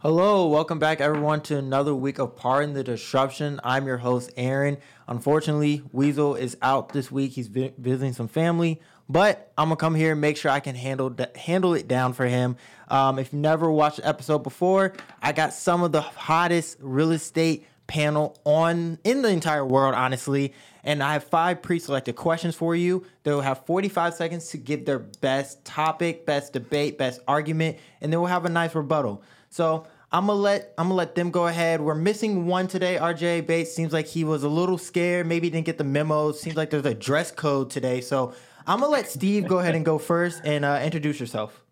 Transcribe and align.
Hello, 0.00 0.46
welcome 0.46 0.78
back 0.78 1.00
everyone 1.00 1.40
to 1.40 1.58
another 1.58 1.92
week 1.92 2.20
of 2.20 2.36
Pardon 2.36 2.72
the 2.72 2.84
Disruption. 2.84 3.58
I'm 3.64 3.84
your 3.84 3.96
host 3.96 4.30
Aaron. 4.36 4.78
Unfortunately, 5.08 5.82
Weasel 5.90 6.36
is 6.36 6.56
out 6.62 6.90
this 6.90 7.10
week. 7.10 7.32
He's 7.32 7.48
vi- 7.48 7.74
visiting 7.76 8.12
some 8.12 8.28
family, 8.28 8.80
but 9.08 9.52
I'm 9.58 9.70
gonna 9.70 9.74
come 9.74 9.96
here 9.96 10.12
and 10.12 10.20
make 10.20 10.36
sure 10.36 10.52
I 10.52 10.60
can 10.60 10.76
handle 10.76 11.12
handle 11.34 11.74
it 11.74 11.88
down 11.88 12.12
for 12.12 12.26
him. 12.26 12.54
Um, 12.86 13.18
if 13.18 13.32
you 13.32 13.40
never 13.40 13.72
watched 13.72 13.96
the 13.96 14.06
episode 14.06 14.44
before, 14.44 14.92
I 15.20 15.32
got 15.32 15.52
some 15.52 15.82
of 15.82 15.90
the 15.90 16.02
hottest 16.02 16.76
real 16.78 17.10
estate 17.10 17.66
panel 17.88 18.38
on 18.44 19.00
in 19.02 19.22
the 19.22 19.30
entire 19.30 19.66
world, 19.66 19.96
honestly. 19.96 20.54
And 20.84 21.02
I 21.02 21.14
have 21.14 21.24
five 21.24 21.60
pre-selected 21.60 22.14
questions 22.14 22.54
for 22.54 22.76
you. 22.76 23.04
They'll 23.24 23.40
have 23.40 23.66
45 23.66 24.14
seconds 24.14 24.50
to 24.50 24.58
give 24.58 24.84
their 24.84 25.00
best 25.00 25.64
topic, 25.64 26.24
best 26.24 26.52
debate, 26.52 26.98
best 26.98 27.20
argument, 27.26 27.78
and 28.00 28.12
then 28.12 28.20
we'll 28.20 28.28
have 28.28 28.44
a 28.44 28.48
nice 28.48 28.76
rebuttal. 28.76 29.24
So 29.50 29.86
I'm 30.10 30.26
gonna 30.26 30.38
let 30.38 30.74
I'm 30.78 30.86
gonna 30.86 30.94
let 30.94 31.14
them 31.14 31.30
go 31.30 31.46
ahead. 31.46 31.80
We're 31.80 31.94
missing 31.94 32.46
one 32.46 32.66
today. 32.68 32.96
RJ 32.96 33.46
Bates 33.46 33.72
seems 33.74 33.92
like 33.92 34.06
he 34.06 34.24
was 34.24 34.42
a 34.42 34.48
little 34.48 34.78
scared. 34.78 35.26
Maybe 35.26 35.50
didn't 35.50 35.66
get 35.66 35.78
the 35.78 35.84
memo. 35.84 36.32
Seems 36.32 36.56
like 36.56 36.70
there's 36.70 36.86
a 36.86 36.94
dress 36.94 37.30
code 37.30 37.70
today. 37.70 38.00
So 38.00 38.32
I'm 38.66 38.80
gonna 38.80 38.92
let 38.92 39.08
Steve 39.08 39.46
go 39.46 39.58
ahead 39.58 39.74
and 39.74 39.84
go 39.84 39.98
first 39.98 40.40
and 40.44 40.64
uh, 40.64 40.80
introduce 40.82 41.20
yourself. 41.20 41.62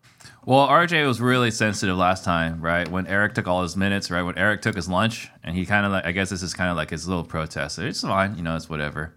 Well, 0.44 0.68
RJ 0.68 1.06
was 1.06 1.20
really 1.20 1.50
sensitive 1.50 1.96
last 1.96 2.24
time, 2.24 2.60
right? 2.60 2.88
When 2.88 3.06
Eric 3.06 3.34
took 3.34 3.48
all 3.48 3.62
his 3.62 3.76
minutes, 3.76 4.10
right? 4.10 4.22
When 4.22 4.38
Eric 4.38 4.62
took 4.62 4.76
his 4.76 4.88
lunch, 4.88 5.28
and 5.42 5.56
he 5.56 5.66
kind 5.66 5.84
of 5.84 5.92
like, 5.92 6.04
I 6.04 6.12
guess 6.12 6.30
this 6.30 6.42
is 6.42 6.54
kind 6.54 6.70
of 6.70 6.76
like 6.76 6.90
his 6.90 7.08
little 7.08 7.24
protest. 7.24 7.78
It's 7.78 8.02
fine, 8.02 8.36
you 8.36 8.42
know, 8.42 8.54
it's 8.54 8.68
whatever. 8.68 9.14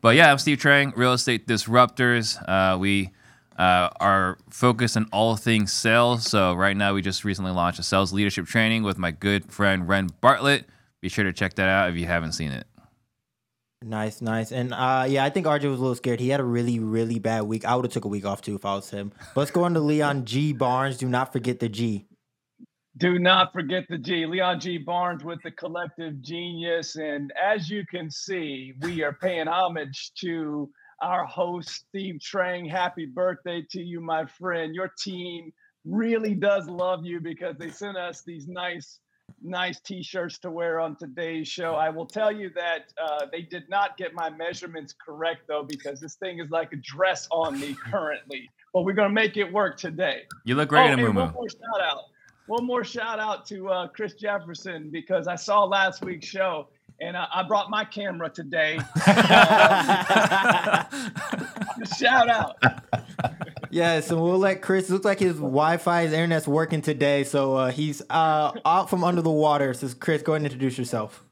But 0.00 0.16
yeah, 0.16 0.30
I'm 0.30 0.38
Steve 0.38 0.58
Trang, 0.58 0.96
Real 0.96 1.12
Estate 1.12 1.46
Disruptors. 1.46 2.42
Uh, 2.48 2.78
we 2.78 3.10
uh, 3.58 3.90
are 4.00 4.38
focused 4.50 4.96
on 4.96 5.08
all 5.12 5.36
things 5.36 5.72
sales. 5.72 6.24
So 6.28 6.54
right 6.54 6.76
now, 6.76 6.94
we 6.94 7.02
just 7.02 7.24
recently 7.24 7.52
launched 7.52 7.78
a 7.78 7.82
sales 7.82 8.12
leadership 8.12 8.46
training 8.46 8.82
with 8.82 8.98
my 8.98 9.10
good 9.10 9.52
friend 9.52 9.88
Ren 9.88 10.08
Bartlett. 10.20 10.66
Be 11.00 11.08
sure 11.08 11.24
to 11.24 11.32
check 11.32 11.54
that 11.54 11.68
out 11.68 11.90
if 11.90 11.96
you 11.96 12.06
haven't 12.06 12.32
seen 12.32 12.50
it. 12.50 12.66
Nice, 13.82 14.22
nice, 14.22 14.50
and 14.50 14.72
uh, 14.72 15.04
yeah, 15.06 15.24
I 15.24 15.30
think 15.30 15.44
RJ 15.44 15.68
was 15.68 15.78
a 15.78 15.82
little 15.82 15.94
scared. 15.94 16.18
He 16.18 16.30
had 16.30 16.40
a 16.40 16.44
really, 16.44 16.78
really 16.78 17.18
bad 17.18 17.42
week. 17.42 17.66
I 17.66 17.76
would 17.76 17.84
have 17.84 17.92
took 17.92 18.06
a 18.06 18.08
week 18.08 18.24
off 18.24 18.40
too 18.40 18.54
if 18.54 18.64
I 18.64 18.74
was 18.74 18.88
him. 18.88 19.12
But 19.34 19.42
let's 19.42 19.50
go 19.50 19.64
on 19.64 19.74
to 19.74 19.80
Leon 19.80 20.24
G 20.24 20.54
Barnes. 20.54 20.96
Do 20.96 21.06
not 21.06 21.34
forget 21.34 21.60
the 21.60 21.68
G. 21.68 22.06
Do 22.96 23.18
not 23.18 23.52
forget 23.52 23.84
the 23.88 23.98
G. 23.98 24.24
Leon 24.24 24.60
G. 24.60 24.78
Barnes 24.78 25.24
with 25.24 25.42
the 25.42 25.50
collective 25.50 26.22
genius. 26.22 26.94
And 26.94 27.32
as 27.42 27.68
you 27.68 27.84
can 27.84 28.08
see, 28.08 28.72
we 28.82 29.02
are 29.02 29.12
paying 29.12 29.48
homage 29.48 30.12
to 30.20 30.70
our 31.04 31.26
host, 31.26 31.68
Steve 31.68 32.18
Trang. 32.18 32.68
Happy 32.68 33.04
birthday 33.04 33.64
to 33.70 33.82
you, 33.82 34.00
my 34.00 34.24
friend. 34.24 34.74
Your 34.74 34.90
team 34.98 35.52
really 35.84 36.34
does 36.34 36.66
love 36.66 37.04
you 37.04 37.20
because 37.20 37.56
they 37.58 37.68
sent 37.70 37.98
us 37.98 38.22
these 38.22 38.48
nice, 38.48 39.00
nice 39.42 39.78
t 39.80 40.02
shirts 40.02 40.38
to 40.38 40.50
wear 40.50 40.80
on 40.80 40.96
today's 40.96 41.46
show. 41.46 41.74
I 41.74 41.90
will 41.90 42.06
tell 42.06 42.32
you 42.32 42.50
that 42.54 42.92
uh, 43.00 43.26
they 43.30 43.42
did 43.42 43.68
not 43.68 43.98
get 43.98 44.14
my 44.14 44.30
measurements 44.30 44.94
correct, 44.94 45.42
though, 45.46 45.66
because 45.68 46.00
this 46.00 46.14
thing 46.14 46.38
is 46.38 46.50
like 46.50 46.72
a 46.72 46.76
dress 46.76 47.28
on 47.30 47.60
me 47.60 47.76
currently. 47.90 48.50
But 48.72 48.84
we're 48.84 48.94
going 48.94 49.10
to 49.10 49.14
make 49.14 49.36
it 49.36 49.52
work 49.52 49.76
today. 49.76 50.22
You 50.44 50.54
look 50.54 50.70
great 50.70 50.88
oh, 50.88 50.92
in 50.94 51.00
and 51.00 51.14
Moo 51.14 51.20
one 51.20 51.32
more 51.34 51.48
shout 51.50 51.82
out. 51.82 52.02
One 52.46 52.66
more 52.66 52.84
shout 52.84 53.20
out 53.20 53.46
to 53.46 53.68
uh, 53.68 53.88
Chris 53.88 54.14
Jefferson 54.14 54.90
because 54.90 55.28
I 55.28 55.34
saw 55.34 55.64
last 55.64 56.02
week's 56.02 56.26
show 56.26 56.68
and 57.00 57.16
I, 57.16 57.26
I 57.32 57.42
brought 57.42 57.70
my 57.70 57.84
camera 57.84 58.30
today. 58.30 58.78
shout 61.98 62.28
out. 62.28 62.56
Yeah, 63.70 63.98
so 64.02 64.22
we'll 64.22 64.38
let 64.38 64.62
Chris. 64.62 64.88
Looks 64.88 65.04
like 65.04 65.18
his 65.18 65.34
Wi-Fi, 65.34 66.02
his 66.02 66.12
internet's 66.12 66.46
working 66.46 66.80
today, 66.80 67.24
so 67.24 67.56
uh, 67.56 67.70
he's 67.72 68.02
uh, 68.08 68.52
out 68.64 68.88
from 68.88 69.02
under 69.02 69.20
the 69.20 69.32
water. 69.32 69.74
So 69.74 69.88
Chris, 69.98 70.22
go 70.22 70.34
ahead 70.34 70.42
and 70.42 70.46
introduce 70.46 70.78
yourself. 70.78 71.24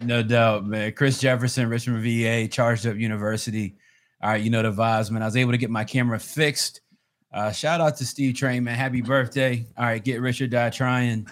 No 0.00 0.22
doubt, 0.22 0.64
man. 0.64 0.92
Chris 0.92 1.18
Jefferson, 1.18 1.68
Richmond 1.68 2.04
VA, 2.04 2.46
charged 2.46 2.86
up 2.86 2.94
university. 2.94 3.78
All 4.22 4.30
right, 4.30 4.40
you 4.40 4.48
know 4.48 4.62
the 4.62 4.70
vibes, 4.70 5.10
man. 5.10 5.22
I 5.22 5.24
was 5.24 5.36
able 5.36 5.50
to 5.50 5.58
get 5.58 5.70
my 5.70 5.82
camera 5.82 6.20
fixed. 6.20 6.82
Uh, 7.32 7.50
shout 7.50 7.80
out 7.80 7.96
to 7.96 8.06
Steve 8.06 8.36
Trang, 8.36 8.62
man. 8.62 8.76
Happy 8.76 9.02
birthday. 9.02 9.66
All 9.76 9.84
right, 9.84 10.02
get 10.02 10.20
rich 10.20 10.40
or 10.40 10.46
die 10.46 10.70
trying. 10.70 11.26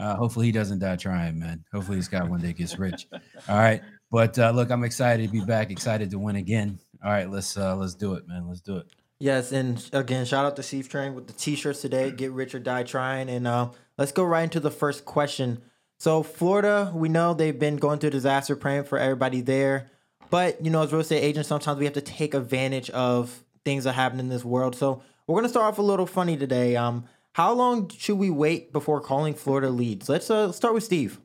Uh, 0.00 0.16
hopefully 0.16 0.46
he 0.46 0.52
doesn't 0.52 0.78
die 0.78 0.96
trying, 0.96 1.38
man. 1.38 1.62
Hopefully 1.72 1.98
this 1.98 2.08
guy 2.08 2.24
one 2.24 2.40
day 2.40 2.54
gets 2.54 2.78
rich. 2.78 3.06
All 3.48 3.58
right. 3.58 3.82
But 4.10 4.38
uh, 4.38 4.50
look, 4.50 4.70
I'm 4.70 4.82
excited 4.82 5.26
to 5.26 5.32
be 5.32 5.44
back, 5.44 5.70
excited 5.70 6.10
to 6.10 6.18
win 6.18 6.36
again. 6.36 6.78
All 7.04 7.10
right, 7.10 7.30
let's 7.30 7.56
uh 7.56 7.76
let's 7.76 7.94
do 7.94 8.14
it, 8.14 8.26
man. 8.28 8.46
Let's 8.48 8.60
do 8.60 8.78
it. 8.78 8.86
Yes, 9.18 9.52
and 9.52 9.82
again, 9.92 10.24
shout 10.24 10.46
out 10.46 10.56
to 10.56 10.62
Steve 10.62 10.88
Trang 10.88 11.14
with 11.14 11.26
the 11.26 11.34
t-shirts 11.34 11.82
today. 11.82 12.10
Get 12.10 12.32
rich 12.32 12.54
or 12.54 12.58
die 12.58 12.82
trying, 12.82 13.28
and 13.28 13.46
uh, 13.46 13.70
let's 13.98 14.12
go 14.12 14.24
right 14.24 14.42
into 14.42 14.60
the 14.60 14.70
first 14.70 15.04
question. 15.04 15.62
So 15.98 16.22
Florida, 16.22 16.90
we 16.94 17.10
know 17.10 17.34
they've 17.34 17.58
been 17.58 17.76
going 17.76 17.98
through 17.98 18.10
disaster, 18.10 18.56
praying 18.56 18.84
for 18.84 18.98
everybody 18.98 19.42
there. 19.42 19.90
But 20.30 20.64
you 20.64 20.70
know, 20.70 20.82
as 20.82 20.92
real 20.92 21.02
estate 21.02 21.22
agents, 21.22 21.48
sometimes 21.48 21.78
we 21.78 21.84
have 21.84 21.94
to 21.94 22.00
take 22.00 22.34
advantage 22.34 22.88
of 22.90 23.44
things 23.64 23.84
that 23.84 23.92
happen 23.92 24.18
in 24.18 24.28
this 24.28 24.44
world. 24.44 24.74
So 24.74 25.02
we're 25.26 25.36
gonna 25.36 25.50
start 25.50 25.66
off 25.66 25.78
a 25.78 25.82
little 25.82 26.06
funny 26.06 26.36
today. 26.36 26.76
Um, 26.76 27.04
how 27.32 27.52
long 27.52 27.88
should 27.88 28.18
we 28.18 28.30
wait 28.30 28.72
before 28.72 29.00
calling 29.00 29.34
Florida 29.34 29.70
leads? 29.70 30.08
Let's 30.08 30.30
uh, 30.30 30.52
start 30.52 30.74
with 30.74 30.84
Steve. 30.84 31.20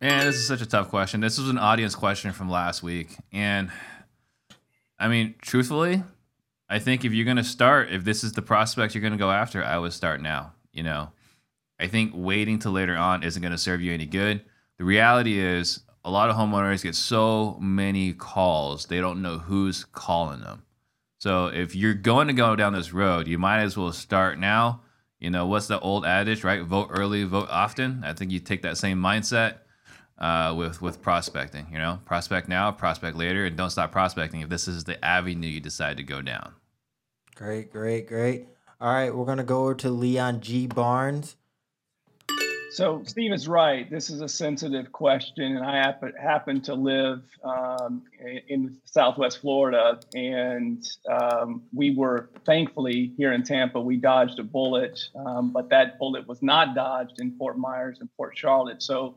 Man, 0.00 0.26
this 0.26 0.36
is 0.36 0.46
such 0.46 0.60
a 0.60 0.66
tough 0.66 0.88
question. 0.88 1.20
This 1.20 1.38
was 1.38 1.48
an 1.48 1.58
audience 1.58 1.94
question 1.94 2.32
from 2.32 2.50
last 2.50 2.82
week. 2.82 3.16
And 3.32 3.70
I 4.98 5.08
mean, 5.08 5.34
truthfully, 5.40 6.02
I 6.68 6.78
think 6.78 7.04
if 7.04 7.12
you're 7.12 7.24
going 7.24 7.36
to 7.36 7.44
start, 7.44 7.90
if 7.90 8.04
this 8.04 8.24
is 8.24 8.32
the 8.32 8.42
prospect 8.42 8.94
you're 8.94 9.02
going 9.02 9.12
to 9.12 9.18
go 9.18 9.30
after, 9.30 9.62
I 9.62 9.78
would 9.78 9.92
start 9.92 10.20
now. 10.20 10.52
You 10.72 10.82
know, 10.82 11.12
I 11.78 11.86
think 11.86 12.12
waiting 12.14 12.58
till 12.58 12.72
later 12.72 12.96
on 12.96 13.22
isn't 13.22 13.40
going 13.40 13.52
to 13.52 13.58
serve 13.58 13.80
you 13.80 13.92
any 13.92 14.06
good. 14.06 14.42
The 14.78 14.84
reality 14.84 15.38
is, 15.38 15.80
a 16.04 16.10
lot 16.10 16.28
of 16.28 16.36
homeowners 16.36 16.82
get 16.82 16.94
so 16.94 17.56
many 17.60 18.12
calls, 18.12 18.86
they 18.86 19.00
don't 19.00 19.22
know 19.22 19.38
who's 19.38 19.84
calling 19.84 20.40
them. 20.40 20.64
So 21.18 21.46
if 21.46 21.74
you're 21.74 21.94
going 21.94 22.26
to 22.26 22.34
go 22.34 22.56
down 22.56 22.74
this 22.74 22.92
road, 22.92 23.26
you 23.26 23.38
might 23.38 23.60
as 23.60 23.76
well 23.76 23.92
start 23.92 24.38
now. 24.38 24.82
You 25.24 25.30
know, 25.30 25.46
what's 25.46 25.68
the 25.68 25.80
old 25.80 26.04
adage, 26.04 26.44
right? 26.44 26.62
Vote 26.62 26.88
early, 26.90 27.24
vote 27.24 27.48
often. 27.50 28.04
I 28.04 28.12
think 28.12 28.30
you 28.30 28.40
take 28.40 28.60
that 28.60 28.76
same 28.76 29.00
mindset 29.00 29.60
uh, 30.18 30.54
with 30.54 30.82
with 30.82 31.00
prospecting. 31.00 31.66
You 31.72 31.78
know, 31.78 31.98
prospect 32.04 32.46
now, 32.46 32.70
prospect 32.72 33.16
later, 33.16 33.46
and 33.46 33.56
don't 33.56 33.70
stop 33.70 33.90
prospecting 33.90 34.42
if 34.42 34.50
this 34.50 34.68
is 34.68 34.84
the 34.84 35.02
avenue 35.02 35.48
you 35.48 35.60
decide 35.60 35.96
to 35.96 36.02
go 36.02 36.20
down. 36.20 36.52
Great, 37.36 37.72
great, 37.72 38.06
great. 38.06 38.48
All 38.82 38.92
right, 38.92 39.16
we're 39.16 39.24
gonna 39.24 39.44
go 39.44 39.62
over 39.62 39.74
to 39.76 39.88
Leon 39.88 40.42
G 40.42 40.66
Barnes. 40.66 41.36
So 42.74 43.02
Steve 43.04 43.32
is 43.32 43.46
right. 43.46 43.88
This 43.88 44.10
is 44.10 44.20
a 44.20 44.28
sensitive 44.28 44.90
question, 44.90 45.56
and 45.56 45.64
I 45.64 45.76
happen, 46.20 46.60
to 46.62 46.74
live 46.74 47.22
um, 47.44 48.02
in 48.48 48.76
Southwest 48.84 49.38
Florida, 49.38 50.00
and 50.12 50.84
um, 51.08 51.62
we 51.72 51.94
were 51.94 52.30
thankfully 52.44 53.12
here 53.16 53.32
in 53.32 53.44
Tampa. 53.44 53.80
We 53.80 53.96
dodged 53.96 54.40
a 54.40 54.42
bullet, 54.42 55.00
um, 55.14 55.52
but 55.52 55.70
that 55.70 56.00
bullet 56.00 56.26
was 56.26 56.42
not 56.42 56.74
dodged 56.74 57.20
in 57.20 57.36
Fort 57.38 57.58
Myers 57.58 57.98
and 58.00 58.08
Port 58.16 58.36
Charlotte. 58.36 58.82
So 58.82 59.14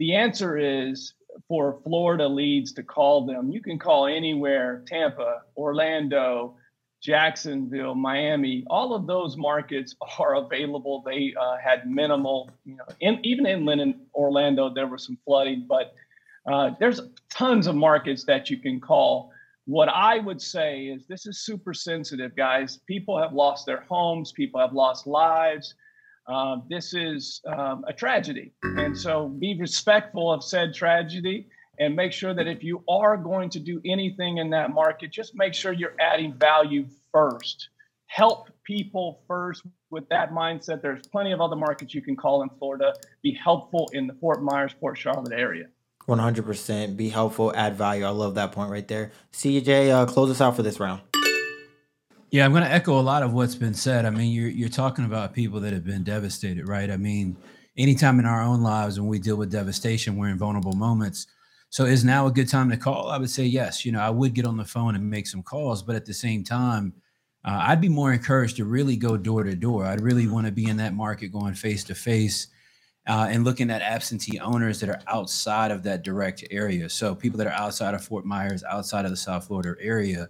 the 0.00 0.16
answer 0.16 0.58
is 0.58 1.14
for 1.46 1.78
Florida 1.84 2.26
leads 2.26 2.72
to 2.72 2.82
call 2.82 3.26
them. 3.26 3.52
You 3.52 3.62
can 3.62 3.78
call 3.78 4.08
anywhere: 4.08 4.82
Tampa, 4.88 5.42
Orlando. 5.56 6.56
Jacksonville, 7.02 7.96
Miami, 7.96 8.64
all 8.70 8.94
of 8.94 9.08
those 9.08 9.36
markets 9.36 9.96
are 10.18 10.36
available. 10.36 11.02
They 11.04 11.34
uh, 11.38 11.56
had 11.56 11.90
minimal, 11.90 12.50
you 12.64 12.76
know, 12.76 12.84
in, 13.00 13.18
even 13.24 13.44
inland 13.46 13.80
in 13.80 14.00
Orlando, 14.14 14.72
there 14.72 14.86
was 14.86 15.04
some 15.04 15.18
flooding, 15.24 15.66
but 15.68 15.94
uh, 16.50 16.70
there's 16.78 17.00
tons 17.28 17.66
of 17.66 17.74
markets 17.74 18.24
that 18.24 18.50
you 18.50 18.56
can 18.56 18.80
call. 18.80 19.32
What 19.64 19.88
I 19.88 20.18
would 20.18 20.40
say 20.40 20.86
is 20.86 21.06
this 21.06 21.26
is 21.26 21.40
super 21.40 21.74
sensitive, 21.74 22.34
guys. 22.36 22.78
People 22.86 23.20
have 23.20 23.32
lost 23.32 23.66
their 23.66 23.84
homes, 23.88 24.32
people 24.32 24.60
have 24.60 24.72
lost 24.72 25.06
lives. 25.06 25.74
Uh, 26.26 26.58
this 26.68 26.94
is 26.94 27.40
um, 27.46 27.84
a 27.88 27.92
tragedy. 27.92 28.52
And 28.62 28.96
so 28.96 29.28
be 29.28 29.58
respectful 29.58 30.32
of 30.32 30.44
said 30.44 30.72
tragedy 30.72 31.48
and 31.78 31.96
make 31.96 32.12
sure 32.12 32.34
that 32.34 32.46
if 32.46 32.62
you 32.62 32.82
are 32.88 33.16
going 33.16 33.50
to 33.50 33.60
do 33.60 33.80
anything 33.84 34.38
in 34.38 34.50
that 34.50 34.70
market, 34.70 35.10
just 35.10 35.34
make 35.34 35.54
sure 35.54 35.72
you're 35.72 35.96
adding 36.00 36.34
value 36.34 36.86
first. 37.12 37.68
Help 38.06 38.50
people 38.64 39.22
first 39.26 39.62
with 39.90 40.08
that 40.08 40.32
mindset. 40.32 40.82
There's 40.82 41.06
plenty 41.06 41.32
of 41.32 41.40
other 41.40 41.56
markets 41.56 41.94
you 41.94 42.02
can 42.02 42.16
call 42.16 42.42
in 42.42 42.50
Florida. 42.58 42.94
Be 43.22 43.32
helpful 43.32 43.88
in 43.92 44.06
the 44.06 44.14
Fort 44.14 44.42
Myers, 44.42 44.74
Port 44.78 44.98
Charlotte 44.98 45.32
area. 45.32 45.66
100% 46.08 46.96
be 46.96 47.08
helpful, 47.08 47.52
add 47.54 47.76
value. 47.76 48.04
I 48.04 48.10
love 48.10 48.34
that 48.34 48.52
point 48.52 48.70
right 48.70 48.86
there. 48.86 49.12
CJ, 49.32 49.90
uh, 49.90 50.06
close 50.06 50.30
us 50.30 50.40
out 50.40 50.56
for 50.56 50.62
this 50.62 50.80
round. 50.80 51.00
Yeah, 52.30 52.44
I'm 52.44 52.52
going 52.52 52.64
to 52.64 52.70
echo 52.70 52.98
a 52.98 53.02
lot 53.02 53.22
of 53.22 53.34
what's 53.34 53.54
been 53.54 53.74
said. 53.74 54.06
I 54.06 54.10
mean, 54.10 54.32
you're 54.32 54.48
you're 54.48 54.70
talking 54.70 55.04
about 55.04 55.34
people 55.34 55.60
that 55.60 55.72
have 55.72 55.84
been 55.84 56.02
devastated, 56.02 56.66
right? 56.66 56.90
I 56.90 56.96
mean, 56.96 57.36
anytime 57.76 58.18
in 58.18 58.24
our 58.24 58.42
own 58.42 58.62
lives 58.62 58.98
when 58.98 59.08
we 59.08 59.18
deal 59.18 59.36
with 59.36 59.52
devastation, 59.52 60.16
we're 60.16 60.28
in 60.28 60.38
vulnerable 60.38 60.72
moments. 60.72 61.26
So 61.68 61.84
is 61.84 62.04
now 62.04 62.26
a 62.26 62.32
good 62.32 62.48
time 62.48 62.70
to 62.70 62.76
call? 62.76 63.08
I 63.08 63.18
would 63.18 63.30
say 63.30 63.44
yes. 63.44 63.84
You 63.84 63.92
know, 63.92 64.00
I 64.00 64.10
would 64.10 64.34
get 64.34 64.46
on 64.46 64.56
the 64.56 64.64
phone 64.64 64.94
and 64.94 65.08
make 65.08 65.26
some 65.26 65.42
calls, 65.42 65.82
but 65.82 65.94
at 65.94 66.06
the 66.06 66.14
same 66.14 66.42
time, 66.42 66.94
uh, 67.44 67.64
I'd 67.68 67.80
be 67.80 67.88
more 67.88 68.12
encouraged 68.12 68.56
to 68.56 68.64
really 68.64 68.96
go 68.96 69.16
door 69.16 69.42
to 69.42 69.54
door. 69.54 69.84
I'd 69.84 70.00
really 70.00 70.28
want 70.28 70.46
to 70.46 70.52
be 70.52 70.66
in 70.66 70.76
that 70.76 70.94
market 70.94 71.28
going 71.28 71.54
face 71.54 71.82
to 71.84 71.94
face 71.94 72.48
uh, 73.06 73.26
and 73.30 73.44
looking 73.44 73.70
at 73.70 73.82
absentee 73.82 74.38
owners 74.38 74.78
that 74.80 74.88
are 74.88 75.00
outside 75.08 75.70
of 75.70 75.82
that 75.82 76.04
direct 76.04 76.44
area. 76.50 76.88
So 76.88 77.14
people 77.14 77.38
that 77.38 77.48
are 77.48 77.52
outside 77.52 77.94
of 77.94 78.04
Fort 78.04 78.24
Myers, 78.24 78.62
outside 78.62 79.04
of 79.04 79.10
the 79.10 79.16
South 79.16 79.46
Florida 79.46 79.74
area, 79.80 80.28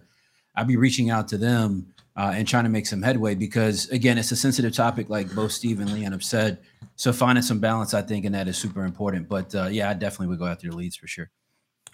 I'd 0.55 0.67
be 0.67 0.77
reaching 0.77 1.09
out 1.09 1.27
to 1.29 1.37
them 1.37 1.93
uh, 2.15 2.31
and 2.35 2.47
trying 2.47 2.63
to 2.63 2.69
make 2.69 2.87
some 2.87 3.01
headway 3.01 3.35
because 3.35 3.89
again, 3.89 4.17
it's 4.17 4.31
a 4.31 4.35
sensitive 4.35 4.73
topic, 4.73 5.09
like 5.09 5.33
both 5.35 5.51
Steve 5.51 5.79
and 5.79 5.93
Leon 5.93 6.11
have 6.11 6.23
said. 6.23 6.59
So 6.95 7.13
finding 7.13 7.43
some 7.43 7.59
balance, 7.59 7.93
I 7.93 8.01
think, 8.01 8.25
and 8.25 8.33
that 8.35 8.47
is 8.47 8.57
super 8.57 8.85
important. 8.85 9.27
But 9.29 9.53
uh, 9.53 9.67
yeah, 9.67 9.89
I 9.89 9.93
definitely 9.93 10.27
would 10.27 10.39
go 10.39 10.45
after 10.45 10.69
the 10.69 10.75
leads 10.75 10.95
for 10.95 11.07
sure. 11.07 11.29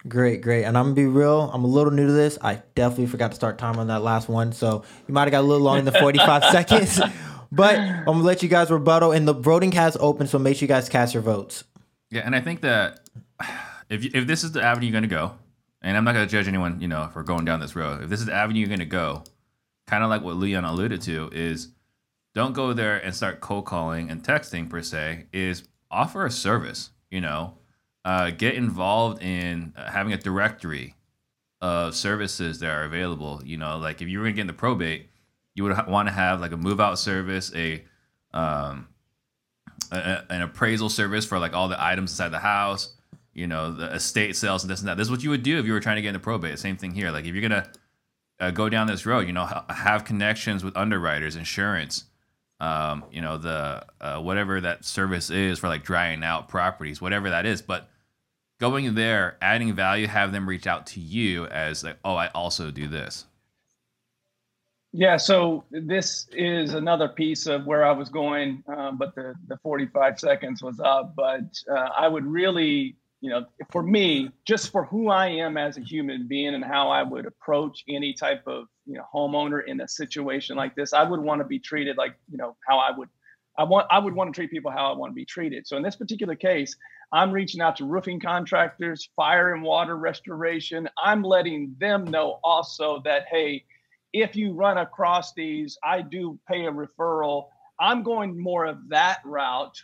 Great, 0.08 0.40
great. 0.40 0.64
And 0.64 0.78
I'm 0.78 0.86
gonna 0.86 0.94
be 0.94 1.06
real. 1.06 1.50
I'm 1.52 1.64
a 1.64 1.66
little 1.68 1.92
new 1.92 2.06
to 2.06 2.12
this. 2.12 2.38
I 2.40 2.62
definitely 2.74 3.06
forgot 3.06 3.32
to 3.32 3.34
start 3.34 3.58
time 3.58 3.78
on 3.78 3.88
that 3.88 4.02
last 4.02 4.28
one, 4.28 4.52
so 4.52 4.84
you 5.06 5.14
might 5.14 5.22
have 5.22 5.30
got 5.30 5.40
a 5.40 5.46
little 5.46 5.62
longer 5.62 5.90
than 5.90 6.00
45 6.00 6.44
seconds. 6.50 7.00
But 7.52 7.78
I'm 7.78 8.04
gonna 8.04 8.22
let 8.22 8.42
you 8.42 8.48
guys 8.48 8.70
rebuttal, 8.70 9.12
and 9.12 9.28
the 9.28 9.34
voting 9.34 9.72
has 9.72 9.96
opened, 10.00 10.30
so 10.30 10.38
make 10.38 10.56
sure 10.56 10.64
you 10.64 10.68
guys 10.68 10.88
cast 10.88 11.14
your 11.14 11.22
votes. 11.22 11.64
Yeah, 12.10 12.22
and 12.24 12.34
I 12.34 12.40
think 12.40 12.60
that 12.62 13.00
if 13.88 14.04
if 14.14 14.26
this 14.26 14.44
is 14.44 14.52
the 14.52 14.62
avenue 14.62 14.86
you're 14.86 14.92
going 14.92 15.02
to 15.02 15.08
go, 15.08 15.32
and 15.82 15.96
I'm 15.96 16.04
not 16.04 16.14
going 16.14 16.26
to 16.26 16.30
judge 16.30 16.48
anyone, 16.48 16.80
you 16.80 16.88
know, 16.88 17.08
for 17.12 17.22
going 17.22 17.44
down 17.44 17.60
this 17.60 17.76
road. 17.76 18.02
If 18.04 18.10
this 18.10 18.20
is 18.20 18.26
the 18.26 18.34
avenue 18.34 18.60
you're 18.60 18.68
going 18.68 18.80
to 18.80 18.86
go, 18.86 19.24
kind 19.86 20.04
of 20.04 20.10
like 20.10 20.22
what 20.22 20.36
Leon 20.36 20.64
alluded 20.64 21.00
to, 21.02 21.30
is 21.32 21.68
don't 22.34 22.52
go 22.52 22.72
there 22.72 22.96
and 22.96 23.14
start 23.14 23.40
cold 23.40 23.64
calling 23.64 24.10
and 24.10 24.22
texting 24.22 24.68
per 24.68 24.82
se. 24.82 25.26
Is 25.32 25.64
offer 25.90 26.26
a 26.26 26.30
service. 26.30 26.90
You 27.10 27.20
know, 27.20 27.54
uh, 28.04 28.30
get 28.30 28.54
involved 28.54 29.22
in 29.22 29.74
uh, 29.76 29.90
having 29.90 30.12
a 30.12 30.16
directory 30.16 30.94
of 31.60 31.94
services 31.94 32.58
that 32.60 32.70
are 32.70 32.84
available. 32.84 33.42
You 33.44 33.56
know, 33.56 33.78
like 33.78 34.00
if 34.00 34.08
you 34.08 34.18
were 34.18 34.24
going 34.24 34.34
to 34.34 34.36
get 34.36 34.42
into 34.42 34.54
probate, 34.54 35.08
you 35.54 35.64
would 35.64 35.74
ha- 35.74 35.86
want 35.88 36.08
to 36.08 36.12
have 36.12 36.40
like 36.40 36.52
a 36.52 36.56
move 36.56 36.80
out 36.80 36.98
service, 36.98 37.52
a 37.54 37.84
um, 38.32 38.88
a, 39.90 40.24
an 40.30 40.42
appraisal 40.42 40.88
service 40.88 41.24
for 41.24 41.38
like 41.38 41.52
all 41.52 41.68
the 41.68 41.82
items 41.82 42.12
inside 42.12 42.30
the 42.30 42.38
house, 42.38 42.94
you 43.34 43.46
know, 43.46 43.72
the 43.72 43.92
estate 43.92 44.36
sales 44.36 44.62
and 44.62 44.70
this 44.70 44.80
and 44.80 44.88
that. 44.88 44.96
This 44.96 45.06
is 45.06 45.10
what 45.10 45.22
you 45.22 45.30
would 45.30 45.42
do 45.42 45.58
if 45.58 45.66
you 45.66 45.72
were 45.72 45.80
trying 45.80 45.96
to 45.96 46.02
get 46.02 46.08
into 46.08 46.20
probate. 46.20 46.58
Same 46.58 46.76
thing 46.76 46.92
here. 46.92 47.10
Like 47.10 47.24
if 47.24 47.34
you're 47.34 47.42
gonna 47.42 47.70
uh, 48.38 48.50
go 48.50 48.68
down 48.68 48.86
this 48.86 49.04
road, 49.04 49.26
you 49.26 49.32
know, 49.32 49.44
ha- 49.44 49.66
have 49.68 50.04
connections 50.04 50.64
with 50.64 50.76
underwriters, 50.76 51.36
insurance, 51.36 52.04
um, 52.60 53.04
you 53.10 53.20
know, 53.20 53.38
the 53.38 53.84
uh, 54.00 54.20
whatever 54.20 54.60
that 54.60 54.84
service 54.84 55.30
is 55.30 55.58
for 55.58 55.68
like 55.68 55.82
drying 55.82 56.22
out 56.22 56.48
properties, 56.48 57.00
whatever 57.00 57.30
that 57.30 57.46
is. 57.46 57.62
But 57.62 57.88
going 58.60 58.94
there, 58.94 59.38
adding 59.40 59.74
value, 59.74 60.06
have 60.06 60.32
them 60.32 60.48
reach 60.48 60.66
out 60.66 60.86
to 60.88 61.00
you 61.00 61.46
as 61.46 61.82
like, 61.82 61.96
oh, 62.04 62.14
I 62.14 62.28
also 62.28 62.70
do 62.70 62.86
this. 62.86 63.24
Yeah, 64.92 65.16
so 65.18 65.64
this 65.70 66.26
is 66.32 66.74
another 66.74 67.08
piece 67.08 67.46
of 67.46 67.64
where 67.64 67.84
I 67.84 67.92
was 67.92 68.08
going, 68.08 68.64
uh, 68.70 68.90
but 68.90 69.14
the, 69.14 69.34
the 69.46 69.56
45 69.58 70.18
seconds 70.18 70.62
was 70.62 70.80
up. 70.80 71.14
But 71.14 71.44
uh, 71.70 71.90
I 71.96 72.08
would 72.08 72.26
really, 72.26 72.96
you 73.20 73.30
know, 73.30 73.46
for 73.70 73.84
me, 73.84 74.30
just 74.44 74.72
for 74.72 74.84
who 74.84 75.08
I 75.08 75.28
am 75.28 75.56
as 75.56 75.76
a 75.76 75.80
human 75.80 76.26
being 76.26 76.54
and 76.54 76.64
how 76.64 76.90
I 76.90 77.04
would 77.04 77.24
approach 77.24 77.84
any 77.88 78.14
type 78.14 78.42
of, 78.48 78.64
you 78.90 78.96
know, 78.96 79.04
homeowner 79.14 79.60
in 79.64 79.80
a 79.80 79.88
situation 79.88 80.56
like 80.56 80.74
this, 80.74 80.92
I 80.92 81.04
would 81.04 81.20
want 81.20 81.40
to 81.40 81.46
be 81.46 81.60
treated 81.60 81.96
like, 81.96 82.14
you 82.30 82.38
know, 82.38 82.56
how 82.66 82.78
I 82.78 82.90
would, 82.96 83.08
I 83.56 83.62
want, 83.62 83.86
I 83.88 83.98
would 84.00 84.14
want 84.14 84.34
to 84.34 84.38
treat 84.38 84.50
people 84.50 84.70
how 84.70 84.92
I 84.92 84.96
want 84.96 85.12
to 85.12 85.14
be 85.14 85.24
treated. 85.24 85.66
So 85.66 85.76
in 85.76 85.82
this 85.82 85.94
particular 85.94 86.34
case, 86.34 86.74
I'm 87.12 87.30
reaching 87.30 87.60
out 87.60 87.76
to 87.76 87.84
roofing 87.84 88.20
contractors, 88.20 89.08
fire 89.14 89.54
and 89.54 89.62
water 89.62 89.96
restoration. 89.96 90.88
I'm 91.02 91.22
letting 91.22 91.76
them 91.78 92.04
know 92.04 92.40
also 92.42 93.00
that, 93.04 93.26
hey, 93.30 93.64
if 94.12 94.34
you 94.34 94.54
run 94.54 94.78
across 94.78 95.34
these, 95.34 95.78
I 95.84 96.02
do 96.02 96.38
pay 96.48 96.66
a 96.66 96.72
referral. 96.72 97.46
I'm 97.78 98.02
going 98.02 98.40
more 98.40 98.66
of 98.66 98.88
that 98.88 99.18
route 99.24 99.76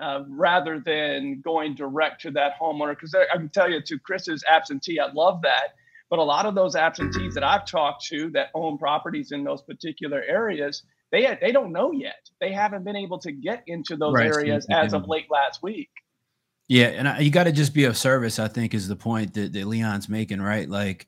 uh, 0.00 0.22
rather 0.28 0.78
than 0.78 1.40
going 1.40 1.74
direct 1.74 2.22
to 2.22 2.30
that 2.32 2.52
homeowner. 2.60 2.90
Because 2.90 3.14
I, 3.14 3.24
I 3.32 3.36
can 3.36 3.48
tell 3.48 3.70
you, 3.70 3.80
to 3.82 3.98
Chris's 3.98 4.44
absentee, 4.48 5.00
I 5.00 5.10
love 5.12 5.42
that. 5.42 5.74
But 6.10 6.18
a 6.18 6.22
lot 6.22 6.46
of 6.46 6.54
those 6.54 6.76
absentees 6.76 7.34
that 7.34 7.42
I've 7.42 7.66
talked 7.66 8.04
to 8.06 8.30
that 8.30 8.48
own 8.54 8.78
properties 8.78 9.32
in 9.32 9.42
those 9.42 9.62
particular 9.62 10.22
areas, 10.22 10.82
they 11.10 11.36
they 11.40 11.52
don't 11.52 11.72
know 11.72 11.92
yet. 11.92 12.28
They 12.40 12.52
haven't 12.52 12.84
been 12.84 12.96
able 12.96 13.18
to 13.20 13.32
get 13.32 13.64
into 13.66 13.96
those 13.96 14.14
right, 14.14 14.26
areas 14.26 14.66
as 14.70 14.92
of 14.92 15.08
late 15.08 15.30
last 15.30 15.62
week. 15.62 15.90
Yeah, 16.68 16.86
and 16.86 17.08
I, 17.08 17.18
you 17.20 17.30
got 17.30 17.44
to 17.44 17.52
just 17.52 17.74
be 17.74 17.84
of 17.84 17.96
service. 17.96 18.38
I 18.38 18.48
think 18.48 18.74
is 18.74 18.88
the 18.88 18.96
point 18.96 19.34
that, 19.34 19.52
that 19.52 19.66
Leon's 19.66 20.08
making, 20.08 20.40
right? 20.40 20.68
Like 20.68 21.06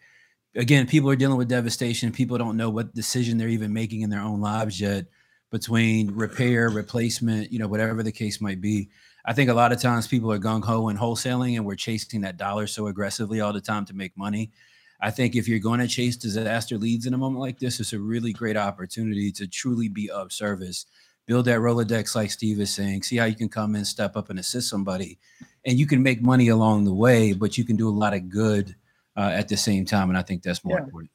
again, 0.55 0.87
people 0.87 1.11
are 1.11 1.17
dealing 1.17 1.39
with 1.39 1.49
devastation. 1.49 2.13
People 2.13 2.39
don't 2.39 2.57
know 2.57 2.71
what 2.71 2.95
decision 2.95 3.39
they're 3.39 3.49
even 3.49 3.73
making 3.73 4.01
in 4.01 4.11
their 4.11 4.23
own 4.23 4.41
lives 4.41 4.81
yet 4.81 5.07
between 5.51 6.11
repair, 6.11 6.69
replacement, 6.69 7.53
you 7.53 7.59
know, 7.59 7.69
whatever 7.69 8.03
the 8.03 8.13
case 8.13 8.41
might 8.41 8.61
be. 8.61 8.91
I 9.25 9.33
think 9.33 9.51
a 9.51 9.55
lot 9.55 9.73
of 9.73 9.81
times 9.81 10.07
people 10.07 10.31
are 10.33 10.39
gung 10.39 10.65
ho 10.65 10.89
and 10.89 10.99
wholesaling, 10.99 11.57
and 11.57 11.65
we're 11.65 11.77
chasing 11.77 12.23
that 12.23 12.37
dollar 12.37 12.67
so 12.67 12.87
aggressively 12.87 13.41
all 13.41 13.53
the 13.53 13.61
time 13.61 13.85
to 13.87 13.95
make 13.95 14.17
money. 14.17 14.53
I 15.01 15.11
think 15.11 15.37
if 15.37 15.47
you're 15.47 15.59
going 15.59 15.81
to 15.81 15.89
chase 15.89 16.17
disaster 16.17 16.79
leads 16.79 17.07
in 17.07 17.15
a 17.15 17.19
moment 17.19 17.41
like 17.41 17.59
this, 17.59 17.81
it's 17.81 17.93
a 17.93 17.99
really 17.99 18.33
great 18.33 18.57
opportunity 18.57 19.31
to 19.33 19.47
truly 19.47 19.89
be 19.89 20.11
of 20.11 20.33
service. 20.33 20.87
Build 21.27 21.47
that 21.47 21.59
Rolodex, 21.59 22.15
like 22.15 22.31
Steve 22.31 22.61
is 22.61 22.73
saying. 22.73 23.03
See 23.03 23.17
how 23.17 23.25
you 23.25 23.35
can 23.35 23.49
come 23.49 23.75
in, 23.75 23.85
step 23.85 24.17
up, 24.17 24.31
and 24.31 24.39
assist 24.39 24.71
somebody. 24.71 25.19
And 25.65 25.79
you 25.79 25.87
can 25.87 26.03
make 26.03 26.23
money 26.23 26.49
along 26.49 26.85
the 26.85 26.95
way, 26.95 27.33
but 27.33 27.59
you 27.59 27.65
can 27.65 27.77
do 27.77 27.89
a 27.89 27.91
lot 27.91 28.15
of 28.15 28.29
good 28.29 28.75
uh, 29.17 29.33
at 29.33 29.49
the 29.49 29.57
same 29.57 29.85
time. 29.85 30.09
And 30.09 30.17
I 30.17 30.23
think 30.23 30.43
that's 30.43 30.65
more 30.65 30.79
yeah. 30.79 30.85
important. 30.85 31.11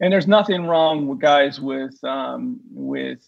And 0.00 0.12
there's 0.12 0.26
nothing 0.26 0.66
wrong 0.66 1.06
with 1.06 1.20
guys 1.20 1.58
with 1.58 2.02
um, 2.04 2.60
with 2.70 3.26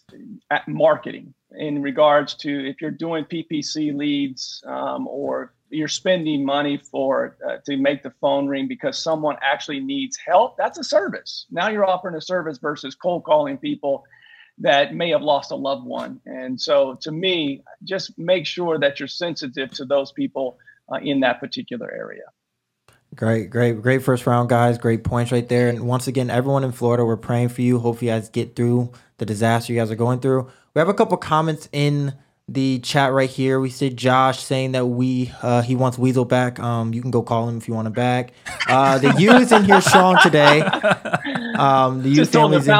marketing 0.67 1.33
in 1.57 1.81
regards 1.81 2.35
to 2.35 2.69
if 2.69 2.79
you're 2.79 2.91
doing 2.91 3.25
PPC 3.25 3.95
leads 3.95 4.63
um, 4.67 5.07
or 5.07 5.53
you're 5.69 5.87
spending 5.87 6.45
money 6.45 6.77
for 6.77 7.37
uh, 7.47 7.57
to 7.65 7.77
make 7.77 8.03
the 8.03 8.11
phone 8.21 8.47
ring 8.47 8.67
because 8.67 9.01
someone 9.01 9.37
actually 9.41 9.79
needs 9.79 10.17
help. 10.17 10.57
That's 10.57 10.77
a 10.77 10.83
service. 10.83 11.45
Now 11.51 11.69
you're 11.69 11.85
offering 11.85 12.15
a 12.15 12.21
service 12.21 12.57
versus 12.57 12.95
cold 12.95 13.23
calling 13.23 13.57
people 13.57 14.03
that 14.59 14.93
may 14.93 15.09
have 15.09 15.21
lost 15.21 15.51
a 15.51 15.55
loved 15.55 15.85
one. 15.85 16.19
And 16.25 16.59
so, 16.59 16.95
to 17.01 17.11
me, 17.11 17.63
just 17.83 18.17
make 18.17 18.45
sure 18.45 18.77
that 18.79 18.99
you're 18.99 19.07
sensitive 19.07 19.71
to 19.71 19.85
those 19.85 20.11
people 20.11 20.57
uh, 20.91 20.97
in 20.97 21.21
that 21.21 21.39
particular 21.39 21.91
area. 21.91 22.23
Great, 23.15 23.49
great, 23.49 23.81
great 23.81 24.03
first 24.03 24.27
round, 24.27 24.49
guys. 24.49 24.77
Great 24.77 25.03
points 25.03 25.31
right 25.31 25.47
there. 25.47 25.69
And 25.69 25.87
once 25.87 26.07
again, 26.07 26.29
everyone 26.29 26.63
in 26.63 26.71
Florida, 26.71 27.03
we're 27.03 27.17
praying 27.17 27.49
for 27.49 27.61
you. 27.61 27.79
Hope 27.79 28.01
you 28.01 28.09
guys 28.09 28.29
get 28.29 28.55
through 28.55 28.91
the 29.17 29.25
disaster 29.25 29.73
you 29.73 29.79
guys 29.79 29.89
are 29.89 29.95
going 29.95 30.19
through. 30.19 30.49
We 30.73 30.79
have 30.79 30.89
a 30.89 30.93
couple 30.93 31.17
comments 31.17 31.67
in 31.71 32.13
the 32.53 32.79
chat 32.79 33.13
right 33.13 33.29
here. 33.29 33.59
We 33.59 33.69
see 33.69 33.89
Josh 33.89 34.43
saying 34.43 34.71
that 34.73 34.85
we 34.85 35.31
uh, 35.41 35.61
he 35.61 35.75
wants 35.75 35.97
Weasel 35.97 36.25
back. 36.25 36.59
Um, 36.59 36.93
you 36.93 37.01
can 37.01 37.11
go 37.11 37.21
call 37.21 37.47
him 37.47 37.57
if 37.57 37.67
you 37.67 37.73
want 37.73 37.87
him 37.87 37.93
back. 37.93 38.33
Uh, 38.67 38.97
the 38.97 39.13
U 39.19 39.33
is 39.33 39.51
in 39.51 39.63
here 39.63 39.81
strong 39.81 40.17
today. 40.23 40.61
Um, 41.57 42.03
the 42.03 42.09
U 42.09 42.25
family's 42.25 42.67
in. 42.67 42.75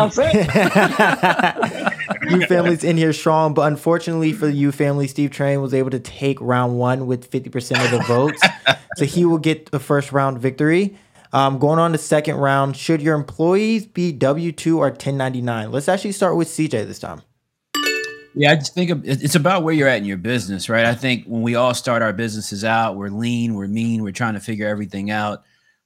U 2.31 2.45
family's 2.47 2.83
in 2.83 2.97
here 2.97 3.13
strong, 3.13 3.53
but 3.53 3.63
unfortunately 3.63 4.33
for 4.33 4.47
the 4.47 4.53
U 4.53 4.71
family, 4.71 5.07
Steve 5.07 5.29
Trang 5.29 5.61
was 5.61 5.73
able 5.73 5.91
to 5.91 5.99
take 5.99 6.39
round 6.41 6.77
one 6.77 7.07
with 7.07 7.25
fifty 7.25 7.49
percent 7.49 7.81
of 7.83 7.91
the 7.91 7.99
votes, 8.05 8.41
so 8.97 9.05
he 9.05 9.25
will 9.25 9.37
get 9.37 9.71
the 9.71 9.79
first 9.79 10.11
round 10.11 10.39
victory. 10.39 10.97
Um, 11.31 11.59
going 11.59 11.77
on 11.77 11.91
to 11.91 11.99
second 11.99 12.37
round, 12.37 12.75
should 12.75 13.03
your 13.03 13.13
employees 13.15 13.85
be 13.85 14.11
W 14.11 14.51
two 14.51 14.79
or 14.79 14.89
ten 14.89 15.17
ninety 15.17 15.41
nine? 15.41 15.71
Let's 15.71 15.87
actually 15.87 16.13
start 16.13 16.35
with 16.35 16.47
CJ 16.47 16.87
this 16.87 16.99
time. 16.99 17.21
Yeah, 18.35 18.51
I 18.51 18.55
just 18.55 18.73
think 18.73 18.91
it's 19.05 19.35
about 19.35 19.63
where 19.63 19.73
you're 19.73 19.87
at 19.87 19.97
in 19.97 20.05
your 20.05 20.17
business, 20.17 20.69
right? 20.69 20.85
I 20.85 20.93
think 20.93 21.25
when 21.25 21.41
we 21.41 21.55
all 21.55 21.73
start 21.73 22.01
our 22.01 22.13
businesses 22.13 22.63
out, 22.63 22.95
we're 22.95 23.09
lean, 23.09 23.55
we're 23.55 23.67
mean, 23.67 24.03
we're 24.03 24.11
trying 24.13 24.35
to 24.35 24.39
figure 24.39 24.67
everything 24.67 25.09
out, 25.09 25.39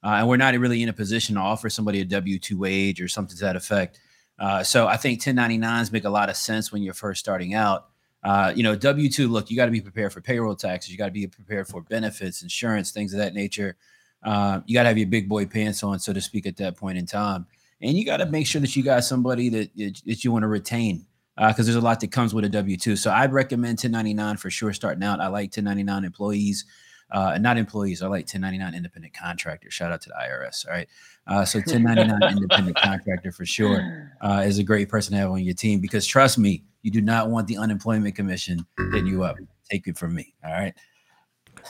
uh, 0.03 0.17
and 0.17 0.27
we're 0.27 0.37
not 0.37 0.53
really 0.55 0.83
in 0.83 0.89
a 0.89 0.93
position 0.93 1.35
to 1.35 1.41
offer 1.41 1.69
somebody 1.69 2.01
a 2.01 2.05
W 2.05 2.37
two 2.37 2.57
wage 2.59 3.01
or 3.01 3.07
something 3.07 3.37
to 3.37 3.43
that 3.45 3.55
effect. 3.55 3.99
Uh, 4.37 4.61
so 4.61 4.87
I 4.87 4.97
think 4.97 5.21
1099s 5.21 5.91
make 5.91 6.03
a 6.03 6.09
lot 6.09 6.29
of 6.29 6.35
sense 6.35 6.71
when 6.71 6.83
you're 6.83 6.93
first 6.93 7.21
starting 7.21 7.53
out. 7.53 7.87
Uh, 8.23 8.51
you 8.53 8.63
know, 8.63 8.75
W 8.75 9.09
two, 9.09 9.29
look, 9.29 9.49
you 9.49 9.55
got 9.55 9.65
to 9.65 9.71
be 9.71 9.81
prepared 9.81 10.11
for 10.11 10.19
payroll 10.19 10.55
taxes, 10.55 10.91
you 10.91 10.97
got 10.97 11.05
to 11.05 11.11
be 11.11 11.25
prepared 11.27 11.67
for 11.67 11.81
benefits, 11.81 12.43
insurance, 12.43 12.91
things 12.91 13.13
of 13.13 13.19
that 13.19 13.33
nature. 13.33 13.77
Uh, 14.21 14.59
you 14.65 14.73
got 14.73 14.83
to 14.83 14.89
have 14.89 14.97
your 14.97 15.07
big 15.07 15.29
boy 15.29 15.45
pants 15.45 15.81
on, 15.81 15.97
so 15.97 16.11
to 16.11 16.21
speak, 16.21 16.45
at 16.45 16.57
that 16.57 16.75
point 16.75 16.97
in 16.97 17.05
time, 17.05 17.45
and 17.81 17.97
you 17.97 18.05
got 18.05 18.17
to 18.17 18.25
make 18.25 18.47
sure 18.47 18.59
that 18.59 18.75
you 18.75 18.83
got 18.83 19.03
somebody 19.05 19.47
that 19.49 19.69
that 20.05 20.23
you 20.25 20.31
want 20.31 20.43
to 20.43 20.47
retain 20.47 21.05
because 21.35 21.61
uh, 21.61 21.63
there's 21.63 21.75
a 21.75 21.81
lot 21.81 21.99
that 21.99 22.11
comes 22.11 22.33
with 22.33 22.45
a 22.45 22.49
W 22.49 22.77
two. 22.77 22.95
So 22.95 23.11
I'd 23.11 23.33
recommend 23.33 23.79
1099 23.79 24.37
for 24.37 24.49
sure 24.49 24.73
starting 24.73 25.03
out. 25.03 25.19
I 25.19 25.27
like 25.27 25.47
1099 25.47 26.05
employees, 26.05 26.65
uh, 27.11 27.37
not 27.39 27.57
employees. 27.57 28.01
I 28.01 28.07
like 28.07 28.25
1099 28.25 28.75
independent 28.75 29.13
contractors. 29.13 29.73
Shout 29.73 29.91
out 29.91 30.01
to 30.01 30.09
the 30.09 30.15
IRS. 30.15 30.67
All 30.67 30.73
right. 30.73 30.87
Uh, 31.25 31.45
so 31.45 31.59
1099 31.65 32.31
independent 32.31 32.77
contractor 32.77 33.31
for 33.31 33.45
sure 33.45 34.13
uh, 34.21 34.43
is 34.45 34.59
a 34.59 34.63
great 34.63 34.89
person 34.89 35.13
to 35.13 35.19
have 35.19 35.31
on 35.31 35.43
your 35.43 35.55
team 35.55 35.79
because 35.79 36.05
trust 36.05 36.37
me, 36.37 36.63
you 36.83 36.91
do 36.91 37.01
not 37.01 37.29
want 37.29 37.47
the 37.47 37.57
unemployment 37.57 38.15
commission 38.15 38.65
hitting 38.77 39.07
you 39.07 39.23
up. 39.23 39.37
Take 39.69 39.87
it 39.87 39.97
from 39.97 40.13
me. 40.13 40.33
All 40.45 40.51
right. 40.51 40.73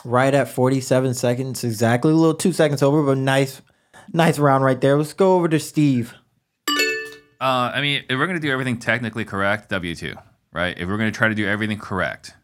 Right 0.04 0.34
at 0.34 0.48
47 0.48 1.14
seconds 1.14 1.64
exactly. 1.64 2.12
A 2.12 2.14
little 2.14 2.34
two 2.34 2.52
seconds 2.52 2.82
over, 2.82 3.02
but 3.02 3.16
nice, 3.16 3.62
nice 4.12 4.38
round 4.38 4.64
right 4.64 4.80
there. 4.80 4.98
Let's 4.98 5.12
go 5.12 5.36
over 5.36 5.48
to 5.48 5.60
Steve. 5.60 6.14
Uh, 7.40 7.72
I 7.74 7.80
mean, 7.80 8.04
if 8.08 8.18
we're 8.18 8.26
going 8.26 8.40
to 8.40 8.46
do 8.46 8.52
everything 8.52 8.78
technically 8.78 9.24
correct, 9.24 9.68
W 9.70 9.94
two, 9.94 10.14
right? 10.52 10.76
If 10.78 10.88
we're 10.88 10.96
going 10.96 11.12
to 11.12 11.16
try 11.16 11.28
to 11.28 11.34
do 11.34 11.46
everything 11.46 11.78
correct, 11.78 12.34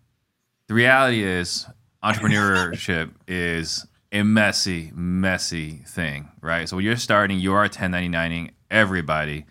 the 0.68 0.74
reality 0.74 1.22
is 1.22 1.66
entrepreneurship 2.02 3.10
is 3.28 3.86
a 4.12 4.22
messy, 4.22 4.90
messy 4.94 5.82
thing, 5.86 6.30
right? 6.40 6.68
So 6.68 6.76
when 6.76 6.84
you're 6.84 6.96
starting, 6.96 7.38
you 7.38 7.52
are 7.54 7.68
1099ing 7.68 8.50
everybody. 8.70 9.46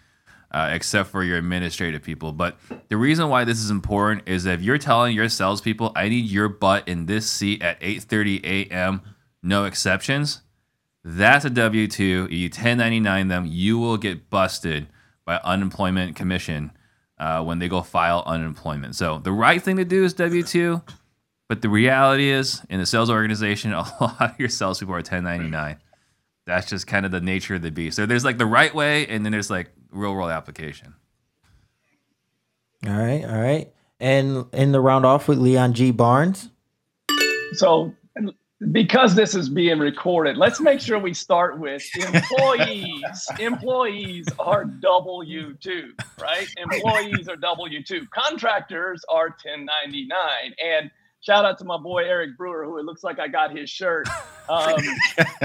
Uh, 0.51 0.71
except 0.71 1.11
for 1.11 1.23
your 1.23 1.37
administrative 1.37 2.01
people. 2.01 2.31
But 2.31 2.57
the 2.87 2.97
reason 2.97 3.29
why 3.29 3.43
this 3.43 3.59
is 3.59 3.69
important 3.69 4.27
is 4.27 4.45
that 4.45 4.55
if 4.55 4.61
you're 4.63 4.79
telling 4.79 5.15
your 5.15 5.29
salespeople, 5.29 5.91
"I 5.95 6.09
need 6.09 6.25
your 6.25 6.49
butt 6.49 6.87
in 6.87 7.05
this 7.05 7.29
seat 7.29 7.61
at 7.61 7.79
8:30 7.81 8.41
a.m., 8.43 9.01
no 9.43 9.65
exceptions," 9.65 10.41
that's 11.03 11.45
a 11.45 11.51
W 11.51 11.87
two. 11.87 12.27
You 12.31 12.49
1099 12.49 13.27
them, 13.27 13.45
you 13.45 13.77
will 13.77 13.97
get 13.97 14.31
busted 14.31 14.87
by 15.29 15.39
unemployment 15.43 16.15
commission 16.15 16.71
uh, 17.19 17.43
when 17.43 17.59
they 17.59 17.67
go 17.67 17.83
file 17.83 18.23
unemployment. 18.25 18.95
So 18.95 19.19
the 19.19 19.31
right 19.31 19.61
thing 19.61 19.77
to 19.77 19.85
do 19.85 20.03
is 20.03 20.15
W 20.15 20.41
two, 20.41 20.81
but 21.47 21.61
the 21.61 21.69
reality 21.69 22.31
is 22.31 22.63
in 22.67 22.79
the 22.79 22.85
sales 22.87 23.11
organization, 23.11 23.71
a 23.73 23.81
lot 24.01 24.19
of 24.19 24.39
your 24.39 24.49
salespeople 24.49 24.95
are 24.95 24.97
1099. 24.97 25.77
That's 26.47 26.67
just 26.67 26.87
kind 26.87 27.05
of 27.05 27.11
the 27.11 27.21
nature 27.21 27.53
of 27.53 27.61
the 27.61 27.69
beast. 27.69 27.95
So 27.95 28.07
there's 28.07 28.25
like 28.25 28.39
the 28.39 28.47
right 28.47 28.73
way, 28.73 29.05
and 29.05 29.23
then 29.23 29.31
there's 29.31 29.51
like 29.51 29.69
real 29.91 30.15
world 30.15 30.31
application. 30.31 30.95
All 32.87 32.93
right, 32.93 33.23
all 33.23 33.39
right. 33.39 33.71
And 33.99 34.47
in 34.51 34.71
the 34.71 34.81
round 34.81 35.05
off 35.05 35.27
with 35.27 35.37
Leon 35.37 35.75
G. 35.75 35.91
Barnes. 35.91 36.49
So 37.53 37.93
because 38.71 39.15
this 39.15 39.35
is 39.35 39.49
being 39.49 39.79
recorded, 39.79 40.37
let's 40.37 40.59
make 40.59 40.81
sure 40.81 40.99
we 40.99 41.13
start 41.13 41.59
with 41.59 41.83
employees. 41.95 43.27
employees 43.39 44.27
are 44.37 44.65
W 44.65 45.53
2, 45.53 45.93
right? 46.21 46.47
Employees 46.57 47.29
are 47.29 47.37
W 47.37 47.83
2. 47.83 48.07
Contractors 48.13 49.03
are 49.09 49.29
1099. 49.29 50.09
And 50.63 50.91
shout 51.21 51.45
out 51.45 51.57
to 51.59 51.65
my 51.65 51.77
boy 51.77 52.03
Eric 52.03 52.37
Brewer, 52.37 52.65
who 52.65 52.77
it 52.79 52.85
looks 52.85 53.03
like 53.03 53.17
I 53.17 53.27
got 53.27 53.55
his 53.55 53.69
shirt. 53.69 54.07
Um, 54.49 54.81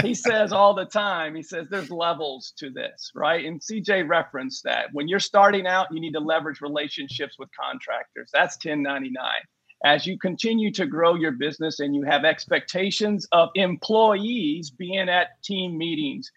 he 0.01 0.15
says 0.15 0.51
all 0.51 0.73
the 0.73 0.85
time, 0.85 1.35
he 1.35 1.43
says 1.43 1.67
there's 1.69 1.91
levels 1.91 2.53
to 2.57 2.71
this, 2.71 3.11
right? 3.13 3.45
And 3.45 3.61
CJ 3.61 4.09
referenced 4.09 4.63
that. 4.63 4.87
When 4.93 5.07
you're 5.07 5.19
starting 5.19 5.67
out, 5.67 5.85
you 5.91 6.01
need 6.01 6.13
to 6.13 6.19
leverage 6.19 6.59
relationships 6.59 7.35
with 7.37 7.49
contractors. 7.55 8.31
That's 8.33 8.55
1099. 8.55 9.13
As 9.85 10.07
you 10.07 10.17
continue 10.17 10.71
to 10.71 10.87
grow 10.87 11.13
your 11.13 11.33
business 11.33 11.79
and 11.79 11.93
you 11.93 12.01
have 12.01 12.25
expectations 12.25 13.27
of 13.31 13.49
employees 13.53 14.71
being 14.71 15.09
at 15.09 15.43
team 15.43 15.77
meetings, 15.77 16.31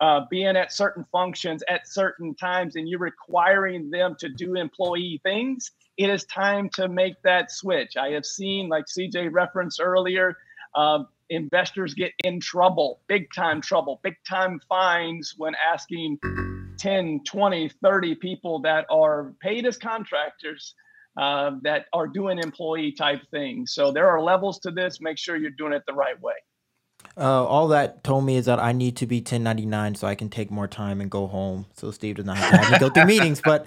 uh, 0.00 0.22
being 0.28 0.56
at 0.56 0.72
certain 0.72 1.06
functions 1.12 1.62
at 1.68 1.86
certain 1.86 2.34
times, 2.34 2.74
and 2.74 2.88
you're 2.88 2.98
requiring 2.98 3.90
them 3.90 4.16
to 4.18 4.28
do 4.28 4.56
employee 4.56 5.20
things, 5.22 5.70
it 5.98 6.10
is 6.10 6.24
time 6.24 6.68
to 6.70 6.88
make 6.88 7.14
that 7.22 7.52
switch. 7.52 7.96
I 7.96 8.08
have 8.08 8.26
seen, 8.26 8.68
like 8.68 8.86
CJ 8.86 9.32
referenced 9.32 9.80
earlier, 9.80 10.36
uh, 10.74 11.04
investors 11.28 11.94
get 11.94 12.10
in 12.24 12.40
trouble, 12.40 13.02
big 13.06 13.32
time 13.32 13.60
trouble, 13.60 14.00
big 14.02 14.16
time 14.28 14.60
fines 14.68 15.34
when 15.36 15.54
asking 15.72 16.18
10, 16.76 17.20
20, 17.24 17.68
30 17.68 18.14
people 18.16 18.58
that 18.62 18.84
are 18.90 19.32
paid 19.40 19.64
as 19.64 19.78
contractors 19.78 20.74
uh, 21.16 21.52
that 21.62 21.86
are 21.92 22.06
doing 22.06 22.38
employee 22.38 22.92
type 22.92 23.20
things. 23.30 23.72
So 23.72 23.92
there 23.92 24.08
are 24.08 24.22
levels 24.22 24.58
to 24.60 24.70
this. 24.70 25.00
Make 25.00 25.18
sure 25.18 25.36
you're 25.36 25.50
doing 25.50 25.72
it 25.72 25.82
the 25.86 25.94
right 25.94 26.20
way. 26.20 26.34
Uh, 27.16 27.44
all 27.44 27.68
that 27.68 28.04
told 28.04 28.24
me 28.24 28.36
is 28.36 28.46
that 28.46 28.60
I 28.60 28.72
need 28.72 28.96
to 28.98 29.06
be 29.06 29.16
1099 29.18 29.96
so 29.96 30.06
I 30.06 30.14
can 30.14 30.28
take 30.28 30.50
more 30.50 30.68
time 30.68 31.00
and 31.00 31.10
go 31.10 31.26
home. 31.26 31.66
So 31.74 31.90
Steve 31.90 32.16
does 32.16 32.24
not 32.24 32.36
have 32.36 32.50
to 32.50 32.56
have 32.58 32.72
me 32.72 32.78
go 32.78 32.88
through 32.88 33.06
meetings. 33.06 33.40
But 33.44 33.66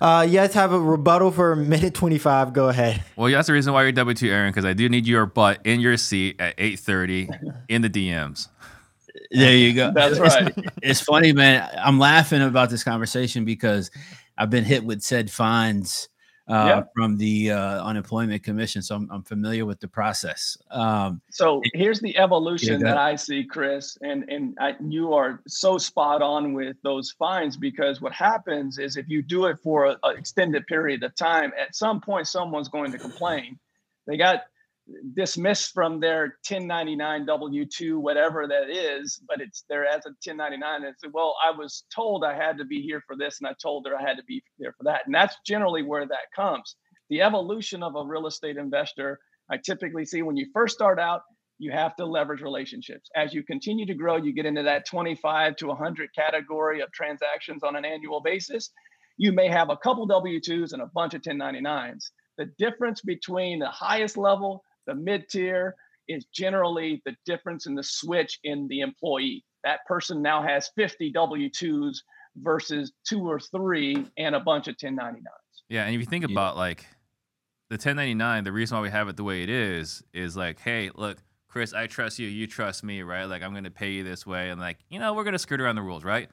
uh, 0.00 0.24
you 0.26 0.34
guys 0.34 0.54
have 0.54 0.72
a 0.72 0.78
rebuttal 0.78 1.30
for 1.30 1.56
minute 1.56 1.94
25. 1.94 2.52
Go 2.52 2.68
ahead. 2.68 3.02
Well, 3.16 3.30
that's 3.30 3.48
the 3.48 3.52
reason 3.52 3.72
why 3.72 3.82
you're 3.82 3.92
W 3.92 4.14
two, 4.14 4.30
Aaron, 4.30 4.52
because 4.52 4.64
I 4.64 4.74
do 4.74 4.88
need 4.88 5.06
your 5.06 5.26
butt 5.26 5.60
in 5.64 5.80
your 5.80 5.96
seat 5.96 6.40
at 6.40 6.56
8:30 6.56 7.28
in 7.68 7.82
the 7.82 7.90
DMs. 7.90 8.48
There 9.30 9.56
you 9.56 9.72
go. 9.72 9.90
That's 9.92 10.18
right. 10.18 10.52
It's, 10.56 10.68
it's 10.82 11.00
funny, 11.00 11.32
man. 11.32 11.68
I'm 11.76 11.98
laughing 11.98 12.42
about 12.42 12.70
this 12.70 12.84
conversation 12.84 13.44
because 13.44 13.90
I've 14.38 14.50
been 14.50 14.64
hit 14.64 14.84
with 14.84 15.02
said 15.02 15.30
fines 15.30 16.08
uh, 16.48 16.64
yeah. 16.66 16.82
from 16.94 17.16
the 17.16 17.50
uh, 17.50 17.84
unemployment 17.84 18.42
commission, 18.42 18.82
so 18.82 18.96
I'm, 18.96 19.08
I'm, 19.10 19.22
familiar 19.22 19.64
with 19.64 19.80
the 19.80 19.88
process. 19.88 20.58
Um, 20.70 21.22
so 21.30 21.62
here's 21.72 22.00
the 22.00 22.16
evolution 22.18 22.82
that 22.82 22.98
I 22.98 23.16
see, 23.16 23.44
Chris, 23.44 23.96
and 24.02 24.28
and 24.28 24.56
I, 24.60 24.74
you 24.86 25.14
are 25.14 25.40
so 25.48 25.78
spot 25.78 26.20
on 26.20 26.52
with 26.52 26.76
those 26.82 27.12
fines 27.12 27.56
because 27.56 28.02
what 28.02 28.12
happens 28.12 28.78
is 28.78 28.98
if 28.98 29.08
you 29.08 29.22
do 29.22 29.46
it 29.46 29.58
for 29.62 29.86
an 29.86 30.18
extended 30.18 30.66
period 30.66 31.02
of 31.02 31.14
time, 31.14 31.52
at 31.58 31.74
some 31.74 32.00
point 32.00 32.26
someone's 32.26 32.68
going 32.68 32.92
to 32.92 32.98
complain. 32.98 33.58
They 34.06 34.18
got 34.18 34.42
dismissed 35.14 35.72
from 35.72 35.98
their 35.98 36.36
1099 36.48 37.26
W2, 37.26 37.98
whatever 37.98 38.46
that 38.46 38.68
is, 38.68 39.20
but 39.26 39.40
it's 39.40 39.64
there 39.68 39.86
as 39.86 40.04
a 40.06 40.10
1099. 40.24 40.84
And 40.84 40.94
said, 40.98 41.10
well, 41.12 41.36
I 41.44 41.50
was 41.50 41.84
told 41.94 42.24
I 42.24 42.34
had 42.34 42.58
to 42.58 42.64
be 42.64 42.82
here 42.82 43.02
for 43.06 43.16
this, 43.16 43.40
and 43.40 43.48
I 43.48 43.54
told 43.60 43.86
her 43.86 43.96
I 43.96 44.02
had 44.02 44.16
to 44.16 44.24
be 44.24 44.42
there 44.58 44.74
for 44.76 44.84
that. 44.84 45.02
And 45.06 45.14
that's 45.14 45.36
generally 45.46 45.82
where 45.82 46.06
that 46.06 46.32
comes. 46.34 46.76
The 47.10 47.22
evolution 47.22 47.82
of 47.82 47.96
a 47.96 48.04
real 48.04 48.26
estate 48.26 48.56
investor, 48.56 49.18
I 49.50 49.56
typically 49.56 50.04
see 50.04 50.22
when 50.22 50.36
you 50.36 50.46
first 50.52 50.74
start 50.74 50.98
out, 50.98 51.22
you 51.58 51.70
have 51.70 51.94
to 51.96 52.04
leverage 52.04 52.42
relationships. 52.42 53.08
As 53.14 53.32
you 53.32 53.42
continue 53.42 53.86
to 53.86 53.94
grow, 53.94 54.16
you 54.16 54.32
get 54.32 54.46
into 54.46 54.62
that 54.64 54.86
25 54.86 55.56
to 55.56 55.66
100 55.68 56.10
category 56.14 56.80
of 56.80 56.90
transactions 56.92 57.62
on 57.62 57.76
an 57.76 57.84
annual 57.84 58.20
basis. 58.20 58.70
You 59.16 59.32
may 59.32 59.48
have 59.48 59.70
a 59.70 59.76
couple 59.76 60.04
W 60.06 60.40
2s 60.40 60.72
and 60.72 60.82
a 60.82 60.90
bunch 60.94 61.14
of 61.14 61.22
1099s. 61.22 62.10
The 62.36 62.50
difference 62.58 63.00
between 63.02 63.60
the 63.60 63.68
highest 63.68 64.16
level 64.16 64.62
the 64.86 64.94
mid 64.94 65.28
tier 65.28 65.74
is 66.08 66.26
generally 66.34 67.02
the 67.04 67.14
difference 67.24 67.66
in 67.66 67.74
the 67.74 67.82
switch 67.82 68.38
in 68.44 68.68
the 68.68 68.80
employee. 68.80 69.44
That 69.64 69.80
person 69.86 70.20
now 70.20 70.42
has 70.42 70.70
50 70.76 71.12
W 71.12 71.48
2s 71.48 71.96
versus 72.36 72.92
two 73.08 73.26
or 73.28 73.40
three 73.40 74.06
and 74.18 74.34
a 74.34 74.40
bunch 74.40 74.68
of 74.68 74.76
1099s. 74.76 75.22
Yeah. 75.68 75.84
And 75.84 75.94
if 75.94 76.00
you 76.00 76.06
think 76.06 76.24
about 76.24 76.56
like 76.56 76.86
the 77.70 77.74
1099, 77.74 78.44
the 78.44 78.52
reason 78.52 78.76
why 78.76 78.82
we 78.82 78.90
have 78.90 79.08
it 79.08 79.16
the 79.16 79.24
way 79.24 79.42
it 79.42 79.48
is 79.48 80.02
is 80.12 80.36
like, 80.36 80.60
hey, 80.60 80.90
look, 80.94 81.18
Chris, 81.48 81.72
I 81.72 81.86
trust 81.86 82.18
you. 82.18 82.28
You 82.28 82.46
trust 82.46 82.82
me, 82.82 83.02
right? 83.02 83.24
Like, 83.24 83.42
I'm 83.42 83.52
going 83.52 83.64
to 83.64 83.70
pay 83.70 83.92
you 83.92 84.02
this 84.02 84.26
way. 84.26 84.50
And 84.50 84.60
like, 84.60 84.78
you 84.90 84.98
know, 84.98 85.14
we're 85.14 85.22
going 85.22 85.34
to 85.34 85.38
skirt 85.38 85.60
around 85.60 85.76
the 85.76 85.82
rules, 85.82 86.04
right? 86.04 86.28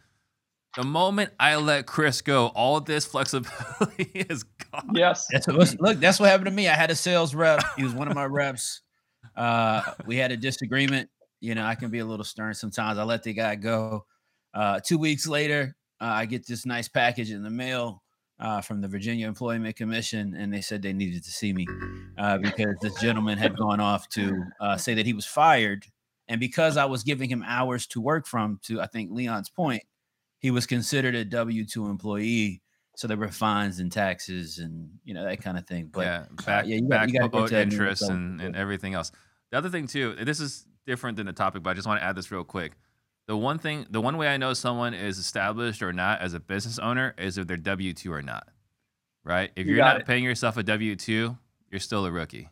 The 0.77 0.83
moment 0.83 1.31
I 1.39 1.57
let 1.57 1.85
Chris 1.85 2.21
go, 2.21 2.47
all 2.47 2.79
this 2.79 3.05
flexibility 3.05 4.03
is 4.13 4.43
gone. 4.43 4.89
Yes. 4.93 5.27
That's 5.31 5.47
what, 5.47 5.81
look, 5.81 5.99
that's 5.99 6.19
what 6.19 6.29
happened 6.29 6.45
to 6.45 6.51
me. 6.51 6.69
I 6.69 6.75
had 6.75 6.89
a 6.91 6.95
sales 6.95 7.35
rep. 7.35 7.61
He 7.75 7.83
was 7.83 7.93
one 7.93 8.07
of 8.07 8.15
my 8.15 8.25
reps. 8.25 8.81
Uh, 9.35 9.81
we 10.05 10.15
had 10.15 10.31
a 10.31 10.37
disagreement. 10.37 11.09
You 11.41 11.55
know, 11.55 11.65
I 11.65 11.75
can 11.75 11.89
be 11.89 11.99
a 11.99 12.05
little 12.05 12.23
stern 12.23 12.53
sometimes. 12.53 12.97
I 12.97 13.03
let 13.03 13.23
the 13.23 13.33
guy 13.33 13.55
go. 13.55 14.05
Uh, 14.53 14.79
two 14.79 14.97
weeks 14.97 15.27
later, 15.27 15.75
uh, 15.99 16.05
I 16.05 16.25
get 16.25 16.47
this 16.47 16.65
nice 16.65 16.87
package 16.87 17.31
in 17.31 17.43
the 17.43 17.49
mail 17.49 18.01
uh, 18.39 18.61
from 18.61 18.81
the 18.81 18.87
Virginia 18.87 19.27
Employment 19.27 19.75
Commission, 19.75 20.35
and 20.35 20.53
they 20.53 20.61
said 20.61 20.81
they 20.81 20.93
needed 20.93 21.23
to 21.23 21.31
see 21.31 21.53
me 21.53 21.67
uh, 22.17 22.37
because 22.37 22.75
this 22.81 22.99
gentleman 22.99 23.37
had 23.37 23.57
gone 23.57 23.79
off 23.79 24.07
to 24.09 24.43
uh, 24.59 24.77
say 24.77 24.93
that 24.93 25.05
he 25.05 25.13
was 25.13 25.25
fired. 25.25 25.85
And 26.27 26.39
because 26.39 26.77
I 26.77 26.85
was 26.85 27.03
giving 27.03 27.29
him 27.29 27.43
hours 27.45 27.87
to 27.87 28.01
work 28.01 28.25
from, 28.25 28.59
to 28.63 28.81
I 28.81 28.87
think 28.87 29.11
Leon's 29.11 29.49
point, 29.49 29.83
he 30.41 30.51
was 30.51 30.65
considered 30.65 31.15
a 31.15 31.23
W 31.23 31.65
two 31.65 31.87
employee, 31.87 32.61
so 32.95 33.07
there 33.07 33.15
were 33.15 33.29
fines 33.29 33.79
and 33.79 33.91
taxes 33.91 34.57
and 34.57 34.89
you 35.03 35.13
know 35.13 35.23
that 35.23 35.41
kind 35.41 35.57
of 35.57 35.65
thing. 35.65 35.89
But 35.91 36.05
yeah, 36.05 36.25
back, 36.45 36.65
uh, 36.65 36.67
yeah, 36.67 36.75
you 36.75 36.89
got, 36.89 37.09
you 37.09 37.29
got 37.29 37.51
interest 37.53 38.09
and, 38.09 38.41
and 38.41 38.55
everything 38.55 38.93
else. 38.93 39.11
The 39.51 39.57
other 39.57 39.69
thing 39.69 39.87
too, 39.87 40.15
this 40.15 40.39
is 40.39 40.65
different 40.85 41.17
than 41.17 41.27
the 41.27 41.33
topic, 41.33 41.63
but 41.63 41.69
I 41.69 41.73
just 41.75 41.87
want 41.87 42.01
to 42.01 42.05
add 42.05 42.15
this 42.15 42.31
real 42.31 42.43
quick. 42.43 42.73
The 43.27 43.37
one 43.37 43.59
thing, 43.59 43.85
the 43.89 44.01
one 44.01 44.17
way 44.17 44.27
I 44.27 44.37
know 44.37 44.53
someone 44.53 44.93
is 44.93 45.17
established 45.17 45.81
or 45.81 45.93
not 45.93 46.21
as 46.21 46.33
a 46.33 46.39
business 46.39 46.79
owner 46.79 47.13
is 47.17 47.37
if 47.37 47.47
they're 47.47 47.57
W 47.57 47.93
two 47.93 48.11
or 48.11 48.21
not. 48.21 48.47
Right? 49.23 49.51
If 49.55 49.67
you 49.67 49.75
you're 49.75 49.85
not 49.85 50.01
it. 50.01 50.07
paying 50.07 50.23
yourself 50.23 50.57
a 50.57 50.63
W 50.63 50.95
two, 50.95 51.37
you're 51.69 51.79
still 51.79 52.05
a 52.05 52.11
rookie 52.11 52.49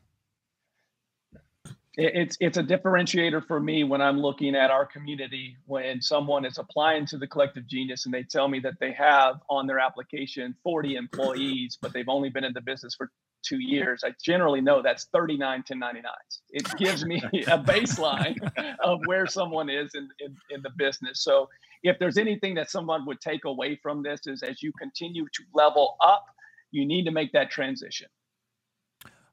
it's 1.99 2.37
it's 2.39 2.57
a 2.57 2.63
differentiator 2.63 3.45
for 3.45 3.59
me 3.59 3.83
when 3.83 4.01
I'm 4.01 4.19
looking 4.19 4.55
at 4.55 4.71
our 4.71 4.85
community 4.85 5.57
when 5.65 6.01
someone 6.01 6.45
is 6.45 6.57
applying 6.57 7.05
to 7.07 7.17
the 7.17 7.27
collective 7.27 7.67
genius 7.67 8.05
and 8.05 8.13
they 8.13 8.23
tell 8.23 8.47
me 8.47 8.59
that 8.61 8.79
they 8.79 8.93
have 8.93 9.41
on 9.49 9.67
their 9.67 9.79
application 9.79 10.55
40 10.63 10.95
employees 10.95 11.77
but 11.81 11.91
they've 11.91 12.07
only 12.07 12.29
been 12.29 12.45
in 12.45 12.53
the 12.53 12.61
business 12.61 12.95
for 12.95 13.11
two 13.43 13.59
years 13.59 14.03
I 14.05 14.13
generally 14.23 14.61
know 14.61 14.81
that's 14.81 15.07
39 15.13 15.63
1099s 15.69 16.03
it 16.51 16.67
gives 16.77 17.05
me 17.05 17.17
a 17.33 17.59
baseline 17.59 18.37
of 18.81 18.99
where 19.05 19.27
someone 19.27 19.69
is 19.69 19.91
in, 19.93 20.09
in, 20.19 20.35
in 20.49 20.61
the 20.61 20.71
business. 20.77 21.23
So 21.23 21.49
if 21.83 21.99
there's 21.99 22.17
anything 22.17 22.55
that 22.55 22.69
someone 22.69 23.05
would 23.05 23.21
take 23.21 23.45
away 23.45 23.79
from 23.81 24.03
this 24.03 24.21
is 24.25 24.43
as 24.43 24.61
you 24.61 24.71
continue 24.79 25.25
to 25.25 25.43
level 25.53 25.97
up 26.05 26.25
you 26.71 26.85
need 26.85 27.03
to 27.05 27.11
make 27.11 27.31
that 27.33 27.49
transition. 27.49 28.07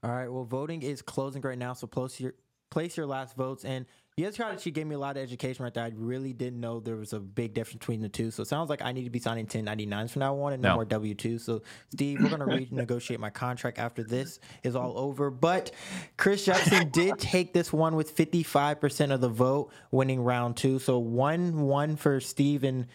All 0.03 0.11
right 0.11 0.29
well 0.29 0.45
voting 0.45 0.83
is 0.83 1.03
closing 1.03 1.43
right 1.43 1.59
now 1.59 1.73
so 1.73 1.87
post 1.87 2.21
your 2.21 2.35
place 2.71 2.97
your 2.97 3.07
last 3.07 3.37
votes. 3.37 3.65
And 3.65 3.87
Yes, 4.19 4.39
yesterday 4.39 4.63
she 4.63 4.71
gave 4.71 4.87
me 4.87 4.95
a 4.95 4.99
lot 4.99 5.19
of 5.19 5.23
education 5.23 5.63
right 5.63 5.75
there. 5.75 5.85
I 5.85 5.93
really 5.95 6.33
didn't 6.33 6.59
know 6.59 6.81
there 6.81 6.97
was 6.97 7.13
a 7.13 7.21
big 7.21 7.53
difference 7.53 7.81
between 7.81 8.01
the 8.01 8.09
two. 8.09 8.31
So 8.31 8.41
it 8.41 8.49
sounds 8.49 8.71
like 8.71 8.81
I 8.81 8.93
need 8.93 9.05
to 9.05 9.11
be 9.11 9.19
signing 9.19 9.47
1099s 9.47 10.13
from 10.13 10.21
now 10.21 10.41
on 10.41 10.55
and 10.55 10.63
no, 10.63 10.71
no. 10.71 10.75
more 10.77 10.85
W 10.87 11.15
2. 11.15 11.39
So, 11.39 11.61
Steve, 11.91 12.23
we're 12.23 12.35
going 12.35 12.41
to 12.41 12.47
renegotiate 12.75 13.19
my 13.19 13.29
contract 13.29 13.79
after 13.79 14.03
this 14.03 14.41
is 14.63 14.75
all 14.75 14.99
over. 14.99 15.29
But 15.29 15.71
Chris 16.17 16.47
Jackson 16.47 16.89
did 16.93 17.19
take 17.19 17.53
this 17.53 17.75
one 17.75 17.95
with 17.95 18.17
55% 18.17 19.13
of 19.13 19.21
the 19.21 19.29
vote, 19.29 19.71
winning 19.91 20.23
round 20.23 20.57
two. 20.57 20.79
So 20.79 20.99
1 20.99 21.61
1 21.61 21.97
for 21.97 22.19
Steve 22.19 22.65
and 22.65 22.87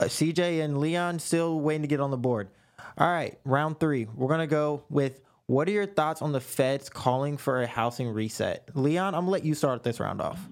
uh, 0.00 0.04
CJ 0.04 0.64
and 0.64 0.78
Leon 0.78 1.18
still 1.18 1.60
waiting 1.60 1.82
to 1.82 1.88
get 1.88 2.00
on 2.00 2.10
the 2.10 2.16
board. 2.16 2.48
All 2.96 3.06
right, 3.06 3.38
round 3.44 3.78
three. 3.78 4.06
We're 4.14 4.28
going 4.28 4.40
to 4.40 4.46
go 4.46 4.84
with 4.88 5.20
what 5.46 5.68
are 5.68 5.72
your 5.72 5.86
thoughts 5.86 6.22
on 6.22 6.32
the 6.32 6.40
feds 6.40 6.88
calling 6.88 7.36
for 7.36 7.62
a 7.62 7.66
housing 7.66 8.08
reset? 8.08 8.68
Leon, 8.74 9.14
I'm 9.14 9.22
gonna 9.22 9.30
let 9.30 9.44
you 9.44 9.54
start 9.54 9.82
this 9.82 10.00
round 10.00 10.20
off. 10.20 10.48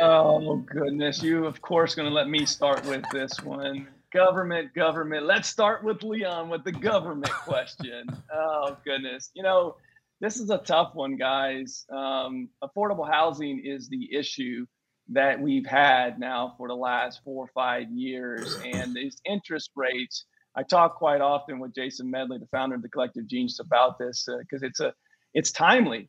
Oh 0.00 0.56
goodness, 0.56 1.22
you 1.22 1.46
of 1.46 1.60
course 1.60 1.94
gonna 1.94 2.10
let 2.10 2.28
me 2.28 2.46
start 2.46 2.84
with 2.86 3.04
this 3.10 3.42
one. 3.42 3.88
Government, 4.12 4.72
government. 4.74 5.26
Let's 5.26 5.48
start 5.48 5.82
with 5.82 6.02
Leon 6.02 6.48
with 6.48 6.64
the 6.64 6.72
government 6.72 7.32
question. 7.44 8.06
oh 8.32 8.76
goodness, 8.84 9.30
you 9.34 9.42
know 9.42 9.76
this 10.20 10.36
is 10.36 10.50
a 10.50 10.58
tough 10.58 10.94
one, 10.94 11.16
guys. 11.16 11.84
Um, 11.90 12.48
affordable 12.62 13.10
housing 13.10 13.62
is 13.64 13.88
the 13.88 14.08
issue 14.14 14.64
that 15.08 15.40
we've 15.40 15.66
had 15.66 16.18
now 16.18 16.54
for 16.56 16.68
the 16.68 16.74
last 16.74 17.20
four 17.24 17.44
or 17.44 17.50
five 17.52 17.90
years, 17.90 18.56
and 18.64 18.94
these 18.94 19.16
interest 19.24 19.70
rates 19.74 20.24
I 20.56 20.62
talk 20.62 20.96
quite 20.96 21.20
often 21.20 21.58
with 21.58 21.74
Jason 21.74 22.10
Medley, 22.10 22.38
the 22.38 22.46
founder 22.46 22.74
of 22.74 22.82
the 22.82 22.88
Collective 22.88 23.26
Genius, 23.26 23.60
about 23.60 23.98
this 23.98 24.26
because 24.40 24.62
uh, 24.62 24.66
it's 24.66 24.80
a 24.80 24.94
it's 25.34 25.52
timely. 25.52 26.08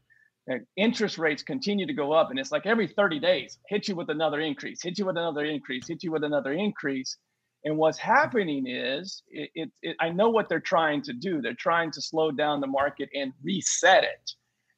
Interest 0.77 1.17
rates 1.17 1.43
continue 1.43 1.85
to 1.85 1.93
go 1.93 2.13
up, 2.13 2.29
and 2.29 2.39
it's 2.39 2.53
like 2.53 2.65
every 2.65 2.87
30 2.87 3.19
days, 3.19 3.59
hit 3.67 3.89
you 3.89 3.95
with 3.97 4.09
another 4.09 4.39
increase, 4.39 4.81
hit 4.81 4.97
you 4.97 5.05
with 5.05 5.17
another 5.17 5.43
increase, 5.43 5.85
hit 5.85 6.03
you 6.03 6.11
with 6.13 6.23
another 6.23 6.53
increase. 6.53 7.17
And 7.65 7.77
what's 7.77 7.97
happening 7.97 8.65
is, 8.65 9.23
it, 9.27 9.49
it, 9.55 9.71
it, 9.81 9.97
I 9.99 10.09
know 10.09 10.29
what 10.29 10.47
they're 10.47 10.61
trying 10.61 11.01
to 11.01 11.11
do. 11.11 11.41
They're 11.41 11.53
trying 11.53 11.91
to 11.91 12.01
slow 12.01 12.31
down 12.31 12.61
the 12.61 12.67
market 12.67 13.09
and 13.13 13.33
reset 13.43 14.05
it. 14.05 14.31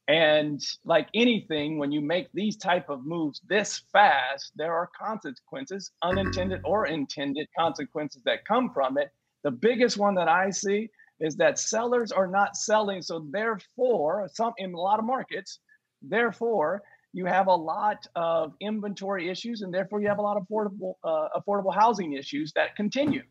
And 0.07 0.59
like 0.85 1.07
anything, 1.13 1.77
when 1.77 1.91
you 1.91 2.01
make 2.01 2.29
these 2.33 2.57
type 2.57 2.89
of 2.89 3.05
moves 3.05 3.39
this 3.47 3.83
fast, 3.93 4.53
there 4.55 4.73
are 4.73 4.89
consequences, 4.99 5.91
unintended 6.01 6.61
or 6.65 6.87
intended 6.87 7.47
consequences 7.55 8.23
that 8.25 8.43
come 8.43 8.71
from 8.73 8.97
it. 8.97 9.11
The 9.43 9.51
biggest 9.51 9.97
one 9.97 10.15
that 10.15 10.27
I 10.27 10.49
see 10.49 10.89
is 11.19 11.35
that 11.37 11.59
sellers 11.59 12.11
are 12.11 12.27
not 12.27 12.55
selling. 12.55 13.01
So 13.01 13.25
therefore, 13.31 14.29
some 14.33 14.53
in 14.57 14.73
a 14.73 14.79
lot 14.79 14.99
of 14.99 15.05
markets, 15.05 15.59
therefore, 16.01 16.81
you 17.13 17.25
have 17.25 17.47
a 17.47 17.55
lot 17.55 18.05
of 18.15 18.53
inventory 18.61 19.29
issues, 19.29 19.61
and 19.61 19.73
therefore 19.73 20.01
you 20.01 20.07
have 20.07 20.19
a 20.19 20.21
lot 20.21 20.37
of 20.37 20.43
affordable 20.47 20.93
uh, 21.03 21.27
affordable 21.35 21.73
housing 21.73 22.13
issues 22.13 22.51
that 22.53 22.75
continue. 22.75 23.23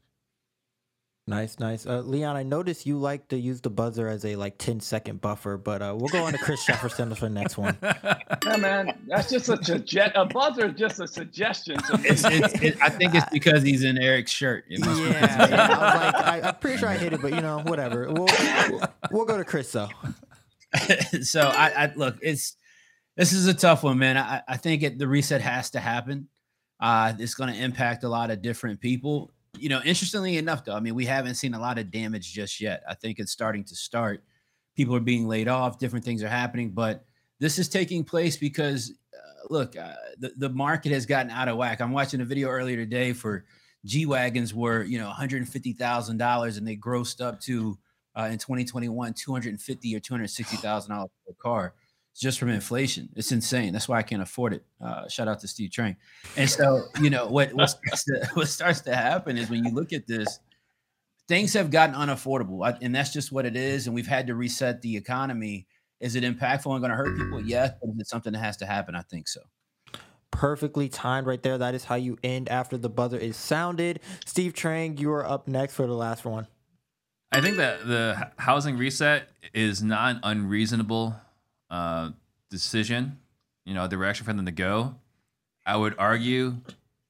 Nice, 1.28 1.58
nice. 1.58 1.86
Uh, 1.86 2.00
Leon, 2.00 2.36
I 2.36 2.42
noticed 2.42 2.86
you 2.86 2.96
like 2.96 3.28
to 3.28 3.38
use 3.38 3.60
the 3.60 3.68
buzzer 3.68 4.08
as 4.08 4.24
a 4.24 4.34
like 4.36 4.56
10 4.56 4.80
second 4.80 5.20
buffer, 5.20 5.58
but 5.58 5.82
uh, 5.82 5.94
we'll 5.94 6.08
go 6.08 6.24
on 6.24 6.32
to 6.32 6.38
Chris 6.38 6.64
Jefferson 6.64 7.14
for 7.14 7.26
the 7.26 7.34
next 7.34 7.58
one. 7.58 7.76
Yeah, 8.44 8.56
man, 8.56 8.98
that's 9.08 9.28
just 9.28 9.48
a 9.48 9.62
suggest. 9.62 10.12
A 10.14 10.24
buzzer 10.24 10.68
is 10.68 10.74
just 10.74 11.00
a 11.00 11.08
suggestion. 11.08 11.76
It's, 12.04 12.24
it's, 12.24 12.62
it, 12.62 12.78
I 12.80 12.88
think 12.88 13.14
it's 13.14 13.28
because 13.30 13.62
he's 13.62 13.84
in 13.84 13.98
Eric's 13.98 14.30
shirt. 14.30 14.64
Yeah, 14.68 14.78
yeah, 14.78 14.88
I 14.88 14.94
was 14.94 16.14
like, 16.14 16.14
I, 16.14 16.48
am 16.48 16.54
pretty 16.54 16.78
sure 16.78 16.88
I 16.88 16.96
hit 16.96 17.12
it, 17.12 17.20
but 17.20 17.34
you 17.34 17.40
know, 17.42 17.58
whatever. 17.60 18.10
We'll, 18.10 18.28
we'll, 18.70 18.82
we'll 19.10 19.24
go 19.26 19.36
to 19.36 19.44
Chris 19.44 19.70
though. 19.72 19.88
so 21.22 21.42
I, 21.42 21.84
I, 21.84 21.92
look, 21.94 22.16
it's 22.22 22.56
this 23.16 23.32
is 23.32 23.46
a 23.48 23.54
tough 23.54 23.82
one, 23.82 23.98
man. 23.98 24.16
I, 24.16 24.40
I 24.48 24.56
think 24.56 24.82
it, 24.82 24.98
the 24.98 25.08
reset 25.08 25.42
has 25.42 25.70
to 25.70 25.80
happen. 25.80 26.28
Uh, 26.80 27.12
it's 27.18 27.34
going 27.34 27.52
to 27.52 27.60
impact 27.60 28.04
a 28.04 28.08
lot 28.08 28.30
of 28.30 28.40
different 28.40 28.80
people 28.80 29.30
you 29.60 29.68
know, 29.68 29.80
interestingly 29.84 30.36
enough, 30.36 30.64
though, 30.64 30.74
I 30.74 30.80
mean, 30.80 30.94
we 30.94 31.04
haven't 31.04 31.34
seen 31.34 31.54
a 31.54 31.60
lot 31.60 31.78
of 31.78 31.90
damage 31.90 32.32
just 32.32 32.60
yet. 32.60 32.82
I 32.88 32.94
think 32.94 33.18
it's 33.18 33.32
starting 33.32 33.64
to 33.64 33.74
start. 33.74 34.22
People 34.76 34.94
are 34.94 35.00
being 35.00 35.26
laid 35.26 35.48
off, 35.48 35.78
different 35.78 36.04
things 36.04 36.22
are 36.22 36.28
happening, 36.28 36.70
but 36.70 37.04
this 37.40 37.58
is 37.58 37.68
taking 37.68 38.04
place 38.04 38.36
because, 38.36 38.92
uh, 39.14 39.46
look, 39.50 39.76
uh, 39.76 39.94
the, 40.18 40.32
the 40.36 40.48
market 40.48 40.92
has 40.92 41.06
gotten 41.06 41.30
out 41.30 41.48
of 41.48 41.56
whack. 41.56 41.80
I'm 41.80 41.92
watching 41.92 42.20
a 42.20 42.24
video 42.24 42.48
earlier 42.48 42.76
today 42.76 43.12
for 43.12 43.44
G 43.84 44.06
Wagons 44.06 44.54
were, 44.54 44.82
you 44.82 44.98
know, 44.98 45.12
$150,000 45.16 46.58
and 46.58 46.66
they 46.66 46.76
grossed 46.76 47.20
up 47.20 47.40
to, 47.42 47.78
uh, 48.16 48.28
in 48.32 48.38
2021, 48.38 49.14
250 49.14 49.96
or 49.96 50.00
$260,000 50.00 50.88
per 51.26 51.32
car 51.40 51.74
just 52.14 52.38
from 52.38 52.48
inflation. 52.48 53.08
It's 53.14 53.32
insane. 53.32 53.72
That's 53.72 53.88
why 53.88 53.98
I 53.98 54.02
can't 54.02 54.22
afford 54.22 54.52
it. 54.52 54.64
Uh, 54.84 55.08
shout 55.08 55.28
out 55.28 55.40
to 55.40 55.48
Steve 55.48 55.70
Trang. 55.70 55.96
And 56.36 56.50
so, 56.50 56.84
you 57.00 57.10
know, 57.10 57.28
what 57.28 57.52
what 57.54 57.70
starts, 57.70 58.04
to, 58.04 58.30
what 58.34 58.48
starts 58.48 58.80
to 58.82 58.94
happen 58.94 59.36
is 59.36 59.48
when 59.48 59.64
you 59.64 59.72
look 59.72 59.92
at 59.92 60.06
this, 60.06 60.40
things 61.28 61.54
have 61.54 61.70
gotten 61.70 61.94
unaffordable, 61.94 62.76
and 62.80 62.94
that's 62.94 63.12
just 63.12 63.30
what 63.30 63.46
it 63.46 63.56
is. 63.56 63.86
And 63.86 63.94
we've 63.94 64.06
had 64.06 64.26
to 64.26 64.34
reset 64.34 64.82
the 64.82 64.96
economy. 64.96 65.66
Is 66.00 66.14
it 66.14 66.24
impactful 66.24 66.70
and 66.70 66.80
going 66.80 66.90
to 66.90 66.96
hurt 66.96 67.16
people? 67.16 67.40
Yes, 67.40 67.72
but 67.80 67.90
is 67.90 68.00
it 68.00 68.06
something 68.08 68.32
that 68.32 68.38
has 68.38 68.56
to 68.58 68.66
happen? 68.66 68.94
I 68.94 69.02
think 69.02 69.28
so. 69.28 69.40
Perfectly 70.30 70.88
timed 70.88 71.26
right 71.26 71.42
there. 71.42 71.58
That 71.58 71.74
is 71.74 71.84
how 71.84 71.96
you 71.96 72.18
end 72.22 72.48
after 72.48 72.76
the 72.76 72.88
buzzer 72.88 73.16
is 73.16 73.36
sounded. 73.36 74.00
Steve 74.24 74.52
Trang, 74.52 74.98
you 75.00 75.10
are 75.12 75.26
up 75.26 75.48
next 75.48 75.74
for 75.74 75.86
the 75.86 75.94
last 75.94 76.24
one. 76.24 76.46
I 77.32 77.40
think 77.40 77.56
that 77.56 77.86
the 77.86 78.30
housing 78.38 78.78
reset 78.78 79.28
is 79.52 79.82
not 79.82 80.20
unreasonable 80.22 81.16
uh, 81.70 82.10
decision, 82.50 83.18
you 83.64 83.74
know, 83.74 83.86
direction 83.86 84.24
for 84.24 84.32
them 84.32 84.46
to 84.46 84.52
go, 84.52 84.94
I 85.66 85.76
would 85.76 85.94
argue 85.98 86.56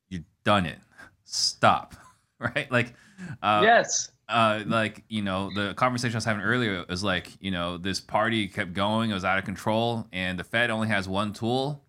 you've 0.09 0.25
done 0.45 0.67
it. 0.67 0.79
Stop. 1.25 1.95
Right? 2.41 2.71
Like, 2.71 2.95
uh, 3.43 3.63
yes. 3.65 4.13
Uh, 4.29 4.63
like 4.65 5.03
you 5.09 5.23
know, 5.23 5.51
the 5.57 5.75
conversation 5.75 6.15
I 6.15 6.19
was 6.19 6.25
having 6.25 6.43
earlier 6.43 6.85
was 6.89 7.03
like, 7.03 7.33
you 7.41 7.51
know, 7.51 7.79
this 7.79 8.01
party 8.01 8.47
kept 8.47 8.75
going, 8.75 9.11
it 9.11 9.15
was 9.15 9.25
out 9.25 9.41
of 9.41 9.45
control, 9.45 10.07
and 10.13 10.39
the 10.39 10.45
Fed 10.45 10.71
only 10.71 10.87
has 10.87 11.09
one 11.09 11.33
tool. 11.33 11.83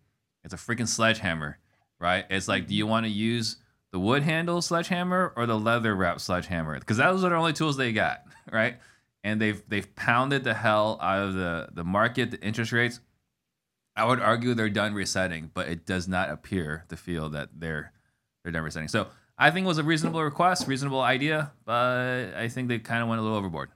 It's 0.44 0.56
a 0.56 0.58
freaking 0.58 0.88
sledgehammer, 0.88 1.60
right? 2.00 2.26
It's 2.32 2.48
like, 2.48 2.66
do 2.66 2.74
you 2.74 2.88
want 2.88 3.06
to 3.06 3.12
use 3.12 3.58
the 3.92 4.00
wood 4.00 4.24
handle 4.24 4.60
sledgehammer 4.64 5.34
or 5.36 5.46
the 5.46 5.60
leather 5.60 5.96
wrap 5.96 6.20
sledgehammer? 6.20 6.80
Because 6.80 6.98
those 6.98 7.24
are 7.24 7.30
the 7.30 7.36
only 7.36 7.54
tools 7.54 7.78
they 7.78 7.92
got, 7.92 8.24
right? 8.52 8.78
And 9.24 9.42
they've 9.42 9.62
they've 9.68 9.96
pounded 9.96 10.44
the 10.44 10.54
hell 10.54 11.00
out 11.02 11.20
of 11.24 11.34
the 11.34 11.70
the 11.74 11.84
market, 11.84 12.32
the 12.32 12.42
interest 12.42 12.72
rates. 12.72 13.00
I 13.96 14.06
would 14.06 14.20
argue 14.20 14.54
they're 14.54 14.70
done 14.70 14.94
resetting, 14.94 15.52
but 15.54 15.68
it 15.68 15.86
does 15.86 16.08
not 16.08 16.30
appear 16.30 16.86
to 16.90 16.96
feel 16.96 17.30
that 17.30 17.50
they're 17.58 17.92
they're 18.44 18.52
done 18.52 18.64
resetting. 18.64 18.88
So 18.88 19.08
I 19.38 19.52
think 19.52 19.66
it 19.66 19.68
was 19.68 19.78
a 19.78 19.84
reasonable 19.84 20.24
request, 20.24 20.68
reasonable 20.68 21.02
idea, 21.02 21.52
but 21.66 22.34
I 22.36 22.48
think 22.48 22.68
they 22.70 22.80
kind 22.80 23.02
of 23.02 23.10
went 23.10 23.20
a 23.20 23.24
little 23.24 23.38
overboard. 23.38 23.70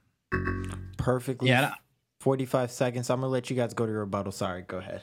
Perfectly. 0.98 1.50
Yeah. 1.50 1.74
45 2.22 2.72
seconds. 2.72 3.10
I'm 3.10 3.20
gonna 3.20 3.32
let 3.32 3.50
you 3.50 3.56
guys 3.56 3.74
go 3.74 3.86
to 3.86 3.92
your 3.92 4.02
rebuttal. 4.02 4.32
Sorry, 4.32 4.62
go 4.62 4.78
ahead. 4.78 5.02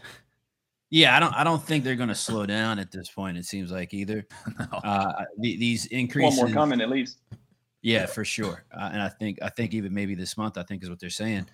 Yeah, 0.90 1.16
I 1.16 1.20
don't. 1.20 1.34
I 1.34 1.44
don't 1.44 1.62
think 1.62 1.84
they're 1.84 1.94
going 1.94 2.08
to 2.08 2.16
slow 2.16 2.46
down 2.46 2.80
at 2.80 2.90
this 2.90 3.08
point. 3.08 3.36
It 3.36 3.44
seems 3.44 3.70
like 3.70 3.94
either. 3.94 4.26
no. 4.58 4.78
uh, 4.78 5.24
the, 5.38 5.56
these 5.56 5.86
increases. 5.86 6.40
One 6.40 6.52
more 6.52 6.54
coming 6.54 6.80
at 6.80 6.90
least. 6.90 7.18
Yeah, 7.82 8.06
for 8.06 8.24
sure. 8.24 8.64
Uh, 8.72 8.90
and 8.92 9.02
I 9.02 9.08
think 9.08 9.38
I 9.42 9.48
think 9.48 9.74
even 9.74 9.94
maybe 9.94 10.14
this 10.14 10.36
month, 10.36 10.58
I 10.58 10.62
think 10.62 10.82
is 10.82 10.90
what 10.90 11.00
they're 11.00 11.10
saying. 11.10 11.46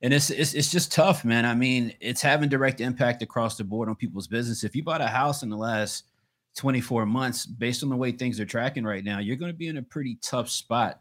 And 0.00 0.14
it's, 0.14 0.30
it's 0.30 0.54
it's 0.54 0.70
just 0.70 0.92
tough, 0.92 1.24
man. 1.24 1.44
I 1.44 1.54
mean, 1.54 1.92
it's 2.00 2.22
having 2.22 2.48
direct 2.48 2.80
impact 2.80 3.22
across 3.22 3.56
the 3.56 3.64
board 3.64 3.88
on 3.88 3.96
people's 3.96 4.28
business. 4.28 4.64
If 4.64 4.76
you 4.76 4.82
bought 4.82 5.00
a 5.00 5.08
house 5.08 5.42
in 5.42 5.50
the 5.50 5.56
last 5.56 6.04
24 6.56 7.04
months, 7.06 7.46
based 7.46 7.82
on 7.82 7.88
the 7.88 7.96
way 7.96 8.12
things 8.12 8.38
are 8.40 8.46
tracking 8.46 8.84
right 8.84 9.04
now, 9.04 9.18
you're 9.18 9.36
going 9.36 9.52
to 9.52 9.56
be 9.56 9.68
in 9.68 9.76
a 9.76 9.82
pretty 9.82 10.18
tough 10.22 10.48
spot. 10.48 11.00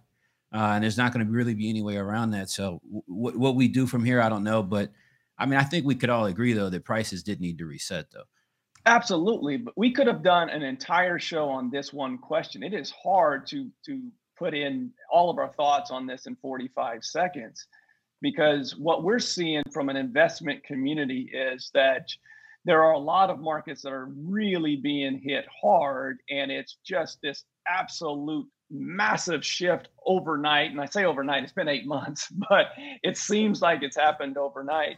Uh, 0.53 0.71
and 0.75 0.83
there's 0.83 0.97
not 0.97 1.13
going 1.13 1.25
to 1.25 1.31
really 1.31 1.53
be 1.53 1.69
any 1.69 1.81
way 1.81 1.97
around 1.97 2.31
that. 2.31 2.49
So, 2.49 2.81
w- 3.07 3.37
what 3.37 3.55
we 3.55 3.67
do 3.67 3.85
from 3.85 4.03
here, 4.03 4.21
I 4.21 4.29
don't 4.29 4.45
know. 4.45 4.63
But 4.63 4.91
I 5.37 5.45
mean, 5.45 5.59
I 5.59 5.63
think 5.63 5.85
we 5.85 5.95
could 5.95 6.09
all 6.09 6.25
agree, 6.25 6.53
though, 6.53 6.69
that 6.69 6.85
prices 6.85 7.21
did 7.21 7.41
need 7.41 7.57
to 7.59 7.65
reset, 7.65 8.09
though. 8.11 8.23
Absolutely, 8.85 9.57
but 9.57 9.73
we 9.77 9.91
could 9.91 10.07
have 10.07 10.23
done 10.23 10.49
an 10.49 10.63
entire 10.63 11.19
show 11.19 11.49
on 11.49 11.69
this 11.69 11.91
one 11.91 12.17
question. 12.17 12.63
It 12.63 12.73
is 12.73 12.91
hard 12.91 13.45
to 13.47 13.69
to 13.85 14.09
put 14.37 14.53
in 14.53 14.91
all 15.11 15.29
of 15.29 15.37
our 15.37 15.51
thoughts 15.53 15.91
on 15.91 16.05
this 16.05 16.25
in 16.25 16.35
45 16.35 17.03
seconds 17.03 17.67
because 18.21 18.75
what 18.75 19.03
we're 19.03 19.19
seeing 19.19 19.63
from 19.71 19.89
an 19.89 19.95
investment 19.95 20.63
community 20.63 21.31
is 21.33 21.69
that 21.73 22.07
there 22.65 22.83
are 22.83 22.93
a 22.93 22.99
lot 22.99 23.29
of 23.29 23.39
markets 23.39 23.81
that 23.83 23.93
are 23.93 24.09
really 24.15 24.75
being 24.75 25.19
hit 25.19 25.45
hard 25.61 26.17
and 26.29 26.51
it's 26.51 26.77
just 26.85 27.19
this 27.21 27.43
absolute 27.67 28.47
massive 28.69 29.45
shift 29.45 29.87
overnight. 30.05 30.71
And 30.71 30.81
i 30.81 30.85
say 30.85 31.05
overnight 31.05 31.43
it's 31.43 31.53
been 31.53 31.69
eight 31.69 31.87
months 31.87 32.27
but 32.49 32.67
it 33.03 33.17
seems 33.17 33.61
like 33.61 33.83
it's 33.83 33.97
happened 33.97 34.37
overnight 34.37 34.97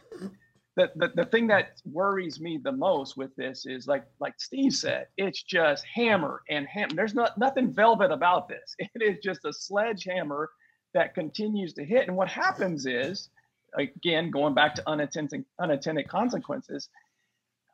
the, 0.76 0.90
the, 0.96 1.08
the 1.16 1.24
thing 1.26 1.46
that 1.48 1.80
worries 1.84 2.40
me 2.40 2.58
the 2.62 2.72
most 2.72 3.16
with 3.16 3.34
this 3.36 3.66
is 3.66 3.88
like 3.88 4.04
like 4.20 4.34
Steve 4.38 4.74
said, 4.74 5.06
it's 5.16 5.42
just 5.42 5.84
hammer 5.92 6.42
and 6.48 6.66
hammer. 6.66 6.94
There's 6.94 7.14
not 7.14 7.36
nothing 7.38 7.72
velvet 7.72 8.10
about 8.10 8.48
this. 8.48 8.74
It 8.94 9.02
is 9.02 9.18
just 9.22 9.44
a 9.44 9.52
sledgehammer 9.52 10.50
that 10.94 11.14
continues 11.14 11.72
to 11.74 11.84
hit. 11.84 12.08
And 12.08 12.16
what 12.16 12.28
happens 12.28 12.86
is, 12.86 13.30
again, 13.76 14.30
going 14.30 14.54
back 14.54 14.74
to 14.76 14.88
unintended 14.88 15.44
unintended 15.60 16.08
consequences, 16.08 16.88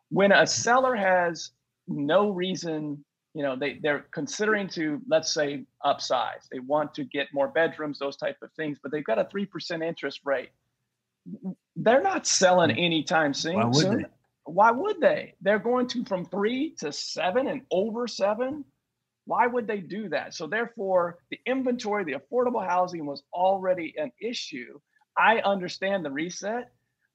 when 0.09 0.33
a 0.33 0.47
seller 0.47 0.95
has 0.95 1.51
no 1.89 2.31
reason, 2.31 3.05
you 3.35 3.43
know, 3.43 3.57
they, 3.57 3.79
they're 3.83 4.07
considering 4.13 4.69
to, 4.69 5.01
let's 5.09 5.33
say, 5.33 5.65
upsize. 5.85 6.49
They 6.51 6.61
want 6.61 6.95
to 6.95 7.05
get 7.05 7.29
more 7.33 7.49
bedrooms, 7.49 7.99
those 7.99 8.17
type 8.17 8.39
of 8.43 8.51
things, 8.53 8.79
but 8.83 8.91
they've 8.91 9.05
got 9.05 9.19
a 9.19 9.25
3% 9.25 9.87
interest 9.87 10.21
rate. 10.25 10.51
They're 11.87 12.03
not 12.03 12.27
selling 12.27 12.73
anytime 12.73 13.33
soon. 13.33 13.55
Why 13.55 13.65
would, 13.65 13.77
soon. 13.77 13.99
They? 13.99 14.09
Why 14.45 14.71
would 14.73 15.01
they? 15.01 15.35
They're 15.41 15.61
going 15.61 15.87
to 15.89 16.05
from 16.05 16.25
three 16.25 16.75
to 16.81 16.91
seven 16.91 17.47
and 17.47 17.63
over 17.71 18.09
seven. 18.09 18.65
Why 19.25 19.47
would 19.47 19.69
they 19.69 19.79
do 19.79 20.09
that? 20.09 20.35
So 20.35 20.49
therefore, 20.49 21.21
the 21.31 21.39
inventory, 21.47 22.03
the 22.03 22.15
affordable 22.15 22.67
housing 22.67 23.07
was 23.07 23.23
already 23.33 23.95
an 23.99 24.11
issue. 24.21 24.81
I 25.17 25.39
understand 25.39 26.05
the 26.05 26.11
reset, 26.11 26.73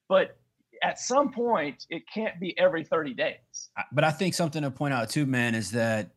but 0.08 0.38
at 0.82 1.00
some 1.00 1.34
point 1.34 1.86
it 1.90 2.04
can't 2.12 2.40
be 2.40 2.58
every 2.58 2.86
30 2.86 3.14
days. 3.14 3.72
But 3.92 4.06
I 4.06 4.12
think 4.12 4.34
something 4.36 4.64
to 4.64 4.72
point 4.72 4.94
out 4.94 5.10
too, 5.10 5.26
man, 5.26 5.54
is 5.54 5.72
that 5.72 6.12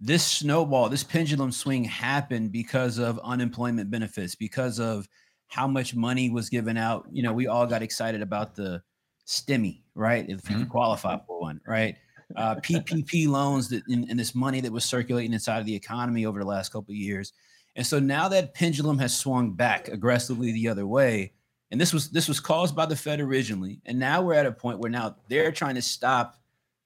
this 0.00 0.24
snowball, 0.24 0.88
this 0.88 1.04
pendulum 1.04 1.52
swing 1.52 1.84
happened 1.84 2.50
because 2.50 2.96
of 2.96 3.20
unemployment 3.22 3.90
benefits, 3.90 4.34
because 4.34 4.80
of 4.80 5.06
how 5.54 5.68
much 5.68 5.94
money 5.94 6.30
was 6.30 6.48
given 6.48 6.76
out. 6.76 7.06
You 7.12 7.22
know, 7.22 7.32
we 7.32 7.46
all 7.46 7.64
got 7.64 7.80
excited 7.80 8.22
about 8.22 8.56
the 8.56 8.82
STEMI, 9.24 9.82
right? 9.94 10.28
If 10.28 10.50
you 10.50 10.56
mm-hmm. 10.56 10.64
qualify 10.64 11.18
for 11.24 11.40
one, 11.40 11.60
right? 11.64 11.94
Uh, 12.34 12.56
PPP 12.62 13.28
loans 13.28 13.68
that 13.68 13.84
and, 13.86 14.08
and 14.10 14.18
this 14.18 14.34
money 14.34 14.60
that 14.60 14.72
was 14.72 14.84
circulating 14.84 15.32
inside 15.32 15.60
of 15.60 15.66
the 15.66 15.74
economy 15.74 16.26
over 16.26 16.40
the 16.40 16.46
last 16.46 16.72
couple 16.72 16.90
of 16.90 16.96
years. 16.96 17.32
And 17.76 17.86
so 17.86 18.00
now 18.00 18.28
that 18.30 18.54
pendulum 18.54 18.98
has 18.98 19.16
swung 19.16 19.52
back 19.52 19.86
aggressively 19.86 20.50
the 20.50 20.66
other 20.68 20.88
way, 20.88 21.34
and 21.70 21.80
this 21.80 21.92
was 21.92 22.10
this 22.10 22.26
was 22.26 22.40
caused 22.40 22.74
by 22.74 22.86
the 22.86 22.96
Fed 22.96 23.20
originally, 23.20 23.80
and 23.86 23.96
now 23.96 24.22
we're 24.22 24.34
at 24.34 24.46
a 24.46 24.52
point 24.52 24.80
where 24.80 24.90
now 24.90 25.14
they're 25.28 25.52
trying 25.52 25.76
to 25.76 25.82
stop 25.82 26.36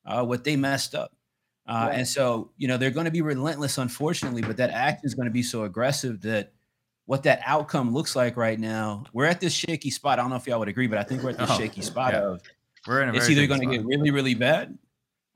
uh, 0.04 0.22
what 0.22 0.44
they 0.44 0.56
messed 0.56 0.94
up. 0.94 1.12
Uh, 1.66 1.86
right. 1.88 1.98
And 1.98 2.08
so, 2.08 2.50
you 2.58 2.68
know, 2.68 2.76
they're 2.76 2.90
going 2.90 3.04
to 3.06 3.10
be 3.10 3.22
relentless, 3.22 3.78
unfortunately, 3.78 4.42
but 4.42 4.56
that 4.58 4.70
action 4.70 5.06
is 5.06 5.14
going 5.14 5.26
to 5.26 5.32
be 5.32 5.42
so 5.42 5.64
aggressive 5.64 6.20
that 6.22 6.52
what 7.08 7.22
that 7.22 7.40
outcome 7.46 7.94
looks 7.94 8.14
like 8.14 8.36
right 8.36 8.60
now, 8.60 9.02
we're 9.14 9.24
at 9.24 9.40
this 9.40 9.54
shaky 9.54 9.88
spot. 9.88 10.18
I 10.18 10.22
don't 10.22 10.28
know 10.28 10.36
if 10.36 10.46
y'all 10.46 10.58
would 10.58 10.68
agree, 10.68 10.88
but 10.88 10.98
I 10.98 11.04
think 11.04 11.22
we're 11.22 11.30
at 11.30 11.38
this 11.38 11.50
oh, 11.50 11.56
shaky 11.56 11.80
spot 11.80 12.12
yeah. 12.12 12.20
of 12.20 12.42
we're 12.86 13.00
in 13.00 13.08
a 13.08 13.14
it's 13.14 13.30
either 13.30 13.46
going 13.46 13.62
to 13.62 13.66
get 13.66 13.82
really, 13.86 14.10
really 14.10 14.34
bad 14.34 14.76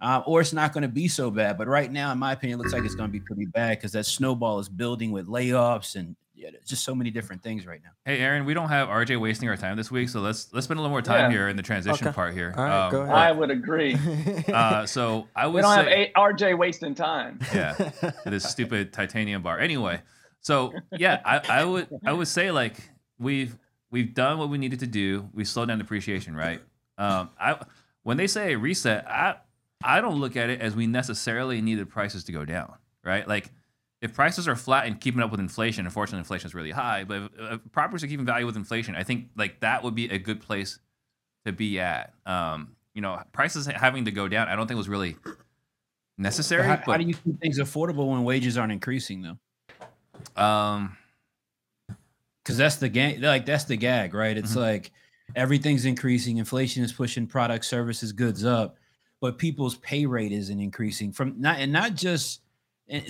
uh, 0.03 0.23
or 0.27 0.43
it's 0.43 0.53
not 0.53 0.75
going 0.75 0.83
to 0.83 0.89
be 0.89 1.09
so 1.09 1.31
bad. 1.31 1.57
But 1.57 1.69
right 1.69 1.91
now, 1.91 2.13
in 2.13 2.19
my 2.19 2.33
opinion, 2.33 2.59
it 2.59 2.63
looks 2.63 2.75
like 2.75 2.85
it's 2.85 2.95
going 2.95 3.09
to 3.09 3.13
be 3.13 3.21
pretty 3.21 3.47
bad 3.47 3.79
because 3.79 3.93
that 3.93 4.05
snowball 4.05 4.59
is 4.59 4.69
building 4.69 5.13
with 5.13 5.27
layoffs 5.29 5.97
and 5.97 6.15
yeah, 6.35 6.51
just 6.67 6.85
so 6.85 6.95
many 6.95 7.11
different 7.11 7.43
things 7.43 7.67
right 7.67 7.81
now. 7.83 7.93
Hey, 8.05 8.19
Aaron, 8.19 8.45
we 8.45 8.53
don't 8.53 8.69
have 8.69 8.89
RJ 8.89 9.19
wasting 9.19 9.49
our 9.49 9.57
time 9.57 9.79
this 9.79 9.91
week, 9.91 10.11
so 10.11 10.21
let's 10.21 10.53
let's 10.53 10.65
spend 10.65 10.77
a 10.79 10.83
little 10.83 10.93
more 10.93 11.01
time 11.01 11.31
yeah. 11.31 11.39
here 11.39 11.49
in 11.49 11.57
the 11.57 11.63
transition 11.63 12.09
okay. 12.09 12.15
part 12.15 12.35
here. 12.35 12.53
All 12.55 12.65
right, 12.65 12.87
um, 12.87 12.91
go 12.91 13.01
ahead. 13.03 13.15
I 13.15 13.33
would 13.33 13.51
agree. 13.51 13.97
uh, 14.53 14.85
so 14.85 15.29
I 15.35 15.47
would. 15.47 15.55
We 15.55 15.63
don't 15.63 15.85
say, 15.85 16.13
have 16.15 16.35
RJ 16.35 16.59
wasting 16.59 16.95
time. 16.95 17.39
Yeah, 17.55 17.93
this 18.27 18.45
stupid 18.45 18.93
titanium 18.93 19.43
bar. 19.43 19.61
Anyway, 19.61 20.01
so 20.43 20.75
yeah, 20.99 21.21
I, 21.25 21.61
I 21.61 21.65
would 21.65 21.89
I 22.05 22.13
would 22.13 22.29
say 22.29 22.51
like 22.51 22.77
we've 23.19 23.57
we've 23.91 24.13
done 24.13 24.39
what 24.39 24.51
we 24.51 24.59
needed 24.59 24.81
to 24.81 24.87
do. 24.87 25.29
We 25.33 25.45
slowed 25.45 25.69
down 25.69 25.79
depreciation, 25.79 26.37
right? 26.37 26.61
Um, 26.99 27.31
I 27.41 27.59
when 28.03 28.17
they 28.17 28.27
say 28.27 28.55
reset, 28.57 29.09
I 29.09 29.37
I 29.83 30.01
don't 30.01 30.21
look 30.21 30.37
at 30.37 30.51
it 30.51 30.61
as 30.61 30.77
we 30.77 30.87
necessarily 30.87 31.61
needed 31.61 31.89
prices 31.89 32.25
to 32.25 32.33
go 32.33 32.45
down, 32.45 32.75
right? 33.03 33.27
Like 33.27 33.51
if 34.01 34.15
prices 34.15 34.49
are 34.49 34.57
flat 34.57 34.87
and 34.87 35.01
keeping 35.01 35.23
up 35.23 35.31
with 35.31 35.41
inflation, 35.41 35.87
unfortunately 35.87 36.19
inflation 36.19 36.49
is 36.49 36.55
really 36.55 36.73
high, 36.73 37.05
but 37.05 37.23
if, 37.23 37.31
if 37.39 37.61
properties 37.73 38.03
are 38.03 38.09
keeping 38.09 38.27
value 38.27 38.47
with 38.47 38.57
inflation, 38.57 38.97
I 38.97 39.05
think 39.05 39.29
like 39.37 39.61
that 39.61 39.85
would 39.85 39.95
be 39.95 40.11
a 40.11 40.19
good 40.19 40.41
place 40.41 40.81
to 41.47 41.53
be 41.53 41.79
at. 41.79 42.13
Um, 42.27 42.77
you 42.95 43.01
know, 43.01 43.23
prices 43.33 43.67
having 43.67 44.05
to 44.05 44.11
go 44.11 44.29
down, 44.29 44.49
I 44.49 44.57
don't 44.57 44.67
think 44.67 44.77
was 44.77 44.89
really 44.89 45.17
necessary. 46.19 46.67
How, 46.67 46.77
but, 46.85 46.93
how 46.93 46.99
do 46.99 47.05
you 47.05 47.15
keep 47.15 47.41
things 47.41 47.59
affordable 47.59 48.11
when 48.11 48.25
wages 48.25 48.59
aren't 48.59 48.73
increasing 48.73 49.23
though? 49.23 49.39
Um, 50.37 50.97
because 52.43 52.57
that's 52.57 52.77
the 52.77 52.89
gag. 52.89 53.23
Like 53.23 53.47
that's 53.47 53.65
the 53.65 53.77
gag, 53.77 54.15
right? 54.15 54.37
It's 54.37 54.51
mm-hmm. 54.51 54.61
like 54.61 54.91
everything's 55.37 55.85
increasing, 55.85 56.39
inflation 56.39 56.83
is 56.83 56.93
pushing 56.93 57.27
products, 57.27 57.69
services, 57.69 58.13
goods 58.13 58.45
up, 58.45 58.77
but 59.21 59.39
people's 59.39 59.77
pay 59.77 60.07
rate 60.07 60.33
isn't 60.33 60.61
increasing 60.61 61.13
from 61.13 61.41
not 61.41 61.59
and 61.59 61.73
not 61.73 61.95
just 61.95 62.41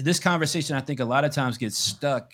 this 0.00 0.20
conversation. 0.20 0.76
I 0.76 0.80
think 0.80 1.00
a 1.00 1.04
lot 1.04 1.24
of 1.24 1.32
times 1.32 1.58
gets 1.58 1.78
stuck 1.78 2.32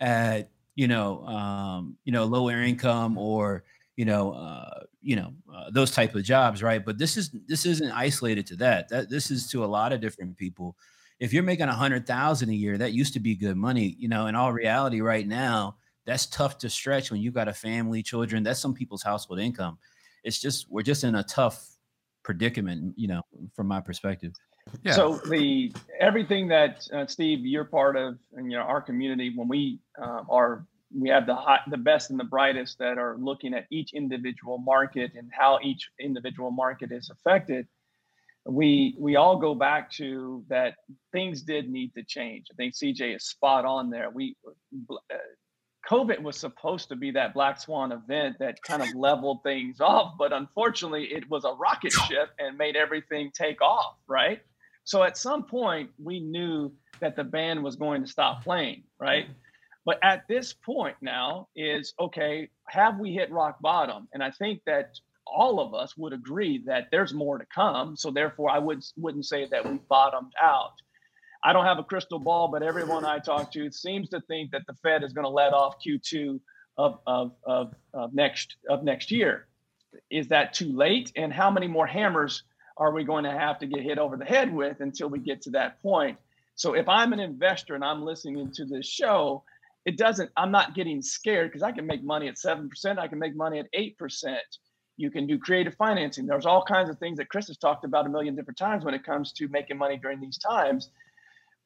at 0.00 0.50
you 0.74 0.88
know 0.88 1.24
um, 1.26 1.96
you 2.04 2.12
know 2.12 2.24
lower 2.24 2.62
income 2.62 3.16
or 3.16 3.64
you 3.96 4.04
know 4.04 4.32
uh, 4.32 4.80
you 5.00 5.16
know 5.16 5.32
uh, 5.54 5.70
those 5.70 5.92
type 5.92 6.14
of 6.14 6.24
jobs, 6.24 6.62
right? 6.62 6.84
But 6.84 6.98
this 6.98 7.16
is 7.16 7.30
this 7.46 7.64
isn't 7.66 7.92
isolated 7.92 8.46
to 8.48 8.56
that. 8.56 8.88
That 8.88 9.08
this 9.08 9.30
is 9.30 9.48
to 9.50 9.64
a 9.64 9.66
lot 9.66 9.92
of 9.92 10.00
different 10.00 10.36
people. 10.36 10.76
If 11.20 11.32
you're 11.32 11.42
making 11.42 11.68
a 11.68 11.74
hundred 11.74 12.06
thousand 12.06 12.48
a 12.50 12.54
year, 12.54 12.78
that 12.78 12.92
used 12.92 13.12
to 13.12 13.20
be 13.20 13.36
good 13.36 13.56
money. 13.56 13.94
You 13.98 14.08
know, 14.08 14.26
in 14.26 14.34
all 14.34 14.52
reality, 14.52 15.00
right 15.00 15.26
now 15.26 15.76
that's 16.06 16.26
tough 16.26 16.58
to 16.58 16.70
stretch 16.70 17.10
when 17.10 17.20
you've 17.20 17.34
got 17.34 17.46
a 17.46 17.52
family, 17.52 18.02
children. 18.02 18.42
That's 18.42 18.58
some 18.58 18.74
people's 18.74 19.02
household 19.02 19.38
income. 19.38 19.78
It's 20.24 20.40
just 20.40 20.66
we're 20.70 20.82
just 20.82 21.04
in 21.04 21.14
a 21.14 21.22
tough 21.22 21.76
predicament, 22.22 22.94
you 22.96 23.08
know, 23.08 23.22
from 23.54 23.68
my 23.68 23.80
perspective. 23.80 24.32
Yeah. 24.82 24.92
So 24.92 25.20
the 25.28 25.72
everything 25.98 26.48
that 26.48 26.86
uh, 26.92 27.06
Steve, 27.06 27.40
you're 27.44 27.64
part 27.64 27.96
of, 27.96 28.18
and 28.34 28.50
you 28.50 28.58
know 28.58 28.64
our 28.64 28.80
community, 28.80 29.32
when 29.34 29.48
we 29.48 29.80
uh, 30.00 30.22
are 30.28 30.66
we 30.96 31.08
have 31.08 31.26
the 31.26 31.34
hot, 31.34 31.60
the 31.70 31.76
best 31.76 32.10
and 32.10 32.18
the 32.18 32.24
brightest 32.24 32.78
that 32.78 32.98
are 32.98 33.16
looking 33.18 33.54
at 33.54 33.66
each 33.70 33.92
individual 33.92 34.58
market 34.58 35.12
and 35.14 35.30
how 35.32 35.58
each 35.62 35.88
individual 36.00 36.50
market 36.50 36.92
is 36.92 37.10
affected. 37.10 37.66
We 38.46 38.96
we 38.98 39.16
all 39.16 39.36
go 39.36 39.54
back 39.54 39.90
to 39.92 40.44
that 40.48 40.74
things 41.12 41.42
did 41.42 41.68
need 41.68 41.92
to 41.94 42.02
change. 42.02 42.46
I 42.50 42.54
think 42.54 42.74
CJ 42.74 43.16
is 43.16 43.24
spot 43.24 43.64
on 43.64 43.90
there. 43.90 44.10
We 44.10 44.36
uh, 44.90 45.16
COVID 45.88 46.22
was 46.22 46.38
supposed 46.38 46.88
to 46.88 46.96
be 46.96 47.10
that 47.12 47.34
black 47.34 47.60
swan 47.60 47.92
event 47.92 48.36
that 48.38 48.62
kind 48.62 48.82
of 48.82 48.94
leveled 48.94 49.42
things 49.42 49.80
off, 49.80 50.14
but 50.18 50.32
unfortunately, 50.32 51.04
it 51.04 51.28
was 51.30 51.44
a 51.44 51.52
rocket 51.52 51.92
ship 51.92 52.30
and 52.38 52.56
made 52.56 52.76
everything 52.76 53.30
take 53.34 53.60
off, 53.60 53.96
right? 54.06 54.40
So 54.84 55.02
at 55.02 55.16
some 55.16 55.44
point, 55.44 55.90
we 56.02 56.20
knew 56.20 56.72
that 57.00 57.16
the 57.16 57.24
band 57.24 57.62
was 57.62 57.76
going 57.76 58.02
to 58.02 58.08
stop 58.08 58.42
playing, 58.42 58.84
right? 58.98 59.26
But 59.84 59.98
at 60.02 60.28
this 60.28 60.52
point 60.52 60.96
now 61.00 61.48
is 61.56 61.94
okay, 61.98 62.48
have 62.68 62.98
we 62.98 63.12
hit 63.12 63.30
rock 63.32 63.58
bottom? 63.60 64.08
And 64.12 64.22
I 64.22 64.30
think 64.30 64.60
that 64.66 64.98
all 65.34 65.60
of 65.60 65.74
us 65.74 65.96
would 65.96 66.12
agree 66.12 66.58
that 66.66 66.88
there's 66.90 67.14
more 67.14 67.38
to 67.38 67.46
come. 67.46 67.96
So 67.96 68.10
therefore, 68.10 68.50
I 68.50 68.58
would 68.58 68.82
wouldn't 68.96 69.26
say 69.26 69.46
that 69.50 69.68
we 69.68 69.78
bottomed 69.88 70.32
out. 70.42 70.74
I 71.42 71.52
don't 71.52 71.64
have 71.64 71.78
a 71.78 71.84
crystal 71.84 72.18
ball, 72.18 72.48
but 72.48 72.62
everyone 72.62 73.04
I 73.04 73.18
talk 73.18 73.50
to 73.52 73.70
seems 73.70 74.08
to 74.10 74.20
think 74.22 74.50
that 74.50 74.62
the 74.66 74.74
Fed 74.82 75.02
is 75.02 75.12
going 75.12 75.24
to 75.24 75.30
let 75.30 75.54
off 75.54 75.76
Q2 75.84 76.38
of, 76.76 76.98
of, 77.06 77.32
of, 77.44 77.74
of, 77.94 78.12
next 78.12 78.56
of 78.68 78.82
next 78.82 79.10
year. 79.10 79.46
Is 80.10 80.28
that 80.28 80.52
too 80.52 80.72
late? 80.72 81.12
And 81.16 81.32
how 81.32 81.50
many 81.50 81.66
more 81.66 81.86
hammers 81.86 82.42
are 82.76 82.92
we 82.92 83.04
going 83.04 83.24
to 83.24 83.30
have 83.30 83.58
to 83.60 83.66
get 83.66 83.82
hit 83.82 83.98
over 83.98 84.16
the 84.16 84.24
head 84.24 84.52
with 84.52 84.80
until 84.80 85.08
we 85.08 85.18
get 85.18 85.42
to 85.42 85.50
that 85.50 85.82
point? 85.82 86.18
So 86.54 86.74
if 86.74 86.88
I'm 86.88 87.12
an 87.12 87.20
investor 87.20 87.74
and 87.74 87.84
I'm 87.84 88.02
listening 88.02 88.50
to 88.52 88.64
this 88.66 88.86
show, 88.86 89.44
it 89.86 89.96
doesn't, 89.96 90.30
I'm 90.36 90.50
not 90.50 90.74
getting 90.74 91.00
scared 91.00 91.48
because 91.48 91.62
I 91.62 91.72
can 91.72 91.86
make 91.86 92.04
money 92.04 92.28
at 92.28 92.36
7%, 92.36 92.98
I 92.98 93.08
can 93.08 93.18
make 93.18 93.34
money 93.34 93.58
at 93.58 93.72
8%. 93.72 94.36
You 95.00 95.10
can 95.10 95.26
do 95.26 95.38
creative 95.38 95.74
financing. 95.74 96.26
There's 96.26 96.46
all 96.46 96.62
kinds 96.62 96.90
of 96.90 96.98
things 96.98 97.18
that 97.18 97.28
Chris 97.28 97.48
has 97.48 97.56
talked 97.56 97.84
about 97.84 98.06
a 98.06 98.08
million 98.08 98.36
different 98.36 98.58
times 98.58 98.84
when 98.84 98.94
it 98.94 99.04
comes 99.04 99.32
to 99.32 99.48
making 99.48 99.78
money 99.78 99.96
during 99.96 100.20
these 100.20 100.38
times 100.38 100.90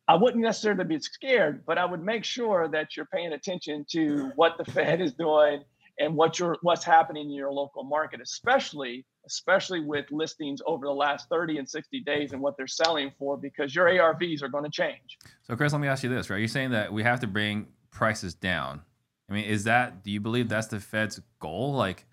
I 0.06 0.16
wouldn't 0.16 0.42
necessarily 0.42 0.84
be 0.84 1.00
scared, 1.00 1.64
but 1.64 1.78
I 1.78 1.84
would 1.84 2.02
make 2.02 2.24
sure 2.24 2.68
that 2.68 2.96
you're 2.96 3.06
paying 3.06 3.32
attention 3.32 3.86
to 3.90 4.32
what 4.36 4.58
the 4.58 4.64
Fed 4.70 5.00
is 5.00 5.14
doing 5.14 5.64
and 5.98 6.14
what 6.14 6.38
your 6.38 6.58
what's 6.62 6.84
happening 6.84 7.26
in 7.26 7.32
your 7.32 7.52
local 7.52 7.84
market, 7.84 8.20
especially 8.20 9.06
especially 9.26 9.80
with 9.80 10.04
listings 10.10 10.60
over 10.66 10.84
the 10.84 10.92
last 10.92 11.30
30 11.30 11.56
and 11.56 11.66
60 11.66 12.00
days 12.00 12.32
and 12.32 12.42
what 12.42 12.58
they're 12.58 12.66
selling 12.66 13.10
for, 13.18 13.38
because 13.38 13.74
your 13.74 13.86
ARVs 13.86 14.42
are 14.42 14.48
going 14.48 14.64
to 14.64 14.70
change. 14.70 15.16
So, 15.44 15.56
Chris, 15.56 15.72
let 15.72 15.80
me 15.80 15.88
ask 15.88 16.02
you 16.02 16.10
this: 16.10 16.28
Right, 16.28 16.38
you're 16.38 16.48
saying 16.48 16.72
that 16.72 16.92
we 16.92 17.02
have 17.02 17.20
to 17.20 17.26
bring 17.26 17.68
prices 17.90 18.34
down. 18.34 18.82
I 19.30 19.32
mean, 19.32 19.44
is 19.44 19.64
that 19.64 20.04
do 20.04 20.10
you 20.10 20.20
believe 20.20 20.50
that's 20.50 20.66
the 20.66 20.80
Fed's 20.80 21.20
goal? 21.40 21.72
Like, 21.72 22.04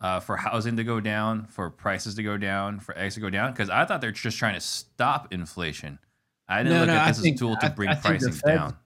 uh, 0.00 0.20
for 0.20 0.36
housing 0.36 0.76
to 0.76 0.84
go 0.84 1.00
down, 1.00 1.46
for 1.46 1.70
prices 1.70 2.14
to 2.16 2.22
go 2.22 2.36
down, 2.36 2.80
for 2.80 2.96
eggs 2.96 3.14
to 3.14 3.20
go 3.20 3.30
down? 3.30 3.52
Because 3.52 3.70
I 3.70 3.84
thought 3.84 4.00
they're 4.00 4.12
just 4.12 4.38
trying 4.38 4.54
to 4.54 4.60
stop 4.60 5.32
inflation. 5.32 5.98
I 6.48 6.62
didn't 6.62 6.74
no, 6.74 6.80
look 6.80 6.88
no, 6.88 6.94
at 6.94 7.08
this 7.08 7.20
think, 7.20 7.34
as 7.34 7.40
a 7.40 7.44
tool 7.44 7.56
to 7.56 7.70
bring 7.70 7.88
I, 7.88 7.92
I 7.92 7.96
pricing 7.96 8.32
down. 8.46 8.76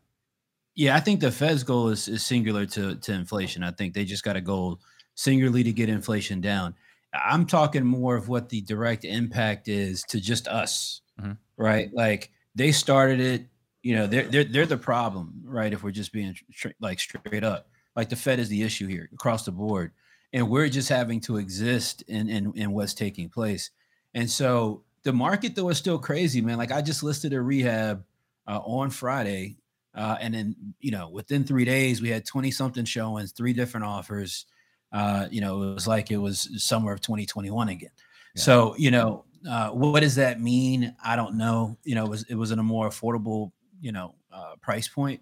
Yeah, 0.75 0.96
I 0.96 1.01
think 1.01 1.20
the 1.20 1.31
Fed's 1.31 1.64
goal 1.64 1.90
is, 1.90 2.09
is 2.09 2.25
singular 2.25 2.64
to, 2.66 2.94
to 2.96 3.12
inflation. 3.12 3.62
I 3.62 3.72
think 3.72 3.94
they 3.94 4.05
just 4.05 4.25
got 4.25 4.37
a 4.37 4.40
goal 4.40 4.81
singularly 5.14 5.64
to 5.64 5.72
get 5.72 5.88
inflation 5.88 6.40
down. 6.40 6.75
I'm 7.12 7.44
talking 7.46 7.85
more 7.85 8.16
of 8.16 8.29
what 8.29 8.48
the 8.48 8.62
direct 8.62 9.05
impact 9.05 9.68
is 9.68 10.03
to 10.09 10.18
just 10.18 10.48
us, 10.48 11.03
mm-hmm. 11.20 11.33
right? 11.59 11.90
Like 11.92 12.31
they 12.55 12.72
started 12.72 13.20
it, 13.20 13.46
you 13.83 13.96
know, 13.96 14.07
they're, 14.07 14.25
they're, 14.25 14.44
they're 14.44 14.66
the 14.66 14.79
problem, 14.79 15.42
right? 15.44 15.72
If 15.72 15.83
we're 15.83 15.90
just 15.90 16.12
being 16.12 16.35
like 16.81 17.01
straight 17.01 17.44
up, 17.44 17.68
like 17.94 18.09
the 18.09 18.16
Fed 18.16 18.38
is 18.38 18.48
the 18.48 18.62
issue 18.62 18.87
here 18.87 19.11
across 19.12 19.44
the 19.44 19.53
board. 19.53 19.92
And 20.33 20.49
we're 20.49 20.68
just 20.68 20.88
having 20.88 21.21
to 21.23 21.37
exist 21.37 22.03
in, 22.09 22.29
in, 22.29 22.53
in 22.55 22.73
what's 22.73 22.95
taking 22.95 23.29
place. 23.29 23.71
And 24.14 24.31
so 24.31 24.83
the 25.03 25.12
market 25.12 25.55
though 25.55 25.68
is 25.68 25.79
still 25.79 25.99
crazy, 25.99 26.40
man. 26.40 26.59
Like 26.59 26.73
I 26.73 26.83
just 26.83 27.03
listed 27.03 27.33
a 27.33 27.40
rehab 27.40 28.05
uh, 28.47 28.61
on 28.64 28.90
Friday, 28.90 29.57
uh, 29.95 30.16
and 30.21 30.35
then 30.35 30.57
you 30.81 30.90
know 30.90 31.09
within 31.09 31.45
three 31.45 31.64
days 31.64 32.01
we 32.01 32.09
had 32.09 32.25
twenty 32.25 32.51
something 32.51 32.85
showings, 32.85 33.33
three 33.33 33.53
different 33.53 33.87
offers. 33.87 34.47
Uh, 34.92 35.27
you 35.31 35.40
know, 35.40 35.62
it 35.62 35.75
was 35.75 35.87
like 35.87 36.11
it 36.11 36.18
was 36.18 36.51
summer 36.62 36.92
of 36.92 37.01
2021 37.01 37.71
again. 37.71 37.88
Yeah. 38.35 38.42
So 38.42 38.75
you 38.77 38.90
know, 38.90 39.25
uh, 39.49 39.71
what 39.71 40.01
does 40.01 40.16
that 40.16 40.40
mean? 40.40 40.95
I 41.05 41.16
don't 41.16 41.37
know. 41.37 41.79
You 41.85 41.95
know, 41.95 42.05
it 42.05 42.11
was 42.11 42.23
it 42.25 42.35
was 42.35 42.51
in 42.51 42.59
a 42.59 42.62
more 42.62 42.88
affordable 42.88 43.53
you 43.81 43.92
know 43.92 44.14
uh, 44.33 44.55
price 44.61 44.88
point, 44.88 45.21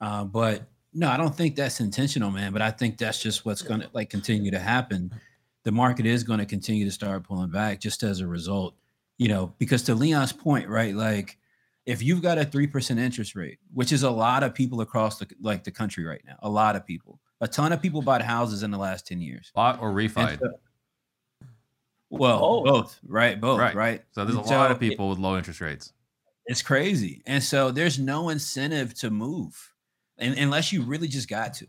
uh, 0.00 0.24
but 0.24 0.62
no, 0.94 1.08
I 1.08 1.16
don't 1.16 1.34
think 1.34 1.56
that's 1.56 1.80
intentional, 1.80 2.30
man. 2.30 2.52
But 2.52 2.62
I 2.62 2.70
think 2.70 2.98
that's 2.98 3.20
just 3.20 3.44
what's 3.44 3.62
going 3.62 3.80
to 3.80 3.88
like 3.92 4.10
continue 4.10 4.50
to 4.50 4.58
happen. 4.58 5.12
The 5.64 5.72
market 5.72 6.06
is 6.06 6.24
going 6.24 6.38
to 6.38 6.46
continue 6.46 6.84
to 6.84 6.90
start 6.90 7.24
pulling 7.24 7.50
back 7.50 7.80
just 7.80 8.02
as 8.02 8.20
a 8.20 8.26
result, 8.26 8.74
you 9.18 9.28
know, 9.28 9.54
because 9.58 9.82
to 9.84 9.94
Leon's 9.94 10.32
point, 10.32 10.68
right? 10.68 10.94
Like, 10.94 11.38
if 11.84 12.02
you've 12.02 12.22
got 12.22 12.38
a 12.38 12.44
three 12.44 12.66
percent 12.66 13.00
interest 13.00 13.34
rate, 13.34 13.58
which 13.72 13.92
is 13.92 14.02
a 14.02 14.10
lot 14.10 14.42
of 14.42 14.54
people 14.54 14.80
across 14.80 15.18
the 15.18 15.26
like 15.40 15.64
the 15.64 15.70
country 15.70 16.04
right 16.04 16.22
now, 16.26 16.36
a 16.42 16.48
lot 16.48 16.76
of 16.76 16.86
people, 16.86 17.20
a 17.40 17.48
ton 17.48 17.72
of 17.72 17.82
people 17.82 18.02
bought 18.02 18.22
houses 18.22 18.62
in 18.62 18.70
the 18.70 18.78
last 18.78 19.06
ten 19.06 19.20
years, 19.20 19.52
bought 19.54 19.80
or 19.80 19.90
refi. 19.90 20.38
So, 20.38 20.52
well, 22.10 22.40
both. 22.40 22.64
both, 22.64 23.00
right? 23.06 23.40
Both, 23.40 23.58
right? 23.58 23.74
right? 23.74 24.04
So 24.12 24.24
there's 24.24 24.38
a 24.38 24.44
so 24.44 24.56
lot 24.56 24.70
of 24.70 24.80
people 24.80 25.06
it, 25.06 25.10
with 25.10 25.18
low 25.18 25.36
interest 25.36 25.60
rates. 25.60 25.92
It's 26.46 26.62
crazy, 26.62 27.22
and 27.26 27.42
so 27.42 27.70
there's 27.70 27.98
no 27.98 28.30
incentive 28.30 28.94
to 28.94 29.10
move 29.10 29.74
and, 30.18 30.38
unless 30.38 30.72
you 30.72 30.82
really 30.82 31.08
just 31.08 31.28
got 31.28 31.54
to. 31.54 31.66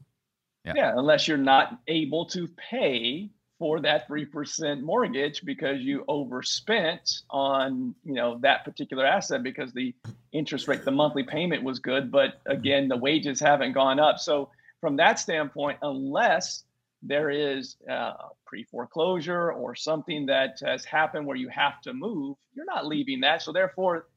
Yeah. 0.65 0.73
yeah, 0.75 0.93
unless 0.95 1.27
you're 1.27 1.38
not 1.38 1.79
able 1.88 2.25
to 2.27 2.47
pay 2.69 3.29
for 3.59 3.81
that 3.81 4.07
3% 4.07 4.81
mortgage 4.81 5.43
because 5.43 5.81
you 5.81 6.05
overspent 6.07 7.21
on 7.29 7.93
you 8.05 8.13
know 8.13 8.39
that 8.41 8.63
particular 8.63 9.05
asset 9.05 9.43
because 9.43 9.73
the 9.73 9.93
interest 10.31 10.67
rate 10.67 10.85
the 10.85 10.91
monthly 10.91 11.23
payment 11.23 11.62
was 11.63 11.79
good 11.79 12.09
but 12.09 12.43
mm-hmm. 12.43 12.53
again 12.53 12.88
the 12.88 12.95
wages 12.95 13.39
haven't 13.39 13.73
gone 13.73 13.99
up 13.99 14.17
so 14.17 14.49
from 14.79 14.95
that 14.95 15.19
standpoint 15.19 15.77
unless 15.81 16.63
there 17.03 17.29
is 17.29 17.75
a 17.89 18.13
pre-foreclosure 18.45 19.51
or 19.51 19.75
something 19.75 20.25
that 20.25 20.57
has 20.65 20.83
happened 20.85 21.25
where 21.25 21.38
you 21.38 21.49
have 21.49 21.81
to 21.81 21.93
move 21.93 22.38
you're 22.53 22.65
not 22.65 22.88
leaving 22.88 23.19
that 23.19 23.41
so 23.41 23.51
therefore 23.51 24.07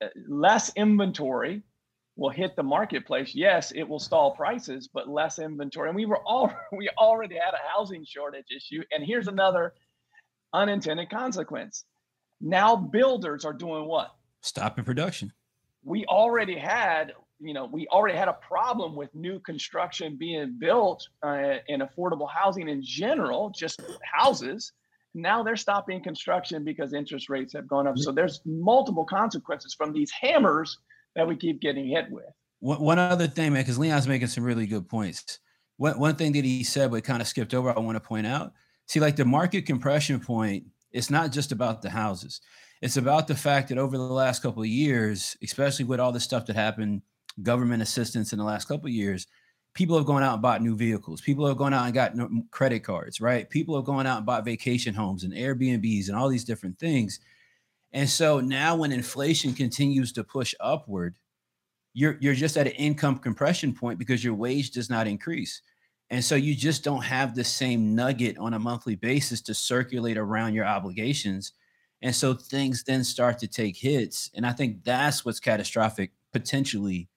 uh, 0.00 0.06
less 0.28 0.72
inventory 0.76 1.60
will 2.16 2.30
hit 2.30 2.56
the 2.56 2.62
marketplace, 2.62 3.34
yes, 3.34 3.72
it 3.74 3.82
will 3.84 3.98
stall 3.98 4.30
prices, 4.32 4.88
but 4.92 5.08
less 5.08 5.38
inventory. 5.38 5.88
And 5.88 5.96
we 5.96 6.06
were 6.06 6.20
all 6.24 6.50
we 6.72 6.88
already 6.98 7.34
had 7.34 7.54
a 7.54 7.76
housing 7.76 8.04
shortage 8.04 8.46
issue. 8.54 8.82
And 8.90 9.04
here's 9.04 9.28
another 9.28 9.74
unintended 10.52 11.10
consequence. 11.10 11.84
Now 12.40 12.76
builders 12.76 13.44
are 13.44 13.52
doing 13.52 13.86
what? 13.86 14.14
Stopping 14.40 14.84
production. 14.84 15.32
We 15.84 16.04
already 16.06 16.58
had, 16.58 17.12
you 17.38 17.54
know, 17.54 17.66
we 17.66 17.86
already 17.88 18.16
had 18.16 18.28
a 18.28 18.32
problem 18.34 18.96
with 18.96 19.14
new 19.14 19.38
construction 19.40 20.16
being 20.16 20.56
built 20.58 21.06
uh, 21.22 21.56
in 21.68 21.80
affordable 21.80 22.28
housing 22.28 22.68
in 22.68 22.82
general, 22.82 23.50
just 23.50 23.80
houses. 24.02 24.72
Now 25.14 25.42
they're 25.42 25.56
stopping 25.56 26.02
construction 26.02 26.64
because 26.64 26.92
interest 26.92 27.28
rates 27.28 27.52
have 27.54 27.68
gone 27.68 27.86
up. 27.86 27.98
So 27.98 28.12
there's 28.12 28.40
multiple 28.44 29.04
consequences 29.04 29.74
from 29.74 29.92
these 29.92 30.10
hammers 30.10 30.78
that 31.16 31.26
we 31.26 31.34
keep 31.36 31.60
getting 31.60 31.88
hit 31.88 32.10
with. 32.10 32.24
One, 32.60 32.80
one 32.80 32.98
other 32.98 33.26
thing, 33.26 33.52
man, 33.52 33.62
because 33.62 33.78
Leon's 33.78 34.06
making 34.06 34.28
some 34.28 34.44
really 34.44 34.66
good 34.66 34.88
points. 34.88 35.40
One, 35.78 35.98
one 35.98 36.14
thing 36.14 36.32
that 36.32 36.44
he 36.44 36.62
said, 36.62 36.90
but 36.90 37.04
kind 37.04 37.20
of 37.20 37.28
skipped 37.28 37.54
over, 37.54 37.76
I 37.76 37.80
want 37.80 37.96
to 37.96 38.00
point 38.00 38.26
out. 38.26 38.52
See, 38.86 39.00
like 39.00 39.16
the 39.16 39.24
market 39.24 39.66
compression 39.66 40.20
point, 40.20 40.64
it's 40.92 41.10
not 41.10 41.32
just 41.32 41.52
about 41.52 41.82
the 41.82 41.90
houses. 41.90 42.40
It's 42.82 42.96
about 42.96 43.26
the 43.26 43.34
fact 43.34 43.68
that 43.70 43.78
over 43.78 43.96
the 43.96 44.02
last 44.02 44.42
couple 44.42 44.62
of 44.62 44.68
years, 44.68 45.36
especially 45.42 45.86
with 45.86 45.98
all 45.98 46.12
the 46.12 46.20
stuff 46.20 46.46
that 46.46 46.56
happened, 46.56 47.02
government 47.42 47.82
assistance 47.82 48.32
in 48.32 48.38
the 48.38 48.44
last 48.44 48.66
couple 48.68 48.86
of 48.86 48.92
years, 48.92 49.26
people 49.74 49.96
have 49.96 50.06
gone 50.06 50.22
out 50.22 50.34
and 50.34 50.42
bought 50.42 50.62
new 50.62 50.76
vehicles. 50.76 51.20
People 51.20 51.46
have 51.46 51.56
gone 51.56 51.74
out 51.74 51.84
and 51.84 51.94
got 51.94 52.18
um, 52.18 52.46
credit 52.50 52.80
cards, 52.80 53.20
right? 53.20 53.48
People 53.50 53.76
have 53.76 53.84
gone 53.84 54.06
out 54.06 54.18
and 54.18 54.26
bought 54.26 54.44
vacation 54.44 54.94
homes 54.94 55.24
and 55.24 55.32
Airbnbs 55.32 56.08
and 56.08 56.16
all 56.16 56.28
these 56.28 56.44
different 56.44 56.78
things. 56.78 57.20
And 57.96 58.10
so 58.10 58.40
now 58.40 58.76
when 58.76 58.92
inflation 58.92 59.54
continues 59.54 60.12
to 60.12 60.22
push 60.22 60.54
upward, 60.60 61.16
you're 61.94 62.18
you're 62.20 62.34
just 62.34 62.58
at 62.58 62.66
an 62.66 62.74
income 62.74 63.18
compression 63.18 63.72
point 63.72 63.98
because 63.98 64.22
your 64.22 64.34
wage 64.34 64.70
does 64.70 64.90
not 64.90 65.06
increase. 65.06 65.62
And 66.10 66.22
so 66.22 66.34
you 66.34 66.54
just 66.54 66.84
don't 66.84 67.02
have 67.02 67.34
the 67.34 67.42
same 67.42 67.94
nugget 67.94 68.36
on 68.36 68.52
a 68.52 68.58
monthly 68.58 68.96
basis 68.96 69.40
to 69.40 69.54
circulate 69.54 70.18
around 70.18 70.52
your 70.52 70.66
obligations. 70.66 71.52
And 72.02 72.14
so 72.14 72.34
things 72.34 72.84
then 72.84 73.02
start 73.02 73.38
to 73.38 73.48
take 73.48 73.78
hits. 73.78 74.30
And 74.34 74.46
I 74.46 74.52
think 74.52 74.84
that's 74.84 75.24
what's 75.24 75.40
catastrophic 75.40 76.12
potentially 76.34 77.08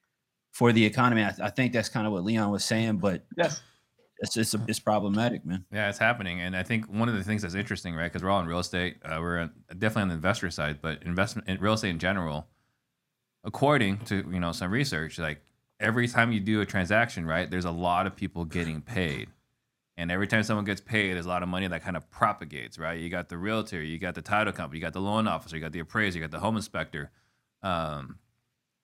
for 0.50 0.72
the 0.72 0.86
economy. 0.86 1.22
I, 1.24 1.34
I 1.42 1.50
think 1.50 1.74
that's 1.74 1.90
kind 1.90 2.06
of 2.06 2.14
what 2.14 2.24
Leon 2.24 2.50
was 2.50 2.64
saying, 2.64 2.96
but 2.96 3.26
yes 3.36 3.60
it's 4.20 4.34
just 4.34 4.54
it's 4.68 4.78
problematic, 4.78 5.44
man. 5.46 5.64
Yeah, 5.72 5.88
it's 5.88 5.98
happening, 5.98 6.40
and 6.40 6.54
I 6.54 6.62
think 6.62 6.86
one 6.86 7.08
of 7.08 7.14
the 7.14 7.24
things 7.24 7.42
that's 7.42 7.54
interesting, 7.54 7.94
right? 7.94 8.04
Because 8.04 8.22
we're 8.22 8.30
all 8.30 8.40
in 8.40 8.46
real 8.46 8.58
estate, 8.58 8.98
uh, 9.04 9.18
we're 9.20 9.50
definitely 9.70 10.02
on 10.02 10.08
the 10.08 10.14
investor 10.14 10.50
side, 10.50 10.78
but 10.82 11.02
investment 11.02 11.48
in 11.48 11.58
real 11.58 11.72
estate 11.72 11.90
in 11.90 11.98
general, 11.98 12.46
according 13.44 13.98
to 14.04 14.16
you 14.30 14.40
know 14.40 14.52
some 14.52 14.70
research, 14.70 15.18
like 15.18 15.40
every 15.80 16.06
time 16.06 16.32
you 16.32 16.40
do 16.40 16.60
a 16.60 16.66
transaction, 16.66 17.24
right, 17.24 17.50
there's 17.50 17.64
a 17.64 17.70
lot 17.70 18.06
of 18.06 18.14
people 18.14 18.44
getting 18.44 18.82
paid. 18.82 19.28
And 19.96 20.10
every 20.10 20.26
time 20.26 20.42
someone 20.44 20.64
gets 20.64 20.80
paid, 20.80 21.12
there's 21.12 21.26
a 21.26 21.28
lot 21.28 21.42
of 21.42 21.48
money 21.48 21.66
that 21.68 21.82
kind 21.82 21.96
of 21.96 22.10
propagates, 22.10 22.78
right? 22.78 22.98
You 22.98 23.10
got 23.10 23.28
the 23.28 23.36
realtor, 23.36 23.82
you 23.82 23.98
got 23.98 24.14
the 24.14 24.22
title 24.22 24.52
company, 24.52 24.78
you 24.78 24.82
got 24.82 24.94
the 24.94 25.00
loan 25.00 25.26
officer, 25.28 25.56
you 25.56 25.62
got 25.62 25.72
the 25.72 25.80
appraiser, 25.80 26.18
you 26.18 26.24
got 26.24 26.30
the 26.30 26.40
home 26.40 26.56
inspector, 26.56 27.10
um, 27.62 28.18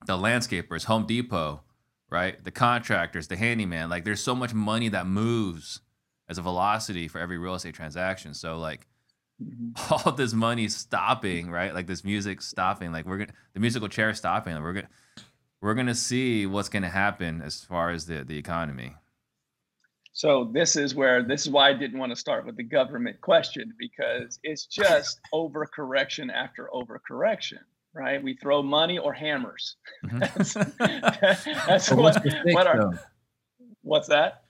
the 0.07 0.17
landscapers, 0.17 0.85
Home 0.85 1.07
Depot, 1.07 1.63
right? 2.11 2.43
The 2.43 2.51
contractors, 2.51 3.29
the 3.29 3.37
handyman. 3.37 3.91
Like 3.91 4.05
there's 4.05 4.23
so 4.23 4.35
much 4.35 4.55
money 4.55 4.89
that 4.91 5.07
moves 5.07 5.81
as 6.29 6.39
a 6.39 6.43
velocity 6.43 7.09
for 7.09 7.19
every 7.19 7.39
real 7.39 7.55
estate 7.55 7.75
transaction. 7.75 8.35
So 8.35 8.59
like 8.59 8.87
mm-hmm. 9.43 9.93
all 10.09 10.13
this 10.13 10.33
money 10.33 10.69
stopping, 10.69 11.51
right? 11.51 11.75
Like 11.75 11.87
this 11.87 12.05
music 12.05 12.43
stopping. 12.43 12.93
Like 12.93 13.07
we're 13.07 13.19
gonna 13.19 13.33
the 13.55 13.61
musical 13.61 13.89
chair 13.89 14.15
stopping. 14.15 14.55
Like 14.55 14.63
we're 14.63 14.73
gonna 14.75 14.89
we're 15.61 15.75
gonna 15.75 15.95
see 15.95 16.47
what's 16.47 16.69
gonna 16.69 16.91
happen 16.91 17.43
as 17.43 17.65
far 17.65 17.91
as 17.91 18.07
the 18.07 18.25
the 18.25 18.37
economy. 18.39 18.95
So 20.13 20.51
this 20.51 20.77
is 20.77 20.95
where 20.95 21.23
this 21.23 21.43
is 21.43 21.51
why 21.51 21.69
I 21.69 21.75
didn't 21.75 21.99
want 21.99 22.11
to 22.11 22.17
start 22.17 22.47
with 22.47 22.57
the 22.57 22.63
government 22.63 23.21
question 23.21 23.75
because 23.79 24.39
it's 24.43 24.65
just 24.65 25.21
overcorrection 25.35 26.33
after 26.33 26.71
overcorrection 26.73 27.59
right? 27.97 28.23
We 28.23 28.35
throw 28.35 28.63
money 28.63 28.99
or 28.99 29.13
hammers. 29.13 29.77
Mm-hmm. 30.05 30.19
that's, 30.19 30.55
that's 31.67 31.91
what, 31.91 31.99
what's, 31.99 32.19
fix, 32.19 32.35
what 32.45 32.67
our, 32.67 33.01
what's 33.83 34.09
that? 34.09 34.45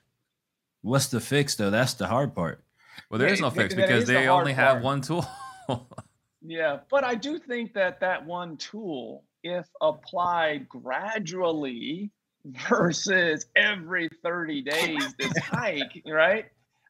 What's 0.81 1.07
the 1.07 1.19
fix 1.19 1.55
though? 1.55 1.69
That's 1.69 1.93
the 1.93 2.07
hard 2.07 2.35
part. 2.35 2.63
Well, 3.09 3.19
there 3.19 3.29
is 3.29 3.41
no 3.41 3.49
fix 3.49 3.73
because 3.73 4.05
they 4.05 4.13
the 4.13 4.27
only 4.27 4.53
have 4.53 4.81
one 4.81 5.01
tool. 5.01 5.25
yeah, 6.41 6.79
but 6.89 7.03
I 7.03 7.15
do 7.15 7.39
think 7.39 7.73
that 7.73 7.99
that 8.01 8.25
one 8.25 8.57
tool, 8.57 9.23
if 9.43 9.67
applied 9.81 10.67
gradually 10.67 12.11
versus 12.69 13.45
every 13.55 14.09
30 14.23 14.61
days, 14.61 15.13
this 15.17 15.37
hike, 15.37 16.01
right? 16.05 16.45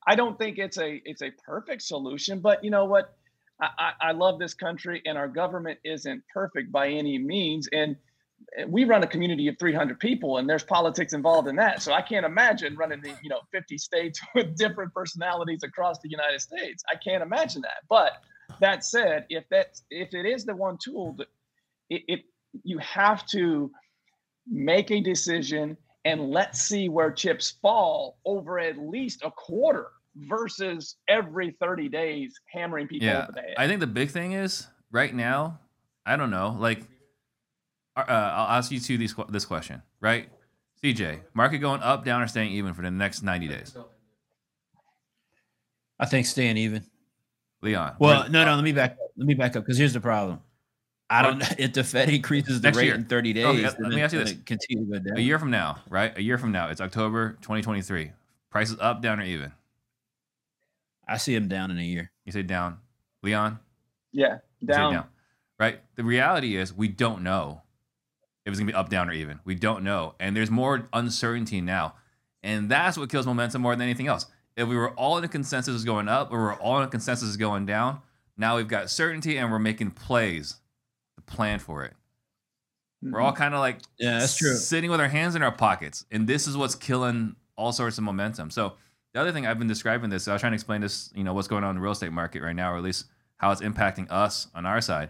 I 0.08 0.16
don't 0.16 0.38
think 0.40 0.58
it's 0.58 0.78
a 0.78 1.02
it's 1.06 1.22
a 1.22 1.32
perfect 1.46 1.82
solution, 1.82 2.40
but 2.40 2.64
you 2.64 2.72
know 2.72 2.86
what? 2.86 3.17
I, 3.60 3.92
I 4.02 4.12
love 4.12 4.40
this 4.40 4.54
country, 4.54 5.02
and 5.06 5.18
our 5.18 5.28
government 5.28 5.80
isn't 5.84 6.24
perfect 6.32 6.72
by 6.72 6.90
any 6.90 7.18
means. 7.18 7.68
And 7.72 7.96
we 8.68 8.84
run 8.84 9.04
a 9.04 9.08
community 9.08 9.48
of 9.48 9.58
300 9.58 10.00
people, 10.00 10.38
and 10.38 10.50
there's 10.50 10.64
politics 10.64 11.14
involved 11.14 11.48
in 11.48 11.56
that. 11.56 11.82
So 11.82 11.94
I 11.94 12.02
can't 12.02 12.26
imagine 12.26 12.76
running 12.76 13.02
the 13.02 13.14
you 13.22 13.30
know 13.30 13.40
50 13.52 13.78
states 13.78 14.20
with 14.36 14.56
different 14.56 14.94
personalities 14.94 15.64
across 15.64 16.00
the 16.00 16.10
United 16.10 16.42
States. 16.42 16.84
I 16.92 16.96
can't 16.98 17.24
imagine 17.24 17.62
that. 17.64 17.84
But 17.90 18.14
that 18.60 18.84
said, 18.84 19.26
if 19.30 19.48
that 19.50 19.80
if 19.90 20.14
it 20.14 20.26
is 20.26 20.46
the 20.46 20.56
one 20.56 20.78
tool, 20.82 21.14
that 21.18 21.28
it, 21.90 22.04
it 22.08 22.20
you 22.64 22.78
have 22.80 23.26
to 23.28 23.72
make 24.48 24.92
a 24.92 25.02
decision 25.02 25.78
and 26.06 26.30
let's 26.32 26.62
see 26.62 26.88
where 26.88 27.12
chips 27.12 27.56
fall 27.62 28.18
over 28.26 28.60
at 28.60 28.78
least 28.78 29.22
a 29.24 29.32
quarter 29.32 29.88
versus 30.28 30.98
every 31.08 31.56
30 31.60 31.90
days 31.90 32.34
hammering 32.52 32.88
people 32.88 33.08
yeah, 33.08 33.24
over 33.24 33.32
the 33.34 33.42
head. 33.42 33.56
I 33.58 33.68
think 33.68 33.80
the 33.80 33.88
big 33.88 34.10
thing 34.12 34.34
is 34.34 34.68
right 34.92 35.14
now, 35.14 35.60
I 36.06 36.16
don't 36.16 36.32
know, 36.32 36.56
like 36.58 36.84
uh, 37.96 38.04
I'll 38.08 38.58
ask 38.58 38.72
you 38.72 38.80
two 38.80 38.98
these 38.98 39.16
this 39.30 39.46
question, 39.46 39.82
right? 40.00 40.30
CJ, 40.84 41.22
market 41.34 41.58
going 41.60 41.82
up, 41.82 42.06
down, 42.06 42.22
or 42.22 42.28
staying 42.28 42.52
even 42.52 42.74
for 42.74 42.84
the 42.84 42.92
next 42.92 43.24
90 43.24 43.48
days? 43.48 43.76
I 46.00 46.06
think 46.06 46.28
staying 46.28 46.58
even. 46.58 46.84
Leon. 47.62 47.96
Well, 48.00 48.30
no, 48.30 48.46
no, 48.46 48.54
let 48.54 48.64
me 48.64 48.72
back 48.72 48.92
up. 48.92 49.12
Let 49.18 49.28
me 49.28 49.34
back 49.34 49.56
up 49.56 49.64
because 49.64 49.80
here's 49.80 49.94
the 49.94 50.00
problem. 50.00 50.40
I 51.10 51.24
don't 51.24 51.40
know 51.40 51.48
if 51.58 51.74
the 51.74 51.84
Fed 51.84 52.10
increases 52.10 52.62
the 52.62 52.72
rate 52.72 52.86
year. 52.86 52.96
in 52.96 53.06
30 53.06 53.34
days. 53.34 53.46
Okay, 53.46 53.62
let 53.80 53.94
me 53.94 54.02
ask 54.02 54.14
you 54.14 54.24
this. 54.24 54.36
Continue 54.46 54.86
to 54.86 55.00
go 55.00 55.00
down. 55.00 55.18
A 55.18 55.22
year 55.22 55.40
from 55.40 55.50
now, 55.50 55.80
right? 55.90 56.16
A 56.18 56.22
year 56.22 56.38
from 56.38 56.52
now, 56.52 56.70
it's 56.70 56.82
October 56.82 57.32
2023. 57.42 58.12
Prices 58.52 58.78
up, 58.80 59.02
down, 59.02 59.20
or 59.20 59.24
even? 59.24 59.52
I 61.08 61.18
see 61.18 61.34
him 61.36 61.48
down 61.48 61.72
in 61.72 61.78
a 61.78 61.84
year. 61.84 62.12
You 62.26 62.32
say 62.32 62.42
down, 62.44 62.78
Leon? 63.24 63.60
Yeah, 64.12 64.40
Down. 64.64 64.94
down. 64.94 65.06
Right. 65.60 65.80
The 65.96 66.04
reality 66.04 66.56
is 66.56 66.74
we 66.74 66.88
don't 66.88 67.24
know 67.24 67.62
if 68.46 68.52
it's 68.52 68.60
gonna 68.60 68.72
be 68.72 68.76
up, 68.76 68.90
down, 68.90 69.10
or 69.10 69.14
even. 69.14 69.40
We 69.44 69.56
don't 69.56 69.84
know, 69.84 70.16
and 70.20 70.36
there's 70.36 70.52
more 70.52 70.88
uncertainty 70.94 71.62
now, 71.62 71.96
and 72.44 72.70
that's 72.70 72.98
what 72.98 73.10
kills 73.10 73.26
momentum 73.26 73.62
more 73.62 73.74
than 73.76 73.82
anything 73.82 74.08
else. 74.08 74.26
If 74.56 74.68
we 74.68 74.76
were 74.76 74.92
all 74.92 75.18
in 75.18 75.24
a 75.24 75.28
consensus 75.28 75.76
is 75.76 75.84
going 75.84 76.08
up, 76.08 76.32
or 76.32 76.40
we're 76.40 76.54
all 76.56 76.78
in 76.78 76.84
a 76.84 76.88
consensus 76.88 77.30
is 77.30 77.38
going 77.38 77.66
down, 77.66 78.02
now 78.38 78.58
we've 78.58 78.68
got 78.68 78.90
certainty 78.90 79.38
and 79.38 79.52
we're 79.52 79.60
making 79.60 79.92
plays 79.92 80.58
to 81.16 81.22
plan 81.24 81.60
for 81.60 81.84
it. 81.84 81.94
We're 83.02 83.20
all 83.20 83.32
mm-hmm. 83.32 83.38
kind 83.38 83.54
of 83.54 83.60
like 83.60 83.80
Yeah, 84.00 84.20
that's 84.20 84.38
true. 84.38 84.56
sitting 84.56 84.90
with 84.90 85.00
our 85.00 85.08
hands 85.08 85.36
in 85.36 85.44
our 85.44 85.52
pockets, 85.52 86.06
and 86.12 86.28
this 86.28 86.48
is 86.48 86.58
what's 86.58 86.76
killing 86.76 87.36
all 87.56 87.72
sorts 87.72 87.98
of 87.98 88.04
momentum. 88.04 88.50
So 88.52 88.74
the 89.18 89.22
other 89.24 89.32
thing 89.32 89.48
I've 89.48 89.58
been 89.58 89.68
describing 89.68 90.12
this, 90.12 90.28
I 90.28 90.34
was 90.34 90.42
trying 90.42 90.52
to 90.52 90.56
explain 90.56 90.82
this, 90.82 91.10
you 91.16 91.24
know, 91.24 91.34
what's 91.34 91.48
going 91.48 91.64
on 91.64 91.72
in 91.72 91.78
the 91.78 91.82
real 91.82 91.94
estate 91.94 92.12
market 92.12 92.44
right 92.44 92.56
now, 92.56 92.72
or 92.72 92.78
at 92.78 92.84
least 92.84 93.08
how 93.38 93.50
it's 93.50 93.62
impacting 93.62 94.06
us 94.12 94.46
on 94.54 94.68
our 94.68 94.80
side. 94.80 95.10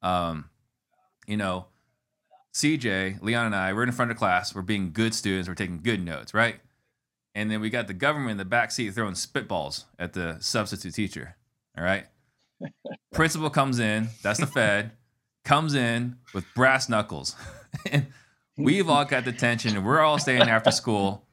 Um, 0.00 0.48
you 1.26 1.36
know, 1.36 1.66
CJ, 2.54 3.20
Leon, 3.20 3.44
and 3.44 3.54
I, 3.54 3.74
we're 3.74 3.82
in 3.82 3.92
front 3.92 4.10
of 4.10 4.16
class. 4.16 4.54
We're 4.54 4.62
being 4.62 4.92
good 4.94 5.14
students. 5.14 5.50
We're 5.50 5.54
taking 5.54 5.82
good 5.82 6.02
notes, 6.02 6.32
right? 6.32 6.60
And 7.34 7.50
then 7.50 7.60
we 7.60 7.68
got 7.68 7.88
the 7.88 7.92
government 7.92 8.30
in 8.30 8.36
the 8.38 8.46
back 8.46 8.70
seat 8.70 8.94
throwing 8.94 9.12
spitballs 9.12 9.84
at 9.98 10.14
the 10.14 10.38
substitute 10.40 10.94
teacher. 10.94 11.36
All 11.76 11.84
right. 11.84 12.06
Principal 13.12 13.50
comes 13.50 13.80
in. 13.80 14.08
That's 14.22 14.40
the 14.40 14.46
Fed. 14.46 14.92
Comes 15.44 15.74
in 15.74 16.16
with 16.32 16.46
brass 16.54 16.88
knuckles, 16.88 17.36
and 17.90 18.06
we've 18.56 18.88
all 18.88 19.04
got 19.04 19.24
detention, 19.24 19.76
and 19.76 19.84
we're 19.84 20.00
all 20.00 20.18
staying 20.18 20.42
after 20.42 20.70
school, 20.70 21.26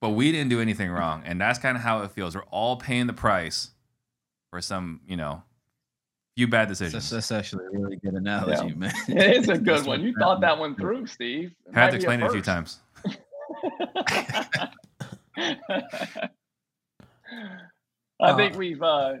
but 0.00 0.10
we 0.10 0.30
didn't 0.32 0.50
do 0.50 0.60
anything 0.60 0.90
wrong, 0.90 1.22
and 1.24 1.40
that's 1.40 1.58
kind 1.58 1.76
of 1.76 1.82
how 1.82 2.02
it 2.02 2.10
feels. 2.12 2.34
We're 2.34 2.42
all 2.44 2.76
paying 2.76 3.06
the 3.06 3.12
price 3.12 3.70
for 4.50 4.60
some, 4.60 5.00
you 5.06 5.16
know, 5.16 5.42
few 6.36 6.46
bad 6.48 6.68
decisions. 6.68 7.08
that's 7.10 7.30
actually 7.32 7.64
a 7.66 7.70
really 7.78 7.96
good 7.96 8.14
analogy, 8.14 8.68
Yeah. 8.68 8.74
man. 8.74 8.92
It 9.08 9.36
is 9.36 9.48
a 9.48 9.56
good 9.58 9.86
one. 9.86 10.02
You 10.02 10.14
thought 10.18 10.40
that 10.40 10.58
one 10.58 10.74
through, 10.74 11.06
Steve. 11.06 11.54
It 11.66 11.74
Had 11.74 11.86
to 11.86 11.92
be 11.92 11.96
explain 11.96 12.20
it 12.20 12.26
a 12.26 12.30
few 12.30 12.42
times. 12.42 12.80
I 18.20 18.30
Uh, 18.30 18.36
think 18.36 18.56
we've 18.56 18.82
uh, 18.82 19.14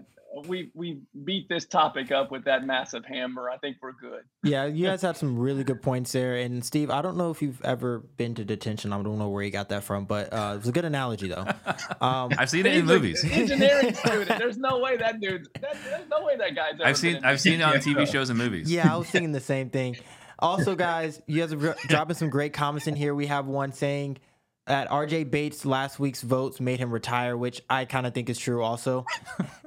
we 0.46 0.70
we 0.74 1.00
beat 1.24 1.48
this 1.48 1.64
topic 1.64 2.10
up 2.10 2.30
with 2.30 2.44
that 2.44 2.66
massive 2.66 3.04
hammer. 3.04 3.48
I 3.50 3.56
think 3.58 3.76
we're 3.80 3.92
good. 3.92 4.22
Yeah, 4.42 4.66
you 4.66 4.86
guys 4.86 5.02
had 5.02 5.16
some 5.16 5.38
really 5.38 5.64
good 5.64 5.80
points 5.82 6.12
there. 6.12 6.36
And 6.36 6.64
Steve, 6.64 6.90
I 6.90 7.02
don't 7.02 7.16
know 7.16 7.30
if 7.30 7.40
you've 7.42 7.62
ever 7.64 8.00
been 8.16 8.34
to 8.36 8.44
detention. 8.44 8.92
I 8.92 9.02
don't 9.02 9.18
know 9.18 9.28
where 9.28 9.42
you 9.42 9.50
got 9.50 9.68
that 9.68 9.84
from, 9.84 10.04
but 10.06 10.32
uh, 10.32 10.52
it 10.54 10.58
was 10.58 10.68
a 10.68 10.72
good 10.72 10.84
analogy 10.84 11.28
though. 11.28 11.46
Um, 12.00 12.32
I've 12.38 12.50
seen 12.50 12.66
it 12.66 12.74
in 12.74 12.84
movies. 12.86 13.24
Engineering 13.30 13.94
student. 13.94 14.38
There's 14.38 14.58
no 14.58 14.78
way 14.80 14.96
that 14.96 15.20
dude. 15.20 15.46
That, 15.60 15.76
there's 15.84 16.08
no 16.10 16.24
way 16.24 16.36
that 16.36 16.54
guy's. 16.54 16.74
Ever 16.74 16.84
I've 16.84 16.96
seen 16.98 17.14
been 17.14 17.24
I've 17.24 17.40
seen 17.40 17.60
it 17.60 17.62
on 17.62 17.74
Yeah. 17.74 17.78
TV 17.78 18.10
shows 18.10 18.28
and 18.30 18.38
movies. 18.38 18.70
yeah, 18.70 18.92
I 18.92 18.96
was 18.96 19.06
thinking 19.10 19.32
the 19.32 19.40
same 19.40 19.70
thing. 19.70 19.96
Also, 20.38 20.74
guys, 20.74 21.22
you 21.26 21.40
guys 21.40 21.52
are 21.52 21.76
dropping 21.88 22.16
some 22.16 22.28
great 22.28 22.52
comments 22.52 22.86
in 22.86 22.96
here. 22.96 23.14
We 23.14 23.26
have 23.26 23.46
one 23.46 23.72
saying 23.72 24.18
that 24.66 24.88
RJ 24.88 25.30
Bates 25.30 25.64
last 25.64 25.98
week's 25.98 26.22
votes 26.22 26.60
made 26.60 26.78
him 26.78 26.90
retire, 26.90 27.36
which 27.36 27.62
I 27.68 27.84
kind 27.84 28.06
of 28.06 28.14
think 28.14 28.30
is 28.30 28.38
true 28.38 28.62
also. 28.62 29.04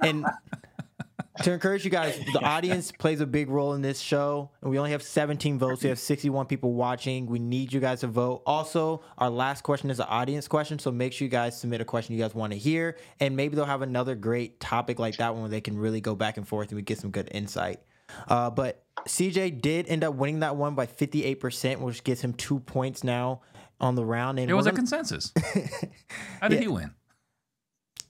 And 0.00 0.24
to 1.42 1.52
encourage 1.52 1.84
you 1.84 1.90
guys, 1.90 2.18
the 2.32 2.40
audience 2.40 2.90
plays 2.92 3.20
a 3.20 3.26
big 3.26 3.48
role 3.48 3.74
in 3.74 3.82
this 3.82 4.00
show, 4.00 4.50
and 4.60 4.70
we 4.70 4.78
only 4.78 4.90
have 4.90 5.02
17 5.02 5.58
votes. 5.58 5.82
We 5.82 5.88
have 5.88 5.98
61 5.98 6.46
people 6.46 6.72
watching. 6.72 7.26
We 7.26 7.38
need 7.38 7.72
you 7.72 7.80
guys 7.80 8.00
to 8.00 8.06
vote. 8.06 8.42
Also, 8.46 9.02
our 9.18 9.30
last 9.30 9.62
question 9.62 9.90
is 9.90 10.00
an 10.00 10.06
audience 10.08 10.48
question, 10.48 10.78
so 10.78 10.90
make 10.90 11.12
sure 11.12 11.26
you 11.26 11.30
guys 11.30 11.58
submit 11.58 11.80
a 11.80 11.84
question 11.84 12.14
you 12.14 12.22
guys 12.22 12.34
want 12.34 12.52
to 12.52 12.58
hear, 12.58 12.96
and 13.20 13.36
maybe 13.36 13.56
they'll 13.56 13.64
have 13.64 13.82
another 13.82 14.14
great 14.14 14.60
topic 14.60 14.98
like 14.98 15.16
that 15.18 15.32
one 15.32 15.42
where 15.42 15.50
they 15.50 15.60
can 15.60 15.76
really 15.78 16.00
go 16.00 16.14
back 16.14 16.36
and 16.36 16.46
forth 16.46 16.68
and 16.68 16.76
we 16.76 16.82
get 16.82 16.98
some 16.98 17.10
good 17.10 17.28
insight. 17.32 17.80
Uh, 18.28 18.50
but 18.50 18.84
CJ 19.06 19.60
did 19.60 19.86
end 19.88 20.02
up 20.02 20.14
winning 20.14 20.40
that 20.40 20.56
one 20.56 20.74
by 20.74 20.86
58%, 20.86 21.78
which 21.78 22.02
gives 22.04 22.20
him 22.20 22.32
two 22.32 22.58
points 22.60 23.04
now 23.04 23.42
on 23.80 23.94
the 23.94 24.04
round. 24.04 24.38
And 24.38 24.50
It 24.50 24.54
was 24.54 24.66
a 24.66 24.72
consensus. 24.72 25.32
How 26.40 26.48
did 26.48 26.56
Yeah. 26.56 26.60
he 26.60 26.68
win? 26.68 26.94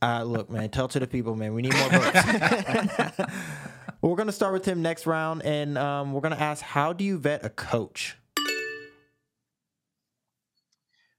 Uh, 0.01 0.23
look, 0.23 0.49
man, 0.49 0.69
tell 0.71 0.87
to 0.89 1.01
the 1.01 1.07
people, 1.07 1.35
man. 1.35 1.55
We 1.55 1.63
need 1.63 1.75
more 1.75 1.89
votes. 1.91 3.19
we're 4.01 4.15
gonna 4.17 4.31
start 4.33 4.53
with 4.53 4.65
him 4.65 4.81
next 4.81 5.07
round, 5.07 5.43
and 5.43 5.77
um, 5.77 6.13
we're 6.13 6.21
gonna 6.21 6.37
ask, 6.37 6.63
how 6.63 6.93
do 6.93 7.05
you 7.05 7.19
vet 7.19 7.45
a 7.45 7.51
coach? 7.51 8.17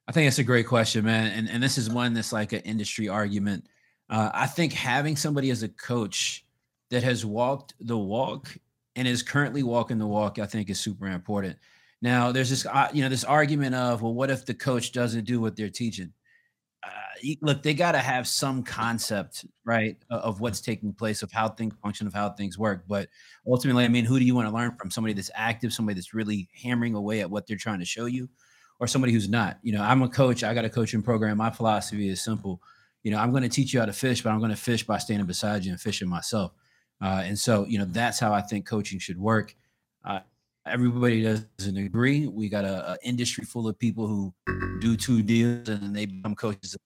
I 0.08 0.12
think 0.12 0.28
it's 0.28 0.40
a 0.40 0.44
great 0.44 0.66
question, 0.66 1.06
man. 1.06 1.28
And 1.28 1.50
and 1.50 1.62
this 1.62 1.78
is 1.78 1.90
one 1.90 2.14
that's 2.14 2.34
like 2.34 2.54
an 2.54 2.62
industry 2.62 3.08
argument. 3.10 3.68
Uh, 4.10 4.32
I 4.34 4.48
think 4.48 4.74
having 4.74 5.16
somebody 5.16 5.52
as 5.52 5.62
a 5.62 5.70
coach 5.70 6.46
that 6.90 7.04
has 7.04 7.26
walked 7.26 7.76
the 7.80 7.98
walk 7.98 8.58
and 8.96 9.08
is 9.08 9.22
currently 9.22 9.62
walking 9.62 10.00
the 10.00 10.08
walk, 10.08 10.40
I 10.40 10.48
think 10.48 10.70
is 10.70 10.80
super 10.80 11.06
important. 11.08 11.58
Now, 12.02 12.32
there's 12.32 12.50
this, 12.50 12.66
uh, 12.66 12.90
you 12.94 13.04
know, 13.04 13.10
this 13.10 13.24
argument 13.24 13.76
of, 13.76 14.02
well, 14.02 14.14
what 14.14 14.32
if 14.32 14.46
the 14.46 14.54
coach 14.54 14.92
doesn't 14.92 15.26
do 15.26 15.42
what 15.42 15.56
they're 15.56 15.70
teaching? 15.70 16.14
Uh, 16.82 17.36
look, 17.42 17.62
they 17.62 17.74
got 17.74 17.92
to 17.92 18.00
have 18.00 18.26
some 18.26 18.64
concept, 18.64 19.46
right, 19.66 19.98
of 20.10 20.40
what's 20.40 20.62
taking 20.62 20.94
place, 20.94 21.22
of 21.22 21.32
how 21.32 21.50
things 21.50 21.74
function, 21.84 22.08
of 22.08 22.14
how 22.14 22.30
things 22.30 22.58
work. 22.58 22.86
But 22.88 23.10
ultimately, 23.46 23.84
I 23.84 23.90
mean, 23.90 24.06
who 24.06 24.18
do 24.18 24.24
you 24.24 24.34
want 24.34 24.48
to 24.48 24.54
learn 24.54 24.76
from? 24.76 24.90
Somebody 24.90 25.14
that's 25.14 25.32
active, 25.36 25.74
somebody 25.74 25.96
that's 25.96 26.14
really 26.14 26.48
hammering 26.64 26.96
away 26.96 27.20
at 27.20 27.30
what 27.30 27.48
they're 27.48 27.58
trying 27.58 27.80
to 27.80 27.86
show 27.86 28.06
you, 28.06 28.30
or 28.80 28.88
somebody 28.88 29.12
who's 29.12 29.28
not. 29.28 29.60
You 29.62 29.74
know, 29.74 29.82
I'm 29.82 30.02
a 30.02 30.08
coach. 30.08 30.42
I 30.42 30.54
got 30.54 30.64
a 30.64 30.70
coaching 30.70 31.02
program. 31.02 31.36
My 31.38 31.50
philosophy 31.50 32.08
is 32.08 32.22
simple. 32.22 32.62
You 33.04 33.12
know, 33.12 33.18
I'm 33.18 33.32
going 33.32 33.44
to 33.44 33.50
teach 33.50 33.74
you 33.74 33.82
how 33.82 33.86
to 33.86 33.94
fish, 33.94 34.22
but 34.22 34.30
I'm 34.30 34.40
going 34.40 34.52
to 34.52 34.58
fish 34.58 34.84
by 34.84 35.00
standing 35.00 35.28
beside 35.28 35.66
you 35.66 35.72
and 35.72 35.82
fishing 35.82 36.08
myself. 36.08 36.54
Uh, 37.02 37.24
and 37.26 37.38
so, 37.38 37.66
you 37.66 37.78
know, 37.78 37.86
that's 37.86 38.20
how 38.20 38.34
I 38.34 38.42
think 38.42 38.66
coaching 38.66 39.00
should 39.00 39.20
work. 39.20 39.54
Uh, 40.06 40.20
everybody 40.65 41.24
doesn't 41.24 41.78
agree. 41.78 42.28
We 42.28 42.50
got 42.50 42.65
a, 42.65 42.93
a 42.93 42.98
industry 43.04 43.43
full 43.43 43.67
of 43.67 43.78
people 43.78 44.08
who 44.08 44.34
do 44.80 44.95
two 44.95 45.22
deals 45.22 45.69
and 45.69 45.82
then 45.82 45.93
they 45.93 46.06
become 46.06 46.36
coaches. 46.36 46.78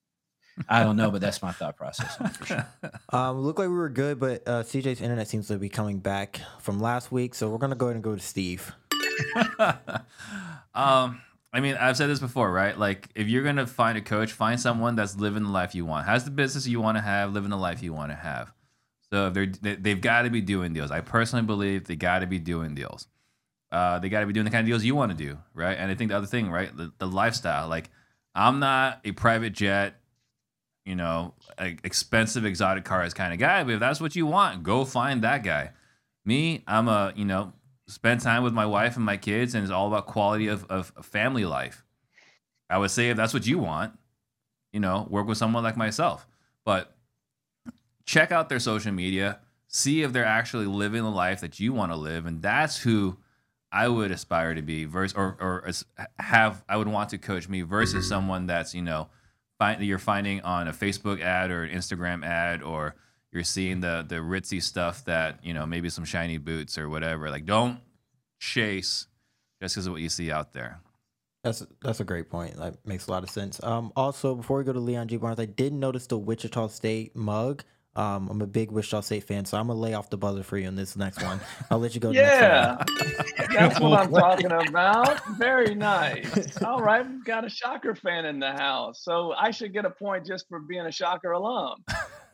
I 0.70 0.84
don't 0.84 0.96
know, 0.96 1.10
but 1.10 1.20
that's 1.22 1.42
my 1.42 1.52
thought 1.52 1.76
process. 1.76 2.16
For 2.38 2.46
sure. 2.46 2.68
Um, 3.12 3.42
looked 3.42 3.60
like 3.60 3.70
we 3.70 3.76
were 3.76 3.90
good, 3.90 4.20
but 4.20 4.48
uh, 4.48 4.64
CJ's 4.64 5.00
internet 5.00 5.28
seems 5.28 5.48
to 5.48 5.58
be 5.58 5.70
coming 5.70 6.00
back 6.00 6.40
from 6.60 6.80
last 6.80 7.12
week, 7.12 7.36
so 7.36 7.50
we're 7.50 7.60
gonna 7.60 7.76
go 7.76 7.88
ahead 7.88 7.96
and 7.96 8.04
go 8.04 8.16
to 8.16 8.22
Steve. 8.22 8.72
um, 10.74 11.22
I 11.54 11.60
mean, 11.60 11.76
I've 11.76 11.96
said 11.96 12.10
this 12.10 12.20
before, 12.20 12.52
right? 12.52 12.78
Like, 12.78 13.10
if 13.14 13.28
you're 13.28 13.44
gonna 13.44 13.68
find 13.68 14.00
a 14.00 14.02
coach, 14.02 14.32
find 14.32 14.60
someone 14.60 14.96
that's 14.96 15.16
living 15.16 15.44
the 15.44 15.50
life 15.50 15.76
you 15.76 15.86
want, 15.86 16.08
has 16.08 16.26
the 16.26 16.32
business 16.32 16.66
you 16.66 16.82
want 16.82 16.98
to 16.98 17.04
have, 17.04 17.34
living 17.34 17.52
the 17.52 17.58
life 17.58 17.84
you 17.84 17.94
want 17.94 18.12
to 18.12 18.16
have. 18.16 18.52
So 19.12 19.30
they're 19.30 19.46
they, 19.46 19.76
they've 19.76 20.02
got 20.02 20.24
to 20.24 20.32
be 20.32 20.42
doing 20.42 20.74
deals. 20.74 20.90
I 20.90 21.02
personally 21.02 21.46
believe 21.46 21.86
they 21.86 21.96
got 21.96 22.20
to 22.20 22.26
be 22.26 22.40
doing 22.40 22.74
deals. 22.74 23.08
Uh, 23.74 23.98
they 23.98 24.08
got 24.08 24.20
to 24.20 24.28
be 24.28 24.34
doing 24.34 24.46
the 24.46 24.52
kind 24.52 24.62
of 24.62 24.68
deals 24.68 24.84
you 24.84 24.94
want 24.94 25.12
to 25.12 25.18
do, 25.18 25.36
right? 25.56 25.76
And 25.76 25.90
I 25.90 25.96
think 25.96 26.12
the 26.12 26.18
other 26.18 26.28
thing, 26.28 26.52
right, 26.52 26.76
the, 26.78 26.92
the 27.00 27.08
lifestyle. 27.08 27.68
Like, 27.68 27.90
I'm 28.36 28.60
not 28.60 29.00
a 29.04 29.14
private 29.14 29.54
jet, 29.54 29.96
you 30.86 30.96
know, 30.96 31.34
expensive 31.58 32.46
exotic 32.46 32.86
cars 32.86 33.16
kind 33.16 33.34
of 33.34 33.40
guy. 33.40 33.64
But 33.64 33.74
if 33.74 33.80
that's 33.80 34.00
what 34.00 34.16
you 34.16 34.28
want, 34.28 34.62
go 34.62 34.86
find 34.86 35.24
that 35.24 35.44
guy. 35.44 35.72
Me, 36.24 36.64
I'm 36.68 36.88
a 36.88 37.14
you 37.16 37.26
know 37.26 37.52
spend 37.88 38.22
time 38.22 38.44
with 38.44 38.54
my 38.54 38.66
wife 38.68 38.96
and 38.96 39.04
my 39.04 39.18
kids, 39.18 39.56
and 39.56 39.64
it's 39.64 39.72
all 39.72 39.88
about 39.88 40.06
quality 40.06 40.48
of, 40.48 40.66
of 40.66 40.94
family 41.02 41.44
life. 41.44 41.84
I 42.70 42.78
would 42.78 42.92
say 42.92 43.10
if 43.10 43.18
that's 43.18 43.34
what 43.34 43.48
you 43.48 43.58
want, 43.58 43.98
you 44.72 44.80
know, 44.80 45.08
work 45.10 45.28
with 45.28 45.40
someone 45.40 45.64
like 45.64 45.78
myself. 45.78 46.28
But 46.64 46.96
check 48.06 48.32
out 48.32 48.50
their 48.50 48.60
social 48.60 48.92
media, 48.92 49.40
see 49.68 50.04
if 50.04 50.14
they're 50.14 50.26
actually 50.26 50.68
living 50.68 51.02
the 51.02 51.10
life 51.10 51.42
that 51.42 51.60
you 51.60 51.74
want 51.74 51.92
to 51.92 51.96
live, 51.96 52.28
and 52.28 52.40
that's 52.40 52.78
who 52.78 53.18
I 53.74 53.88
would 53.88 54.12
aspire 54.12 54.54
to 54.54 54.62
be 54.62 54.86
versus 54.86 55.18
or 55.18 55.36
or 55.40 55.70
have 56.20 56.64
I 56.70 56.78
would 56.78 56.88
want 56.88 57.10
to 57.10 57.18
coach 57.18 57.50
me 57.50 57.64
versus 57.64 58.08
someone 58.08 58.46
that's 58.46 58.76
you 58.76 58.84
know 58.84 59.10
find 59.58 59.84
you're 59.84 59.98
finding 59.98 60.42
on 60.42 60.68
a 60.68 60.72
Facebook 60.72 61.22
ad 61.22 61.50
or 61.50 61.64
an 61.64 61.76
Instagram 61.76 62.24
ad 62.24 62.62
or 62.62 62.96
you're 63.32 63.44
seeing 63.44 63.82
the 63.82 64.06
the 64.08 64.18
ritzy 64.18 64.62
stuff 64.62 65.04
that 65.06 65.40
you 65.44 65.54
know 65.56 65.66
maybe 65.66 65.90
some 65.90 66.06
shiny 66.06 66.38
boots 66.38 66.78
or 66.78 66.88
whatever. 66.88 67.32
Like 67.32 67.46
don't 67.46 67.80
chase 68.40 69.08
just 69.60 69.76
because 69.76 69.88
of 69.88 69.94
what 69.94 70.02
you 70.02 70.10
see 70.10 70.32
out 70.32 70.54
there. 70.54 70.80
That's 71.44 71.66
that's 71.82 72.00
a 72.00 72.06
great 72.06 72.30
point. 72.30 72.56
That 72.58 72.86
makes 72.86 73.08
a 73.08 73.12
lot 73.12 73.24
of 73.24 73.30
sense. 73.30 73.62
Um, 73.64 73.92
also, 73.96 74.36
before 74.36 74.60
we 74.60 74.64
go 74.64 74.72
to 74.72 74.80
Leon 74.80 75.08
G 75.08 75.18
Barnes, 75.18 75.40
I 75.40 75.46
did 75.46 75.74
notice 75.74 76.08
the 76.08 76.18
Wichita 76.18 76.68
State 76.68 77.16
mug. 77.16 77.64
Um, 77.96 78.28
I'm 78.30 78.42
a 78.42 78.48
big 78.48 78.72
Wichita 78.72 79.02
State 79.02 79.24
fan, 79.24 79.46
so 79.46 79.58
I'm 79.58 79.68
gonna 79.68 79.80
lay 79.80 79.94
off 79.94 80.10
the 80.10 80.18
buzzer 80.18 80.42
for 80.42 80.58
you 80.58 80.68
in 80.68 80.76
this 80.76 80.96
next 80.96 81.22
one. 81.22 81.40
I'll 81.70 81.78
let 81.78 81.94
you 81.94 82.02
go. 82.02 82.10
Yeah, 82.10 82.84
that's 83.52 83.80
what 83.80 84.00
I'm 84.00 84.12
talking 84.12 84.52
about. 84.52 85.24
Very 85.38 85.76
nice. 85.76 86.60
All 86.64 86.82
right, 86.82 87.08
we've 87.08 87.24
got 87.24 87.46
a 87.46 87.50
Shocker 87.50 87.94
fan 87.94 88.26
in 88.26 88.40
the 88.40 88.52
house, 88.52 89.04
so 89.04 89.34
I 89.34 89.52
should 89.52 89.74
get 89.74 89.86
a 89.86 89.92
point 89.92 90.26
just 90.26 90.48
for 90.50 90.60
being 90.60 90.88
a 90.88 90.92
Shocker 90.92 91.34
alum. 91.34 91.84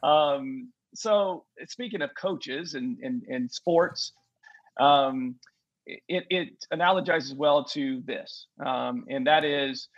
Um, 0.02 0.72
so 0.96 1.44
speaking 1.68 2.02
of 2.02 2.12
coaches 2.20 2.76
and 2.76 2.98
and, 3.04 3.24
and 3.24 3.52
sports, 3.52 4.14
um, 4.80 5.36
it 5.86 6.24
it 6.30 6.50
analogizes 6.74 7.36
well 7.36 7.66
to 7.66 8.02
this, 8.06 8.48
um, 8.66 9.04
and 9.10 9.28
that 9.28 9.44
is. 9.44 9.90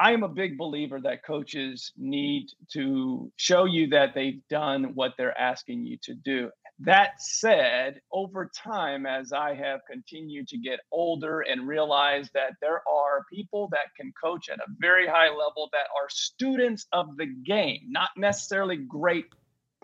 I 0.00 0.12
am 0.12 0.24
a 0.24 0.28
big 0.28 0.58
believer 0.58 1.00
that 1.02 1.24
coaches 1.24 1.92
need 1.96 2.48
to 2.72 3.30
show 3.36 3.64
you 3.64 3.88
that 3.88 4.14
they've 4.14 4.40
done 4.50 4.92
what 4.94 5.12
they're 5.16 5.38
asking 5.38 5.86
you 5.86 5.98
to 6.02 6.14
do. 6.14 6.50
That 6.80 7.20
said, 7.20 8.00
over 8.12 8.50
time, 8.56 9.06
as 9.06 9.32
I 9.32 9.54
have 9.54 9.80
continued 9.88 10.48
to 10.48 10.58
get 10.58 10.80
older 10.90 11.42
and 11.42 11.68
realize 11.68 12.28
that 12.34 12.54
there 12.60 12.82
are 12.88 13.24
people 13.32 13.68
that 13.70 13.94
can 13.96 14.12
coach 14.20 14.48
at 14.48 14.58
a 14.58 14.66
very 14.80 15.06
high 15.06 15.28
level 15.28 15.68
that 15.72 15.86
are 15.96 16.08
students 16.08 16.86
of 16.92 17.16
the 17.16 17.26
game, 17.26 17.82
not 17.88 18.10
necessarily 18.16 18.76
great 18.76 19.26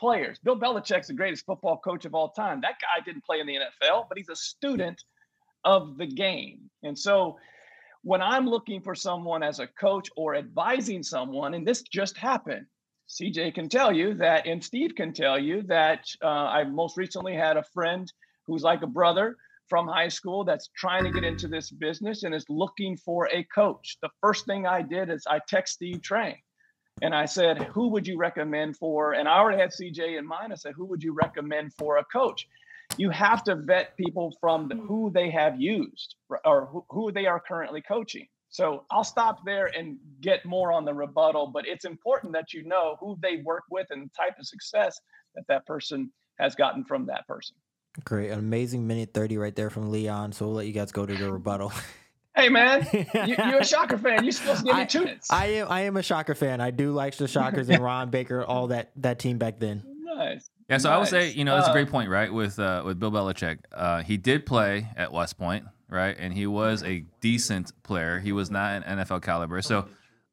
players. 0.00 0.40
Bill 0.42 0.58
Belichick's 0.58 1.06
the 1.06 1.14
greatest 1.14 1.46
football 1.46 1.76
coach 1.76 2.04
of 2.06 2.14
all 2.14 2.30
time. 2.30 2.60
That 2.62 2.80
guy 2.80 3.04
didn't 3.04 3.24
play 3.24 3.38
in 3.38 3.46
the 3.46 3.54
NFL, 3.54 4.06
but 4.08 4.18
he's 4.18 4.28
a 4.28 4.34
student 4.34 5.00
of 5.64 5.96
the 5.96 6.06
game. 6.06 6.70
And 6.82 6.98
so 6.98 7.38
when 8.02 8.22
I'm 8.22 8.48
looking 8.48 8.80
for 8.80 8.94
someone 8.94 9.42
as 9.42 9.58
a 9.58 9.66
coach 9.66 10.08
or 10.16 10.34
advising 10.34 11.02
someone, 11.02 11.54
and 11.54 11.66
this 11.66 11.82
just 11.82 12.16
happened, 12.16 12.66
CJ 13.08 13.54
can 13.54 13.68
tell 13.68 13.92
you 13.92 14.14
that, 14.14 14.46
and 14.46 14.62
Steve 14.62 14.94
can 14.94 15.12
tell 15.12 15.38
you 15.38 15.62
that 15.64 16.04
uh, 16.22 16.28
I 16.28 16.64
most 16.64 16.96
recently 16.96 17.34
had 17.34 17.56
a 17.56 17.64
friend 17.74 18.10
who's 18.46 18.62
like 18.62 18.82
a 18.82 18.86
brother 18.86 19.36
from 19.68 19.86
high 19.86 20.08
school 20.08 20.44
that's 20.44 20.68
trying 20.76 21.04
to 21.04 21.10
get 21.10 21.24
into 21.24 21.46
this 21.46 21.70
business 21.70 22.22
and 22.24 22.34
is 22.34 22.44
looking 22.48 22.96
for 22.96 23.28
a 23.32 23.44
coach. 23.44 23.98
The 24.02 24.10
first 24.20 24.46
thing 24.46 24.66
I 24.66 24.82
did 24.82 25.10
is 25.10 25.24
I 25.28 25.40
text 25.48 25.74
Steve 25.74 26.00
Trang 26.00 26.36
and 27.02 27.14
I 27.14 27.24
said, 27.24 27.62
Who 27.62 27.88
would 27.88 28.06
you 28.06 28.18
recommend 28.18 28.76
for? 28.76 29.12
And 29.12 29.28
I 29.28 29.38
already 29.38 29.58
had 29.58 29.70
CJ 29.70 30.18
in 30.18 30.26
mind. 30.26 30.52
I 30.52 30.56
said, 30.56 30.74
Who 30.76 30.86
would 30.86 31.02
you 31.02 31.12
recommend 31.12 31.72
for 31.74 31.98
a 31.98 32.04
coach? 32.04 32.46
You 32.96 33.10
have 33.10 33.42
to 33.44 33.54
vet 33.54 33.96
people 33.96 34.36
from 34.40 34.68
the, 34.68 34.76
who 34.76 35.10
they 35.12 35.30
have 35.30 35.60
used 35.60 36.16
or 36.44 36.66
who, 36.66 36.84
who 36.90 37.12
they 37.12 37.26
are 37.26 37.40
currently 37.40 37.82
coaching. 37.82 38.26
So 38.50 38.84
I'll 38.90 39.04
stop 39.04 39.44
there 39.44 39.66
and 39.66 39.96
get 40.20 40.44
more 40.44 40.72
on 40.72 40.84
the 40.84 40.92
rebuttal, 40.92 41.46
but 41.46 41.66
it's 41.66 41.84
important 41.84 42.32
that 42.32 42.52
you 42.52 42.64
know 42.64 42.96
who 42.98 43.16
they 43.22 43.36
work 43.44 43.62
with 43.70 43.86
and 43.90 44.02
the 44.02 44.10
type 44.16 44.38
of 44.38 44.46
success 44.46 45.00
that 45.36 45.44
that 45.48 45.66
person 45.66 46.12
has 46.38 46.54
gotten 46.56 46.84
from 46.84 47.06
that 47.06 47.26
person. 47.28 47.54
Great. 48.04 48.30
An 48.30 48.38
amazing 48.38 48.86
minute 48.86 49.10
30 49.14 49.38
right 49.38 49.54
there 49.54 49.70
from 49.70 49.90
Leon. 49.90 50.32
So 50.32 50.46
we'll 50.46 50.56
let 50.56 50.66
you 50.66 50.72
guys 50.72 50.90
go 50.90 51.06
to 51.06 51.14
the 51.14 51.32
rebuttal. 51.32 51.72
Hey 52.36 52.48
man, 52.48 52.86
you, 52.92 53.34
are 53.38 53.58
a 53.58 53.64
Shocker 53.64 53.98
fan. 53.98 54.22
You're 54.22 54.32
supposed 54.32 54.60
to 54.60 54.66
give 54.66 54.76
me 54.76 54.86
two 54.86 55.00
minutes. 55.00 55.30
I 55.32 55.46
am. 55.46 55.66
I 55.68 55.80
am 55.82 55.96
a 55.96 56.02
Shocker 56.02 56.36
fan. 56.36 56.60
I 56.60 56.70
do 56.70 56.92
like 56.92 57.16
the 57.16 57.26
Shockers 57.26 57.68
and 57.68 57.82
Ron 57.82 58.10
Baker, 58.10 58.44
all 58.44 58.68
that 58.68 58.92
that 58.96 59.18
team 59.18 59.38
back 59.38 59.58
then. 59.58 59.82
Nice. 60.04 60.48
Yeah, 60.70 60.78
so 60.78 60.88
nice. 60.88 60.94
I 60.94 60.98
would 60.98 61.08
say, 61.08 61.32
you 61.32 61.44
know, 61.44 61.56
that's 61.56 61.68
a 61.68 61.72
great 61.72 61.90
point, 61.90 62.08
right? 62.08 62.32
With 62.32 62.58
uh, 62.60 62.82
with 62.86 63.00
Bill 63.00 63.10
Belichick, 63.10 63.58
uh, 63.72 64.02
he 64.02 64.16
did 64.16 64.46
play 64.46 64.86
at 64.96 65.12
West 65.12 65.36
Point, 65.36 65.64
right? 65.88 66.16
And 66.16 66.32
he 66.32 66.46
was 66.46 66.84
a 66.84 67.04
decent 67.20 67.72
player. 67.82 68.20
He 68.20 68.30
was 68.30 68.52
not 68.52 68.84
an 68.86 68.98
NFL 68.98 69.22
caliber. 69.22 69.60
So 69.62 69.88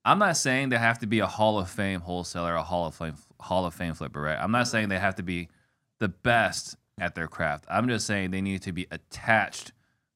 I'm 0.06 0.20
not 0.20 0.38
saying 0.38 0.70
they 0.70 0.78
have 0.78 1.00
to 1.00 1.08
be 1.08 1.20
a 1.20 1.28
Hall 1.28 1.58
of 1.58 1.70
Fame 1.72 2.02
wholesaler, 2.02 2.54
a 2.54 2.62
Hall 2.62 2.86
of 2.86 2.94
Fame 2.94 3.16
Hall 3.40 3.66
of 3.66 3.74
Fame 3.74 3.96
flipper, 3.96 4.22
right? 4.22 4.38
I'm 4.40 4.52
not 4.52 4.68
saying 4.68 4.90
they 4.90 5.00
have 5.00 5.16
to 5.16 5.24
be 5.24 5.50
the 5.98 6.08
best 6.08 6.78
at 7.00 7.16
their 7.16 7.28
craft. 7.28 7.66
I'm 7.68 7.88
just 7.88 8.06
saying 8.06 8.30
they 8.30 8.42
need 8.42 8.62
to 8.62 8.72
be 8.72 8.86
attached 8.92 9.72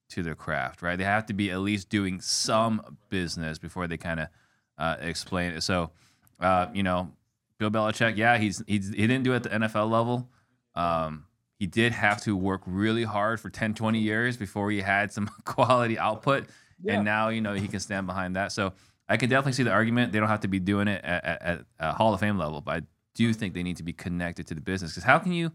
to 0.10 0.22
their 0.22 0.36
craft, 0.36 0.84
right? 0.84 0.98
They 0.98 1.04
have 1.04 1.26
to 1.28 1.34
be 1.34 1.50
at 1.50 1.60
least 1.60 1.90
doing 1.90 2.22
some 2.22 2.98
business 3.10 3.58
before 3.58 3.88
they 3.88 3.98
kind 3.98 4.20
of 4.20 4.28
uh, 4.78 4.98
explain 5.00 5.54
it. 5.54 5.62
So, 5.62 5.92
uh, 6.40 6.68
you 6.74 6.84
know, 6.84 7.12
Bill 7.70 7.72
Belichick, 7.72 8.18
yeah, 8.18 8.38
he's, 8.38 8.64
he's 8.68 8.90
he 8.90 9.08
didn't 9.08 9.24
do 9.24 9.34
it 9.34 9.38
at 9.38 9.44
the 9.44 9.50
NFL 9.50 9.90
level. 9.90 10.30
Um, 10.76 11.26
he 11.60 11.68
did 11.68 11.92
have 11.92 12.22
to 12.24 12.36
work 12.36 12.62
really 12.66 13.04
hard 13.04 13.40
for 13.40 13.50
10, 13.50 13.76
20 13.76 14.00
years 14.00 14.36
before 14.36 14.72
he 14.72 14.82
had 14.82 15.12
some 15.12 15.30
quality 15.46 15.98
output. 15.98 16.48
Yeah. 16.82 16.96
And 16.96 17.06
now, 17.06 17.30
you 17.30 17.42
know, 17.42 17.54
he 17.54 17.68
can 17.68 17.80
stand 17.80 18.08
behind 18.08 18.36
that. 18.36 18.52
So 18.52 18.74
I 19.08 19.18
can 19.18 19.30
definitely 19.30 19.54
see 19.54 19.64
the 19.64 19.72
argument. 19.72 20.12
They 20.12 20.20
don't 20.20 20.28
have 20.28 20.40
to 20.40 20.48
be 20.48 20.60
doing 20.60 20.88
it 20.88 21.04
at, 21.04 21.24
at, 21.24 21.42
at 21.42 21.66
a 21.80 21.94
Hall 21.94 22.14
of 22.14 22.20
Fame 22.20 22.38
level, 22.38 22.62
but 22.62 22.76
I 22.76 22.82
do 23.14 23.32
think 23.34 23.54
they 23.54 23.62
need 23.62 23.78
to 23.78 23.84
be 23.84 23.94
connected 23.94 24.48
to 24.48 24.56
the 24.56 24.62
business. 24.62 24.92
Because 24.92 25.04
how 25.04 25.20
can 25.20 25.34
you 25.34 25.52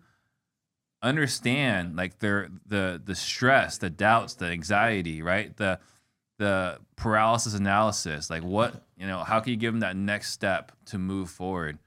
understand 1.02 1.96
like 1.96 2.20
their 2.20 2.50
the 2.66 3.00
the 3.04 3.14
stress, 3.14 3.78
the 3.78 3.90
doubts, 3.90 4.34
the 4.34 4.46
anxiety, 4.46 5.22
right? 5.22 5.56
The 5.56 5.80
the 6.38 6.78
paralysis 6.96 7.54
analysis. 7.54 8.30
Like 8.30 8.42
what, 8.42 8.74
you 8.96 9.06
know, 9.06 9.24
how 9.24 9.40
can 9.40 9.50
you 9.50 9.56
give 9.56 9.72
them 9.72 9.80
that 9.80 9.96
next 9.96 10.32
step 10.32 10.72
to 10.86 10.98
move 10.98 11.30
forward 11.30 11.78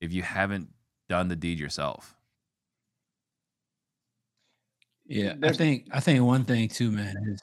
if 0.00 0.12
you 0.12 0.22
haven't 0.22 0.68
done 1.08 1.28
the 1.28 1.36
deed 1.36 1.58
yourself? 1.58 2.14
Yeah, 5.06 5.34
I 5.42 5.52
think 5.52 5.88
I 5.90 6.00
think 6.00 6.22
one 6.22 6.44
thing 6.44 6.68
too, 6.68 6.90
man, 6.90 7.16
is 7.26 7.40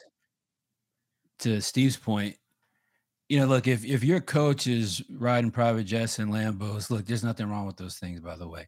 to 1.40 1.62
Steve's 1.62 1.98
point. 1.98 2.36
You 3.28 3.40
know, 3.40 3.48
look 3.48 3.68
if 3.68 3.84
if 3.84 4.04
your 4.04 4.22
coach 4.22 4.68
is 4.68 5.02
riding 5.10 5.50
private 5.50 5.86
jets 5.86 6.20
and 6.20 6.32
Lambos, 6.32 6.92
look, 6.92 7.06
there's 7.06 7.24
nothing 7.24 7.50
wrong 7.50 7.66
with 7.66 7.78
those 7.78 7.98
things, 7.98 8.20
by 8.20 8.36
the 8.36 8.48
way. 8.48 8.68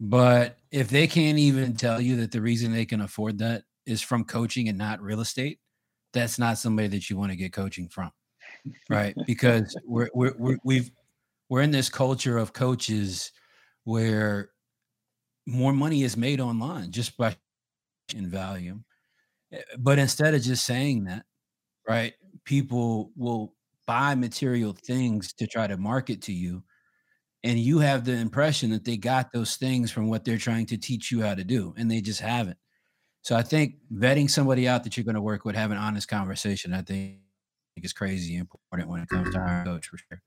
But 0.00 0.58
if 0.70 0.88
they 0.88 1.06
can't 1.06 1.38
even 1.38 1.74
tell 1.74 2.00
you 2.00 2.16
that 2.16 2.32
the 2.32 2.40
reason 2.40 2.72
they 2.72 2.86
can 2.86 3.02
afford 3.02 3.38
that 3.38 3.64
is 3.86 4.00
from 4.00 4.24
coaching 4.24 4.68
and 4.68 4.78
not 4.78 5.02
real 5.02 5.20
estate, 5.20 5.60
that's 6.14 6.38
not 6.38 6.58
somebody 6.58 6.88
that 6.88 7.10
you 7.10 7.18
want 7.18 7.32
to 7.32 7.36
get 7.36 7.52
coaching 7.52 7.88
from, 7.88 8.10
right? 8.88 9.14
Because 9.26 9.76
we're 9.84 10.08
we're, 10.14 10.34
we're 10.38 10.58
we've 10.64 10.90
we're 11.52 11.60
in 11.60 11.70
this 11.70 11.90
culture 11.90 12.38
of 12.38 12.54
coaches 12.54 13.30
where 13.84 14.48
more 15.46 15.74
money 15.74 16.02
is 16.02 16.16
made 16.16 16.40
online 16.40 16.90
just 16.90 17.14
by 17.18 17.36
in 18.14 18.30
value. 18.30 18.80
Eh, 19.52 19.60
but 19.78 19.98
instead 19.98 20.32
of 20.32 20.40
just 20.40 20.64
saying 20.64 21.04
that, 21.04 21.26
right, 21.86 22.14
people 22.46 23.12
will 23.16 23.54
buy 23.86 24.14
material 24.14 24.72
things 24.72 25.34
to 25.34 25.46
try 25.46 25.66
to 25.66 25.76
market 25.76 26.22
to 26.22 26.32
you. 26.32 26.64
And 27.44 27.58
you 27.58 27.80
have 27.80 28.06
the 28.06 28.14
impression 28.14 28.70
that 28.70 28.86
they 28.86 28.96
got 28.96 29.30
those 29.30 29.56
things 29.56 29.90
from 29.90 30.08
what 30.08 30.24
they're 30.24 30.38
trying 30.38 30.64
to 30.68 30.78
teach 30.78 31.12
you 31.12 31.20
how 31.20 31.34
to 31.34 31.44
do, 31.44 31.74
and 31.76 31.90
they 31.90 32.00
just 32.00 32.20
haven't. 32.20 32.56
So 33.20 33.36
I 33.36 33.42
think 33.42 33.74
vetting 33.92 34.30
somebody 34.30 34.66
out 34.66 34.84
that 34.84 34.96
you're 34.96 35.04
going 35.04 35.16
to 35.16 35.20
work 35.20 35.44
with, 35.44 35.56
have 35.56 35.70
an 35.70 35.76
honest 35.76 36.08
conversation, 36.08 36.72
I 36.72 36.80
think 36.80 37.18
is 37.76 37.92
crazy 37.92 38.36
important 38.36 38.88
when 38.88 39.02
it 39.02 39.10
comes 39.10 39.34
to 39.34 39.38
our 39.38 39.64
coach 39.66 39.88
for 39.88 39.98
sure. 39.98 40.22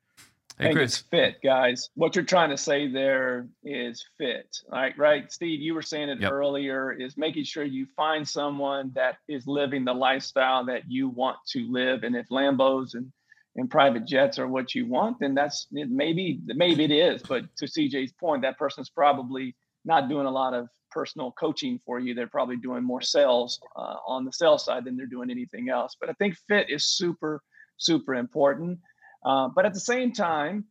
Hey, 0.58 0.66
think 0.66 0.78
Chris. 0.78 0.99
it's 0.99 1.08
fit, 1.10 1.36
guys. 1.43 1.89
What 1.95 2.16
you're 2.16 2.24
trying 2.24 2.49
to 2.49 2.58
say 2.58 2.88
there 2.88 3.47
is 3.66 4.06
fit. 4.18 4.56
Right, 4.72 4.97
right. 4.97 5.30
Steve, 5.32 5.60
you 5.60 5.74
were 5.74 5.82
saying 5.82 6.08
it 6.08 6.22
yep. 6.22 6.32
earlier, 6.32 6.93
is 6.93 7.18
making 7.18 7.43
sure 7.43 7.66
you 7.66 7.86
find 7.95 8.26
someone 8.26 8.91
that 8.95 9.18
is 9.28 9.47
living 9.47 9.84
the 9.84 9.93
lifestyle 9.93 10.66
that 10.66 10.84
you 10.88 11.10
want 11.10 11.38
to 11.49 11.70
live. 11.70 12.03
And 12.03 12.16
if 12.16 12.30
Lambos 12.30 12.93
and, 12.93 13.12
and 13.58 13.70
private 13.70 14.06
jets 14.06 14.39
are 14.39 14.47
what 14.47 14.74
you 14.74 14.88
want, 14.88 15.20
then 15.20 15.36
that's 15.36 15.68
maybe 15.72 16.39
maybe 16.45 16.86
it 16.86 16.91
is. 16.91 17.22
But 17.22 17.43
to 17.58 17.66
CJ's 17.66 18.14
point, 18.14 18.41
that 18.43 18.58
person's 18.58 18.89
probably 18.89 19.56
not 19.84 20.08
doing 20.08 20.26
a 20.26 20.32
lot 20.32 20.53
of 20.53 20.70
personal 20.89 21.34
coaching 21.34 21.80
for 21.86 21.99
you. 21.99 22.14
They're 22.14 22.28
probably 22.28 22.58
doing 22.58 22.82
more 22.82 23.01
sales 23.01 23.60
uh, 23.76 23.95
on 24.08 24.24
the 24.24 24.32
sales 24.32 24.64
side 24.64 24.86
than 24.86 24.95
they're 24.95 25.06
doing 25.06 25.30
anything 25.30 25.68
else. 25.70 25.97
But 25.99 26.10
I 26.10 26.14
think 26.14 26.38
fit 26.47 26.70
is 26.70 26.88
super, 26.88 27.41
super 27.76 28.16
important. 28.16 28.80
Uh, 29.26 29.50
but 29.54 29.66
at 29.66 29.74
the 29.74 29.80
same 29.80 30.12
time, 30.12 30.66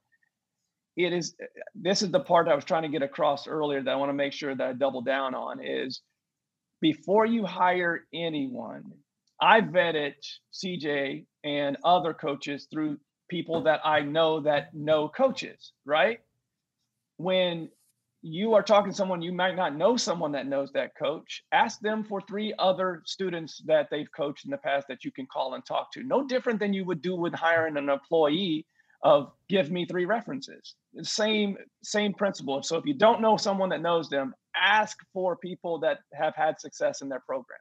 it 0.96 1.12
is 1.12 1.34
this 1.74 2.02
is 2.02 2.10
the 2.10 2.20
part 2.20 2.46
I 2.46 2.54
was 2.54 2.64
trying 2.64 2.82
to 2.82 2.88
get 2.88 3.02
across 3.02 3.48
earlier 3.48 3.82
that 3.82 3.90
I 3.90 3.96
want 3.96 4.10
to 4.10 4.14
make 4.14 4.32
sure 4.32 4.54
that 4.54 4.66
I 4.66 4.72
double 4.72 5.02
down 5.02 5.34
on 5.34 5.64
is 5.64 6.00
before 6.80 7.26
you 7.26 7.44
hire 7.44 8.06
anyone, 8.14 8.84
I 9.40 9.60
vetted 9.60 10.14
CJ 10.52 11.26
and 11.42 11.76
other 11.84 12.14
coaches 12.14 12.68
through 12.72 12.98
people 13.28 13.64
that 13.64 13.80
I 13.84 14.00
know 14.00 14.40
that 14.40 14.74
know 14.74 15.08
coaches, 15.08 15.72
right? 15.84 16.20
When 17.16 17.70
you 18.26 18.54
are 18.54 18.62
talking 18.62 18.90
to 18.90 18.96
someone 18.96 19.20
you 19.20 19.34
might 19.34 19.54
not 19.54 19.76
know 19.76 19.98
someone 19.98 20.32
that 20.32 20.46
knows 20.46 20.72
that 20.72 20.96
coach 20.96 21.44
ask 21.52 21.78
them 21.80 22.02
for 22.02 22.22
three 22.22 22.54
other 22.58 23.02
students 23.04 23.60
that 23.66 23.88
they've 23.90 24.10
coached 24.16 24.46
in 24.46 24.50
the 24.50 24.56
past 24.56 24.88
that 24.88 25.04
you 25.04 25.12
can 25.12 25.26
call 25.26 25.52
and 25.52 25.66
talk 25.66 25.92
to. 25.92 26.02
No 26.02 26.26
different 26.26 26.58
than 26.58 26.72
you 26.72 26.86
would 26.86 27.02
do 27.02 27.14
with 27.16 27.34
hiring 27.34 27.76
an 27.76 27.90
employee 27.90 28.66
of 29.02 29.30
give 29.50 29.70
me 29.70 29.84
three 29.84 30.06
references. 30.06 30.74
Same 31.02 31.58
same 31.82 32.14
principle. 32.14 32.62
So 32.62 32.78
if 32.78 32.86
you 32.86 32.94
don't 32.94 33.20
know 33.20 33.36
someone 33.36 33.68
that 33.68 33.82
knows 33.82 34.08
them 34.08 34.34
ask 34.56 34.96
for 35.12 35.36
people 35.36 35.78
that 35.80 35.98
have 36.14 36.34
had 36.34 36.58
success 36.58 37.02
in 37.02 37.10
their 37.10 37.20
program. 37.20 37.58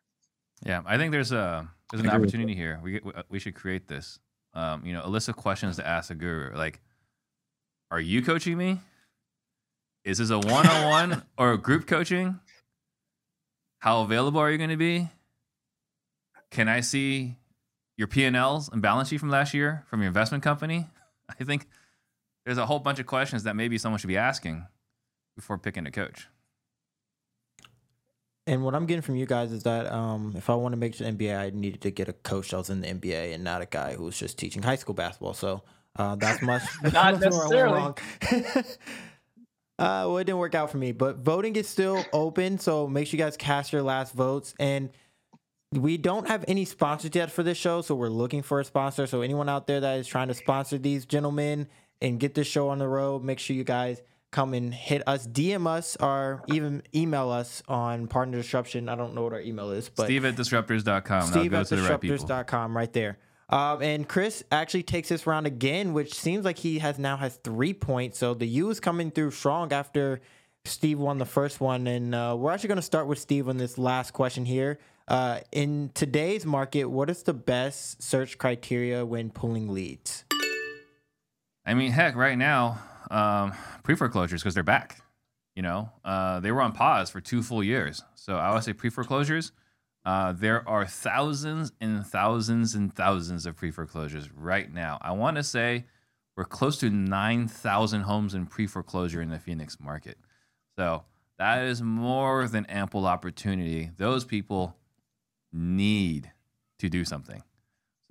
Yeah 0.65 0.81
i 0.85 0.95
think 0.97 1.11
there's 1.11 1.33
a 1.33 1.69
there's 1.91 2.03
an 2.03 2.09
opportunity 2.09 2.55
here. 2.55 2.79
We, 2.81 3.01
we 3.27 3.37
should 3.37 3.53
create 3.53 3.89
this 3.89 4.17
um, 4.53 4.85
you 4.85 4.93
know 4.93 5.01
a 5.03 5.09
list 5.09 5.27
of 5.27 5.35
questions 5.35 5.75
to 5.75 5.85
ask 5.85 6.09
a 6.09 6.15
guru 6.15 6.55
like 6.55 6.79
are 7.91 7.99
you 7.99 8.21
coaching 8.21 8.57
me 8.57 8.79
is 10.03 10.17
this 10.17 10.29
a 10.29 10.39
one 10.39 10.67
on 10.67 10.89
one 10.89 11.23
or 11.37 11.53
a 11.53 11.57
group 11.57 11.87
coaching? 11.87 12.39
How 13.79 14.01
available 14.01 14.39
are 14.39 14.51
you 14.51 14.57
going 14.57 14.69
to 14.69 14.77
be? 14.77 15.09
Can 16.51 16.67
I 16.67 16.81
see 16.81 17.37
your 17.97 18.07
P&Ls 18.07 18.69
and 18.69 18.81
balance 18.81 19.09
sheet 19.09 19.19
from 19.19 19.29
last 19.29 19.53
year 19.53 19.85
from 19.89 20.01
your 20.01 20.07
investment 20.07 20.43
company? 20.43 20.87
I 21.39 21.43
think 21.43 21.67
there's 22.45 22.57
a 22.57 22.65
whole 22.65 22.79
bunch 22.79 22.99
of 22.99 23.05
questions 23.05 23.43
that 23.43 23.55
maybe 23.55 23.77
someone 23.77 23.99
should 23.99 24.07
be 24.07 24.17
asking 24.17 24.65
before 25.35 25.57
picking 25.57 25.87
a 25.87 25.91
coach. 25.91 26.27
And 28.45 28.63
what 28.63 28.75
I'm 28.75 28.85
getting 28.85 29.01
from 29.01 29.15
you 29.15 29.25
guys 29.25 29.53
is 29.53 29.63
that 29.63 29.89
um, 29.91 30.33
if 30.35 30.49
I 30.49 30.55
want 30.55 30.73
to 30.73 30.77
make 30.77 30.97
the 30.97 31.05
NBA, 31.05 31.37
I 31.37 31.51
needed 31.51 31.81
to 31.81 31.91
get 31.91 32.09
a 32.09 32.13
coach 32.13 32.51
that 32.51 32.57
was 32.57 32.69
in 32.69 32.81
the 32.81 32.87
NBA 32.87 33.33
and 33.33 33.43
not 33.43 33.61
a 33.61 33.65
guy 33.65 33.93
who 33.93 34.03
was 34.03 34.17
just 34.17 34.37
teaching 34.37 34.63
high 34.63 34.75
school 34.75 34.93
basketball. 34.93 35.33
So 35.33 35.63
uh, 35.95 36.15
that's 36.15 36.41
much. 36.41 36.61
not 36.93 37.21
necessarily. 37.21 37.93
Uh, 39.79 40.05
well, 40.07 40.17
it 40.17 40.25
didn't 40.25 40.37
work 40.37 40.55
out 40.55 40.69
for 40.69 40.77
me, 40.77 40.91
but 40.91 41.17
voting 41.17 41.55
is 41.55 41.67
still 41.67 42.03
open. 42.13 42.59
So 42.59 42.87
make 42.87 43.07
sure 43.07 43.17
you 43.17 43.23
guys 43.23 43.37
cast 43.37 43.73
your 43.73 43.81
last 43.81 44.13
votes. 44.13 44.53
And 44.59 44.89
we 45.71 45.97
don't 45.97 46.27
have 46.27 46.45
any 46.47 46.65
sponsors 46.65 47.11
yet 47.13 47.31
for 47.31 47.43
this 47.43 47.57
show. 47.57 47.81
So 47.81 47.95
we're 47.95 48.09
looking 48.09 48.43
for 48.43 48.59
a 48.59 48.65
sponsor. 48.65 49.07
So 49.07 49.21
anyone 49.21 49.49
out 49.49 49.65
there 49.67 49.79
that 49.79 49.97
is 49.97 50.07
trying 50.07 50.27
to 50.27 50.33
sponsor 50.35 50.77
these 50.77 51.05
gentlemen 51.05 51.67
and 52.01 52.19
get 52.19 52.35
this 52.35 52.47
show 52.47 52.69
on 52.69 52.77
the 52.77 52.87
road, 52.87 53.23
make 53.23 53.39
sure 53.39 53.55
you 53.55 53.63
guys 53.63 54.01
come 54.31 54.53
and 54.53 54.73
hit 54.73 55.01
us, 55.07 55.25
DM 55.27 55.67
us, 55.67 55.95
or 55.97 56.43
even 56.47 56.83
email 56.93 57.29
us 57.29 57.63
on 57.67 58.07
Partner 58.07 58.37
Disruption. 58.37 58.89
I 58.89 58.95
don't 58.95 59.13
know 59.13 59.23
what 59.23 59.33
our 59.33 59.41
email 59.41 59.71
is, 59.71 59.89
but 59.89 60.05
Steve 60.05 60.25
at 60.25 60.35
disruptors.com. 60.35 61.21
Steve 61.27 61.53
at 61.53 61.67
the 61.69 61.77
right 61.77 62.01
disruptors.com 62.01 62.75
right 62.75 62.91
there. 62.91 63.17
Um, 63.49 63.81
and 63.81 64.07
Chris 64.07 64.43
actually 64.51 64.83
takes 64.83 65.09
this 65.09 65.27
round 65.27 65.45
again, 65.45 65.93
which 65.93 66.13
seems 66.13 66.45
like 66.45 66.57
he 66.57 66.79
has 66.79 66.97
now 66.97 67.17
has 67.17 67.35
three 67.43 67.73
points. 67.73 68.17
So 68.17 68.33
the 68.33 68.47
U 68.47 68.69
is 68.69 68.79
coming 68.79 69.11
through 69.11 69.31
strong 69.31 69.71
after 69.73 70.21
Steve 70.65 70.99
won 70.99 71.17
the 71.17 71.25
first 71.25 71.59
one. 71.59 71.87
And 71.87 72.15
uh, 72.15 72.35
we're 72.37 72.51
actually 72.51 72.69
going 72.69 72.77
to 72.77 72.81
start 72.81 73.07
with 73.07 73.19
Steve 73.19 73.49
on 73.49 73.57
this 73.57 73.77
last 73.77 74.11
question 74.11 74.45
here. 74.45 74.79
Uh, 75.07 75.39
in 75.51 75.91
today's 75.93 76.45
market, 76.45 76.85
what 76.85 77.09
is 77.09 77.23
the 77.23 77.33
best 77.33 78.01
search 78.01 78.37
criteria 78.37 79.05
when 79.05 79.29
pulling 79.29 79.67
leads? 79.67 80.23
I 81.65 81.73
mean, 81.73 81.91
heck, 81.91 82.15
right 82.15 82.37
now, 82.37 82.79
um, 83.11 83.53
pre 83.83 83.95
foreclosures 83.95 84.41
because 84.41 84.53
they're 84.53 84.63
back. 84.63 85.01
You 85.55 85.61
know, 85.61 85.91
uh, 86.03 86.39
they 86.39 86.51
were 86.51 86.61
on 86.61 86.71
pause 86.71 87.09
for 87.09 87.21
two 87.21 87.43
full 87.43 87.63
years. 87.63 88.03
So 88.15 88.37
I 88.37 88.53
would 88.53 88.63
say 88.63 88.73
pre 88.73 88.89
foreclosures. 88.89 89.51
Uh, 90.05 90.33
there 90.33 90.67
are 90.67 90.85
thousands 90.85 91.71
and 91.79 92.05
thousands 92.05 92.75
and 92.75 92.93
thousands 92.93 93.45
of 93.45 93.55
pre 93.55 93.71
foreclosures 93.71 94.29
right 94.31 94.71
now. 94.71 94.97
I 95.01 95.11
want 95.11 95.37
to 95.37 95.43
say 95.43 95.85
we're 96.35 96.45
close 96.45 96.77
to 96.79 96.89
9,000 96.89 98.01
homes 98.01 98.33
in 98.33 98.45
pre 98.45 98.67
foreclosure 98.67 99.21
in 99.21 99.29
the 99.29 99.39
Phoenix 99.39 99.79
market. 99.79 100.17
So 100.77 101.03
that 101.37 101.63
is 101.63 101.81
more 101.81 102.47
than 102.47 102.65
ample 102.65 103.05
opportunity. 103.05 103.91
Those 103.97 104.25
people 104.25 104.75
need 105.51 106.31
to 106.79 106.89
do 106.89 107.05
something. 107.05 107.43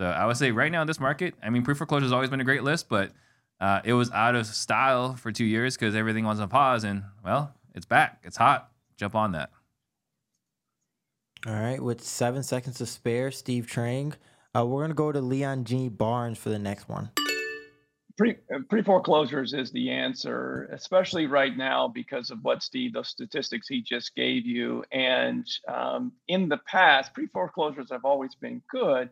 So 0.01 0.07
I 0.07 0.25
would 0.25 0.37
say 0.37 0.51
right 0.51 0.73
now 0.73 0.81
in 0.81 0.87
this 0.87 1.01
market, 1.01 1.35
I 1.43 1.51
mean, 1.51 1.63
pre 1.63 1.75
foreclosure 1.75 2.05
has 2.05 2.13
always 2.13 2.31
been 2.31 2.41
a 2.41 2.45
great 2.45 2.63
list, 2.63 2.89
but 2.89 3.13
uh, 3.61 3.81
it 3.85 3.93
was 3.93 4.11
out 4.13 4.35
of 4.35 4.47
style 4.47 5.15
for 5.15 5.31
two 5.31 5.45
years 5.45 5.77
because 5.77 5.95
everything 5.95 6.25
was 6.25 6.41
on 6.41 6.49
pause. 6.49 6.85
And 6.85 7.05
well, 7.25 7.55
it's 7.75 7.87
back. 7.87 8.21
It's 8.25 8.37
hot. 8.37 8.71
Jump 8.97 9.15
on 9.15 9.33
that. 9.33 9.51
All 11.45 11.55
right, 11.55 11.83
with 11.83 12.05
seven 12.05 12.45
seconds 12.45 12.79
to 12.79 12.87
spare, 12.87 13.33
Steve 13.33 13.67
Trang. 13.67 14.15
Uh, 14.55 14.65
we're 14.65 14.83
gonna 14.83 14.95
go 14.95 15.11
to 15.11 15.21
Leon 15.21 15.65
G. 15.65 15.89
Barnes 15.89 16.39
for 16.39 16.51
the 16.51 16.59
next 16.59 16.89
one. 16.89 17.11
Pre 18.17 18.37
pre 18.69 18.83
foreclosures 18.83 19.53
is 19.53 19.73
the 19.73 19.91
answer, 19.91 20.69
especially 20.73 21.27
right 21.27 21.57
now 21.57 21.89
because 21.89 22.31
of 22.31 22.39
what 22.43 22.63
Steve, 22.63 22.93
those 22.93 23.09
statistics 23.09 23.67
he 23.67 23.83
just 23.83 24.15
gave 24.15 24.47
you. 24.47 24.85
And 24.93 25.45
um, 25.67 26.13
in 26.29 26.49
the 26.49 26.59
past, 26.59 27.13
pre 27.13 27.27
foreclosures 27.27 27.91
have 27.91 28.05
always 28.05 28.37
been 28.37 28.63
good, 28.71 29.11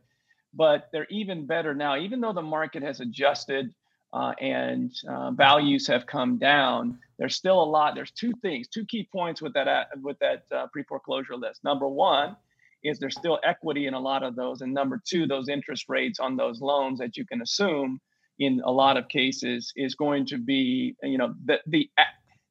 but 0.55 0.89
they're 0.93 1.09
even 1.11 1.47
better 1.47 1.75
now. 1.75 1.97
Even 1.97 2.21
though 2.21 2.33
the 2.33 2.43
market 2.43 2.85
has 2.85 3.01
adjusted 3.01 3.75
uh, 4.13 4.33
and 4.41 4.93
uh, 5.09 5.31
values 5.31 5.87
have 5.87 6.07
come 6.07 6.37
down, 6.39 6.99
there's 7.19 7.37
still 7.37 7.63
a 7.63 7.65
lot. 7.65 7.95
There's 7.95 8.11
two 8.11 8.33
things, 8.43 8.69
two 8.69 8.85
key 8.87 9.09
points 9.13 9.41
with 9.41 9.55
that 9.55 9.69
uh, 9.69 9.85
with 10.03 10.19
that 10.19 10.45
uh, 10.55 10.67
pre 10.73 10.83
foreclosure 10.83 11.37
list. 11.37 11.63
Number 11.63 11.89
one 11.89 12.37
is 12.83 12.99
there's 12.99 13.17
still 13.17 13.39
equity 13.45 13.87
in 13.87 13.95
a 13.95 14.01
lot 14.01 14.23
of 14.23 14.35
those, 14.35 14.63
and 14.63 14.73
number 14.73 15.01
two, 15.07 15.27
those 15.27 15.49
interest 15.49 15.85
rates 15.89 16.19
on 16.19 16.37
those 16.37 16.61
loans 16.61 16.99
that 16.99 17.17
you 17.17 17.25
can 17.25 17.43
assume 17.43 18.01
in 18.41 18.61
a 18.65 18.73
lot 18.73 18.97
of 18.97 19.07
cases 19.09 19.73
is 19.77 19.95
going 19.95 20.27
to 20.27 20.39
be, 20.39 20.97
you 21.03 21.19
know, 21.19 21.35
the 21.45 21.59
the 21.67 21.89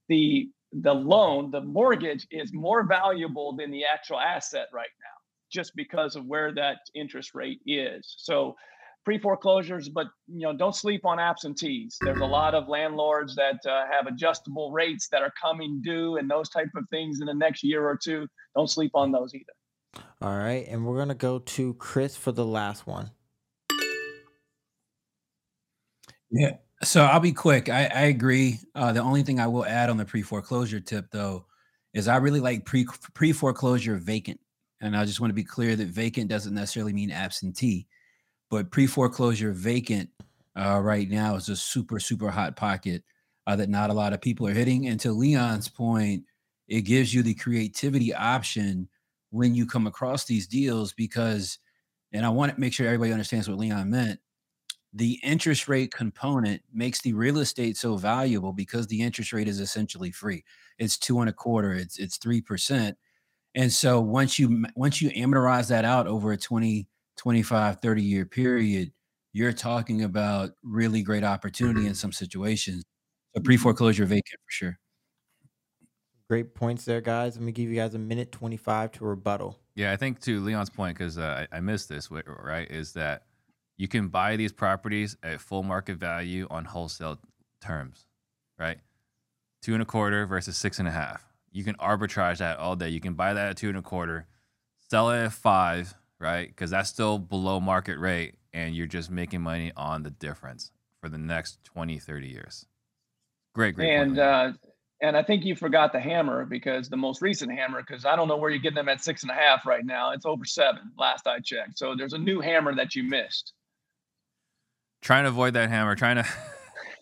the 0.08 0.50
the 0.72 0.94
loan, 0.94 1.52
the 1.52 1.62
mortgage 1.62 2.28
is 2.32 2.54
more 2.54 2.84
valuable 2.84 3.56
than 3.56 3.72
the 3.72 3.84
actual 3.92 4.20
asset 4.20 4.68
right 4.72 4.88
now, 5.02 5.18
just 5.52 5.76
because 5.76 6.16
of 6.16 6.26
where 6.26 6.54
that 6.54 6.78
interest 6.94 7.34
rate 7.34 7.60
is. 7.66 8.16
So 8.18 8.56
pre 9.10 9.18
foreclosures, 9.18 9.90
but 9.90 10.06
you 10.28 10.42
know, 10.42 10.56
don't 10.56 10.76
sleep 10.76 11.04
on 11.04 11.18
absentees. 11.18 11.98
There's 12.02 12.22
a 12.22 12.26
lot 12.26 12.54
of 12.54 12.70
landlords 12.70 13.36
that 13.38 13.58
uh, 13.66 13.86
have 13.92 14.06
adjustable 14.06 14.72
rates 14.72 15.08
that 15.12 15.24
are 15.24 15.34
coming 15.42 15.82
due 15.84 16.18
and 16.18 16.30
those 16.30 16.48
type 16.48 16.70
of 16.76 16.88
things 16.92 17.20
in 17.20 17.26
the 17.26 17.34
next 17.34 17.64
year 17.64 17.84
or 17.84 17.98
two. 17.98 18.28
Don't 18.56 18.70
sleep 18.70 18.92
on 18.94 19.12
those 19.12 19.34
either. 19.34 20.04
All 20.22 20.38
right, 20.38 20.68
and 20.68 20.86
we're 20.86 21.00
gonna 21.00 21.16
go 21.16 21.40
to 21.40 21.74
Chris 21.74 22.16
for 22.16 22.32
the 22.32 22.46
last 22.46 22.86
one. 22.86 23.10
Yeah. 26.30 26.58
So 26.84 27.04
I'll 27.04 27.20
be 27.20 27.32
quick. 27.32 27.68
I, 27.68 27.86
I 27.86 28.02
agree. 28.04 28.60
Uh, 28.76 28.92
the 28.92 29.02
only 29.02 29.24
thing 29.24 29.40
I 29.40 29.48
will 29.48 29.66
add 29.66 29.90
on 29.90 29.98
the 29.98 30.06
pre 30.06 30.22
foreclosure 30.22 30.80
tip, 30.80 31.08
though, 31.12 31.48
is 31.96 32.08
I 32.08 32.18
really 32.18 32.42
like 32.42 32.64
pre 32.64 32.86
pre 33.16 33.32
foreclosure 33.32 33.96
vacant, 33.96 34.40
and 34.82 34.96
I 34.96 35.04
just 35.06 35.20
want 35.20 35.32
to 35.32 35.36
be 35.36 35.44
clear 35.44 35.76
that 35.76 35.88
vacant 35.88 36.30
doesn't 36.30 36.54
necessarily 36.54 36.94
mean 36.94 37.10
absentee 37.10 37.88
but 38.50 38.72
pre 38.72 38.88
foreclosure 38.88 39.52
vacant 39.52 40.10
uh, 40.56 40.80
right 40.82 41.10
now 41.10 41.36
is 41.36 41.50
a 41.50 41.56
super 41.56 42.00
super 42.00 42.30
hot 42.30 42.56
pocket 42.56 43.04
uh, 43.48 43.56
that 43.56 43.70
not 43.70 43.90
a 43.90 43.94
lot 43.94 44.14
of 44.14 44.22
people 44.22 44.48
are 44.48 44.54
hitting. 44.54 44.88
And 44.88 45.00
to 45.00 45.12
Leon's 45.12 45.70
point, 45.70 46.24
it 46.68 46.82
gives 46.82 47.14
you 47.14 47.24
the 47.24 47.34
creativity 47.34 48.14
option 48.14 48.88
when 49.32 49.56
you 49.56 49.66
come 49.66 49.88
across 49.88 50.26
these 50.26 50.48
deals 50.48 50.94
because, 50.94 51.58
and 52.14 52.26
I 52.26 52.30
want 52.30 52.54
to 52.54 52.60
make 52.60 52.74
sure 52.74 52.86
everybody 52.86 53.12
understands 53.12 53.50
what 53.50 53.58
Leon 53.58 53.90
meant. 53.90 54.20
The 54.94 55.20
interest 55.24 55.68
rate 55.68 55.92
component 55.92 56.62
makes 56.72 57.02
the 57.02 57.14
real 57.14 57.40
estate 57.40 57.76
so 57.78 57.98
valuable 57.98 58.54
because 58.54 58.88
the 58.88 59.02
interest 59.02 59.34
rate 59.34 59.48
is 59.48 59.60
essentially 59.60 60.12
free. 60.12 60.44
It's 60.78 60.98
two 60.98 61.20
and 61.20 61.30
a 61.30 61.34
quarter. 61.34 61.74
It's 61.74 61.98
it's 61.98 62.18
three 62.18 62.42
percent. 62.42 62.98
And 63.56 63.72
so 63.72 64.00
once 64.00 64.38
you 64.38 64.66
once 64.76 65.02
you 65.02 65.10
amortize 65.12 65.70
that 65.70 65.86
out 65.86 66.08
over 66.08 66.32
a 66.32 66.38
20 66.38 66.88
25, 67.20 67.82
30 67.82 68.02
year 68.02 68.26
period, 68.26 68.92
you're 69.34 69.52
talking 69.52 70.04
about 70.04 70.52
really 70.64 71.04
great 71.04 71.24
opportunity 71.24 71.82
in 71.82 71.88
mm-hmm. 71.88 71.94
some 71.94 72.12
situations. 72.14 72.84
So 73.36 73.42
pre 73.42 73.58
foreclosure 73.58 74.06
vacant 74.06 74.40
for 74.46 74.52
sure. 74.52 74.80
Great 76.30 76.56
points 76.56 76.86
there, 76.86 77.02
guys. 77.02 77.36
Let 77.36 77.44
me 77.44 77.52
give 77.52 77.70
you 77.70 77.76
guys 77.76 77.94
a 77.94 78.00
minute 78.00 78.32
25 78.32 78.94
to 78.94 79.06
rebuttal. 79.06 79.60
Yeah, 79.76 79.92
I 79.92 79.98
think 79.98 80.22
to 80.22 80.40
Leon's 80.40 80.70
point, 80.70 80.98
because 80.98 81.18
uh, 81.18 81.46
I, 81.52 81.58
I 81.58 81.60
missed 81.60 81.90
this, 81.90 82.10
right, 82.10 82.70
is 82.72 82.94
that 82.94 83.24
you 83.78 83.88
can 83.88 84.08
buy 84.08 84.36
these 84.36 84.54
properties 84.54 85.18
at 85.22 85.42
full 85.42 85.64
market 85.64 85.98
value 85.98 86.48
on 86.50 86.66
wholesale 86.66 87.20
terms, 87.62 88.06
right? 88.58 88.78
Two 89.62 89.74
and 89.74 89.82
a 89.82 89.86
quarter 89.86 90.26
versus 90.26 90.56
six 90.56 90.80
and 90.80 90.88
a 90.88 90.92
half. 90.92 91.26
You 91.52 91.64
can 91.64 91.76
arbitrage 91.76 92.38
that 92.38 92.60
all 92.60 92.76
day. 92.76 92.90
You 92.90 93.02
can 93.02 93.16
buy 93.16 93.34
that 93.34 93.50
at 93.50 93.58
two 93.58 93.70
and 93.70 93.78
a 93.78 93.82
quarter, 93.82 94.28
sell 94.90 95.10
it 95.10 95.26
at 95.26 95.34
five, 95.34 95.96
right? 96.20 96.48
Because 96.48 96.72
that's 96.72 96.90
still 96.90 97.18
below 97.18 97.60
market 97.60 97.98
rate, 97.98 98.36
and 98.54 98.76
you're 98.76 98.88
just 98.88 99.10
making 99.10 99.42
money 99.42 99.72
on 99.76 100.04
the 100.04 100.10
difference 100.10 100.72
for 101.02 101.10
the 101.10 101.18
next 101.18 101.64
20, 101.64 101.98
30 102.00 102.28
years. 102.28 102.66
Great, 103.56 103.76
great. 103.76 103.90
And 103.90 104.20
uh, 104.20 104.52
and 105.02 105.16
I 105.16 105.24
think 105.24 105.46
you 105.46 105.56
forgot 105.56 105.94
the 105.94 106.00
hammer 106.00 106.46
because 106.46 106.90
the 106.90 106.98
most 106.98 107.22
recent 107.22 107.52
hammer, 107.52 107.82
because 107.82 108.06
I 108.06 108.16
don't 108.16 108.28
know 108.28 108.38
where 108.38 108.50
you're 108.50 108.60
getting 108.60 108.76
them 108.76 108.90
at 108.90 109.04
six 109.04 109.24
and 109.24 109.32
a 109.32 109.36
half 109.36 109.66
right 109.66 109.86
now. 109.86 110.12
It's 110.12 110.26
over 110.26 110.46
seven 110.46 110.92
last 110.98 111.26
I 111.26 111.40
checked. 111.40 111.78
So 111.78 111.96
there's 111.96 112.14
a 112.14 112.18
new 112.18 112.42
hammer 112.42 112.76
that 112.76 112.96
you 112.96 113.04
missed. 113.04 113.54
Trying 115.02 115.24
to 115.24 115.30
avoid 115.30 115.54
that 115.54 115.70
hammer. 115.70 115.96
Trying 115.96 116.18
to. 116.18 116.26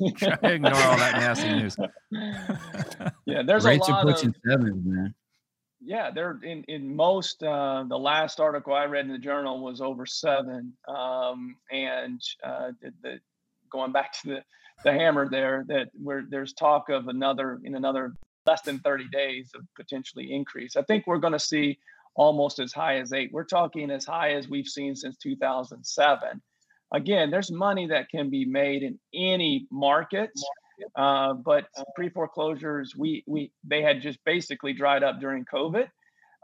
try 0.15 0.36
to 0.36 0.53
ignore 0.53 0.76
all 0.76 0.97
that 0.97 1.13
nasty 1.13 1.51
news. 1.53 1.76
yeah, 3.26 3.41
there's 3.43 3.65
Rates 3.65 3.88
a 3.88 3.91
lot 3.91 4.05
are 4.05 4.13
pushing 4.13 4.30
of, 4.30 4.36
sevens, 4.45 4.86
man 4.86 5.15
yeah, 5.88 6.11
they're 6.11 6.38
in 6.43 6.63
in 6.67 6.93
most. 6.95 7.41
Uh, 7.41 7.85
the 7.88 7.97
last 7.97 8.41
article 8.41 8.73
I 8.73 8.85
read 8.85 9.05
in 9.05 9.11
the 9.11 9.17
journal 9.17 9.63
was 9.63 9.79
over 9.79 10.05
seven, 10.05 10.73
um, 10.85 11.55
and 11.71 12.21
uh, 12.43 12.71
the, 12.81 12.91
the, 13.01 13.19
going 13.71 13.93
back 13.93 14.11
to 14.21 14.27
the 14.27 14.43
the 14.83 14.91
hammer 14.91 15.29
there 15.29 15.63
that 15.69 15.88
where 15.93 16.25
there's 16.29 16.53
talk 16.53 16.89
of 16.89 17.07
another 17.07 17.59
in 17.63 17.73
another 17.75 18.13
less 18.45 18.61
than 18.61 18.79
30 18.79 19.07
days 19.09 19.49
of 19.55 19.61
potentially 19.75 20.33
increase. 20.33 20.75
I 20.75 20.81
think 20.83 21.07
we're 21.07 21.17
going 21.19 21.33
to 21.33 21.39
see 21.39 21.79
almost 22.15 22.59
as 22.59 22.73
high 22.73 22.99
as 22.99 23.13
eight. 23.13 23.29
We're 23.31 23.45
talking 23.45 23.89
as 23.89 24.05
high 24.05 24.31
as 24.33 24.49
we've 24.49 24.67
seen 24.67 24.95
since 24.95 25.17
2007. 25.17 26.41
Again, 26.93 27.31
there's 27.31 27.51
money 27.51 27.88
that 27.88 28.09
can 28.09 28.29
be 28.29 28.45
made 28.45 28.83
in 28.83 28.99
any 29.13 29.67
market. 29.71 30.31
Uh, 30.95 31.34
but 31.34 31.65
pre 31.95 32.09
foreclosures, 32.09 32.95
we 32.95 33.23
we 33.28 33.51
they 33.63 33.82
had 33.82 34.01
just 34.01 34.19
basically 34.25 34.73
dried 34.73 35.03
up 35.03 35.19
during 35.19 35.45
COVID. 35.45 35.88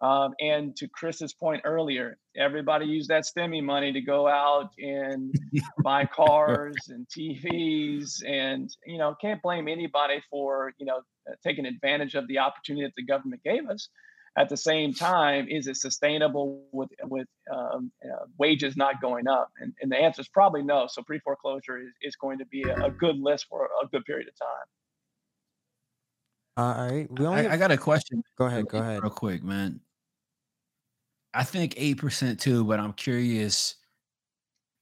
Um, 0.01 0.33
and 0.41 0.75
to 0.77 0.87
Chris's 0.89 1.33
point 1.33 1.61
earlier, 1.63 2.17
everybody 2.35 2.85
used 2.85 3.09
that 3.09 3.23
stimmy 3.23 3.63
money 3.63 3.93
to 3.93 4.01
go 4.01 4.27
out 4.27 4.71
and 4.77 5.33
buy 5.83 6.05
cars 6.05 6.75
and 6.89 7.07
TVs, 7.07 8.23
and 8.27 8.69
you 8.85 8.97
know 8.97 9.15
can't 9.19 9.41
blame 9.41 9.67
anybody 9.67 10.21
for 10.29 10.73
you 10.77 10.85
know 10.85 11.01
taking 11.43 11.65
advantage 11.65 12.15
of 12.15 12.27
the 12.27 12.39
opportunity 12.39 12.85
that 12.85 12.93
the 12.97 13.05
government 13.05 13.41
gave 13.43 13.69
us 13.69 13.89
at 14.35 14.49
the 14.49 14.57
same 14.57 14.93
time, 14.93 15.47
is 15.47 15.67
it 15.67 15.77
sustainable 15.77 16.65
with 16.71 16.89
with 17.03 17.27
um, 17.53 17.91
uh, 18.03 18.25
wages 18.39 18.75
not 18.75 18.99
going 19.01 19.27
up? 19.27 19.51
And, 19.59 19.73
and 19.81 19.91
the 19.91 19.97
answer 19.97 20.21
is 20.21 20.27
probably 20.27 20.63
no. 20.63 20.87
So 20.89 21.03
pre 21.03 21.19
foreclosure 21.19 21.77
is, 21.79 21.89
is 22.01 22.15
going 22.15 22.39
to 22.39 22.45
be 22.45 22.63
a, 22.63 22.85
a, 22.85 22.89
good 22.89 23.17
list 23.19 23.45
for 23.49 23.69
a 23.83 23.87
good 23.87 24.03
period 24.05 24.27
of 24.27 24.33
time. 24.39 24.67
all 26.57 26.87
right. 26.87 27.07
We 27.11 27.25
only 27.25 27.41
I, 27.41 27.43
have- 27.43 27.51
I 27.51 27.57
got 27.57 27.71
a 27.71 27.77
question. 27.77 28.23
go 28.37 28.45
ahead. 28.45 28.67
Go 28.67 28.79
ahead. 28.79 29.03
Real 29.03 29.11
quick, 29.11 29.43
man. 29.43 29.79
I 31.35 31.43
think 31.43 31.75
eight 31.77 31.97
percent 31.97 32.39
too, 32.39 32.63
but 32.63 32.79
I'm 32.79 32.93
curious 32.93 33.75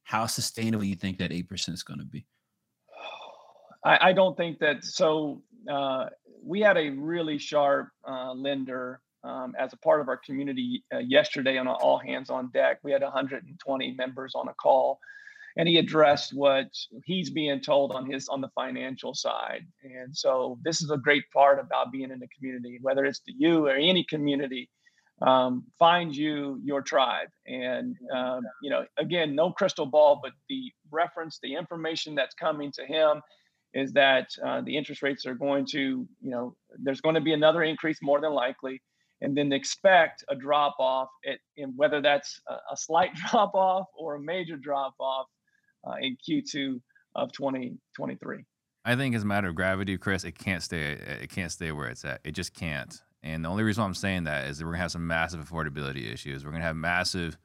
how 0.04 0.28
sustainable 0.28 0.86
you 0.86 0.96
think 0.96 1.18
that 1.18 1.34
eight 1.34 1.50
percent 1.50 1.76
is 1.76 1.84
going 1.84 2.00
to 2.00 2.06
be. 2.06 2.26
I, 3.84 4.10
I 4.10 4.14
don't 4.14 4.38
think 4.38 4.60
that. 4.60 4.86
So 4.86 5.42
uh, 5.70 6.06
we 6.42 6.62
had 6.62 6.78
a 6.78 6.90
really 6.90 7.38
sharp 7.38 7.90
uh, 8.08 8.34
lender 8.34 9.02
um, 9.24 9.54
as 9.58 9.74
a 9.74 9.78
part 9.78 10.02
of 10.02 10.08
our 10.08 10.18
community 10.18 10.84
uh, 10.94 11.00
yesterday 11.00 11.58
on 11.58 11.68
all 11.68 11.98
hands 11.98 12.30
on 12.30 12.50
deck. 12.52 12.80
We 12.84 12.92
had 12.92 13.02
120 13.02 13.92
members 13.94 14.34
on 14.36 14.48
a 14.48 14.54
call, 14.54 15.00
and 15.58 15.68
he 15.68 15.78
addressed 15.78 16.34
what 16.34 16.68
he's 17.06 17.30
being 17.30 17.62
told 17.62 17.92
on 17.92 18.10
his 18.10 18.28
on 18.28 18.42
the 18.42 18.50
financial 18.56 19.14
side. 19.14 19.66
And 19.84 20.16
so 20.16 20.58
this 20.64 20.82
is 20.82 20.92
a 20.92 20.98
great 20.98 21.24
part 21.34 21.60
about 21.60 21.92
being 21.92 22.12
in 22.12 22.22
a 22.24 22.28
community, 22.38 22.80
whether 22.82 23.06
it's 23.06 23.20
to 23.22 23.34
you 23.36 23.68
or 23.68 23.76
any 23.76 24.04
community. 24.04 24.70
Um, 25.22 25.66
find 25.78 26.16
you 26.16 26.60
your 26.64 26.82
tribe, 26.82 27.28
and 27.46 27.96
um, 28.12 28.42
you 28.64 28.72
know, 28.72 28.86
again, 28.98 29.36
no 29.36 29.52
crystal 29.52 29.86
ball, 29.86 30.20
but 30.24 30.32
the 30.50 30.72
reference, 30.90 31.38
the 31.44 31.54
information 31.54 32.16
that's 32.16 32.34
coming 32.34 32.72
to 32.72 32.86
him 32.88 33.22
is 33.74 33.94
that 33.94 34.28
uh, 34.46 34.62
the 34.62 34.76
interest 34.76 35.02
rates 35.02 35.26
are 35.26 35.36
going 35.36 35.66
to, 35.66 35.80
you 36.22 36.32
know, 36.32 36.56
there's 36.78 37.02
going 37.02 37.16
to 37.16 37.22
be 37.22 37.34
another 37.34 37.64
increase 37.64 38.00
more 38.02 38.20
than 38.20 38.34
likely, 38.34 38.82
and 39.22 39.38
then 39.38 39.52
expect 39.52 40.24
a 40.30 40.36
drop 40.36 40.76
off, 40.80 41.10
at, 41.28 41.40
in 41.58 41.74
whether 41.76 42.02
that's 42.02 42.42
a, 42.48 42.54
a 42.74 42.78
slight 42.78 43.14
drop 43.30 43.54
off 43.54 43.88
or 43.98 44.16
a 44.16 44.20
major 44.20 44.58
drop 44.58 44.96
off 45.00 45.28
uh, 45.88 45.96
in 46.02 46.18
Q2 46.28 46.80
of 47.16 47.32
2023. 47.32 48.46
I 48.84 48.96
think 48.96 49.16
as 49.16 49.24
a 49.24 49.28
matter 49.28 49.48
of 49.48 49.56
gravity, 49.56 49.98
Chris, 49.98 50.24
it 50.24 50.38
can't 50.38 50.64
stay. 50.64 50.94
It 50.94 51.30
can't 51.30 51.52
stay 51.52 51.72
where 51.72 51.88
it's 51.88 52.04
at. 52.04 52.22
It 52.24 52.32
just 52.32 52.54
can't. 52.54 53.00
And 53.22 53.46
the 53.46 53.50
only 53.50 53.64
reason 53.64 53.84
I'm 53.84 53.94
saying 53.94 54.24
that 54.24 54.48
is 54.48 54.58
that 54.58 54.66
we're 54.66 54.72
gonna 54.72 54.82
have 54.82 54.92
some 54.92 55.06
massive 55.06 55.48
affordability 55.48 56.12
issues. 56.12 56.44
We're 56.44 56.52
gonna 56.52 56.64
have 56.64 56.76
massive 56.76 57.38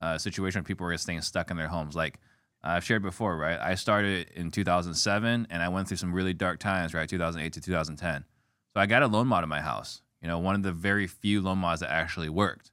uh, 0.00 0.18
situation 0.18 0.60
where 0.60 0.64
people 0.64 0.86
are 0.86 0.96
staying 0.96 1.22
stuck 1.22 1.52
in 1.52 1.56
their 1.56 1.68
homes. 1.68 1.94
Like 1.94 2.18
I've 2.64 2.84
shared 2.84 3.02
before, 3.02 3.36
right? 3.36 3.58
I 3.60 3.76
started 3.76 4.30
in 4.34 4.50
2007, 4.50 5.46
and 5.48 5.62
I 5.62 5.68
went 5.68 5.86
through 5.86 5.98
some 5.98 6.12
really 6.12 6.32
dark 6.32 6.58
times, 6.58 6.92
right? 6.92 7.08
2008 7.08 7.52
to 7.52 7.60
2010. 7.60 8.24
So 8.72 8.80
I 8.80 8.86
got 8.86 9.02
a 9.02 9.06
loan 9.06 9.28
mod 9.28 9.44
in 9.44 9.48
my 9.48 9.60
house. 9.60 10.02
You 10.24 10.30
know, 10.30 10.38
one 10.38 10.54
of 10.54 10.62
the 10.62 10.72
very 10.72 11.06
few 11.06 11.42
loan 11.42 11.58
mods 11.58 11.82
that 11.82 11.90
actually 11.90 12.30
worked. 12.30 12.72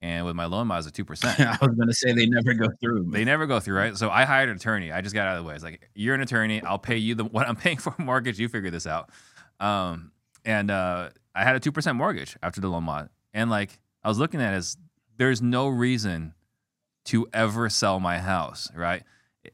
And 0.00 0.24
with 0.24 0.34
my 0.34 0.46
loan 0.46 0.68
mods 0.68 0.86
at 0.86 0.94
two 0.94 1.04
percent, 1.04 1.38
I 1.40 1.58
was 1.60 1.76
going 1.76 1.88
to 1.88 1.94
say 1.94 2.12
they 2.12 2.24
never 2.24 2.54
go 2.54 2.68
through. 2.80 3.10
they 3.10 3.22
never 3.22 3.46
go 3.46 3.60
through, 3.60 3.76
right? 3.76 3.94
So 3.94 4.08
I 4.08 4.24
hired 4.24 4.48
an 4.48 4.56
attorney. 4.56 4.90
I 4.90 5.02
just 5.02 5.14
got 5.14 5.28
out 5.28 5.36
of 5.36 5.44
the 5.44 5.48
way. 5.48 5.54
It's 5.54 5.62
like 5.62 5.90
you're 5.94 6.14
an 6.14 6.22
attorney. 6.22 6.62
I'll 6.62 6.78
pay 6.78 6.96
you 6.96 7.14
the 7.14 7.24
what 7.26 7.46
I'm 7.46 7.54
paying 7.54 7.76
for 7.76 7.94
a 7.98 8.02
mortgage. 8.02 8.38
You 8.38 8.48
figure 8.48 8.70
this 8.70 8.86
out. 8.86 9.10
Um, 9.60 10.10
and 10.46 10.70
uh, 10.70 11.10
I 11.34 11.44
had 11.44 11.54
a 11.54 11.60
two 11.60 11.70
percent 11.70 11.98
mortgage 11.98 12.34
after 12.42 12.62
the 12.62 12.68
loan 12.68 12.84
mod, 12.84 13.10
and 13.34 13.50
like 13.50 13.78
I 14.02 14.08
was 14.08 14.18
looking 14.18 14.40
at 14.40 14.54
it 14.54 14.56
as 14.56 14.78
there's 15.18 15.42
no 15.42 15.68
reason 15.68 16.32
to 17.06 17.28
ever 17.34 17.68
sell 17.68 18.00
my 18.00 18.18
house, 18.18 18.70
right? 18.74 19.02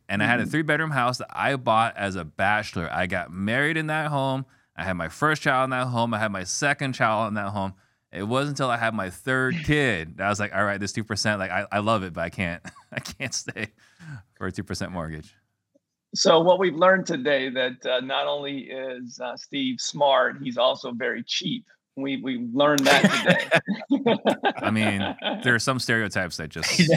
And 0.09 0.22
I 0.22 0.26
had 0.26 0.38
a 0.38 0.47
three 0.47 0.62
bedroom 0.62 0.93
house 0.93 1.18
that 1.18 1.26
I 1.28 1.57
bought 1.57 1.97
as 1.97 2.14
a 2.14 2.24
bachelor. 2.24 2.88
I 2.90 3.09
got 3.09 3.32
married 3.32 3.76
in 3.76 3.88
that 3.88 4.11
home. 4.11 4.47
I 4.77 4.85
had 4.85 4.95
my 4.95 5.09
first 5.09 5.43
child 5.43 5.64
in 5.64 5.70
that 5.70 5.87
home. 5.89 6.14
I 6.14 6.18
had 6.18 6.33
my 6.33 6.45
second 6.45 6.95
child 6.95 7.29
in 7.29 7.35
that 7.35 7.51
home. 7.51 7.75
It 8.12 8.25
wasn't 8.25 8.59
until 8.59 8.70
I 8.70 8.77
had 8.77 8.95
my 8.95 9.11
third 9.11 9.57
kid 9.64 10.18
that 10.18 10.27
I 10.27 10.29
was 10.29 10.41
like, 10.41 10.55
all 10.55 10.64
right, 10.64 10.79
this 10.79 10.93
two 10.93 11.05
percent, 11.05 11.39
like 11.39 11.51
I, 11.51 11.66
I 11.73 11.79
love 11.79 12.03
it, 12.03 12.12
but 12.12 12.23
I 12.23 12.31
can't 12.31 12.62
I 12.93 13.01
can't 13.01 13.35
stay 13.35 13.68
for 14.35 14.47
a 14.47 14.53
two 14.53 14.64
percent 14.64 14.93
mortgage. 14.93 15.35
So 16.14 16.41
what 16.41 16.59
we've 16.59 16.75
learned 16.75 17.07
today 17.07 17.49
that 17.49 17.87
uh, 17.87 18.01
not 18.01 18.27
only 18.27 18.64
is 18.64 19.18
uh, 19.18 19.35
Steve 19.37 19.81
smart, 19.81 20.37
he's 20.43 20.59
also 20.59 20.93
very 20.93 21.23
cheap. 21.23 21.64
We 21.97 22.20
we 22.23 22.47
learned 22.53 22.87
that 22.87 23.61
today. 23.91 24.14
I 24.57 24.70
mean, 24.70 25.01
there 25.43 25.55
are 25.55 25.59
some 25.59 25.79
stereotypes 25.79 26.37
that 26.39 26.49
just 26.49 26.91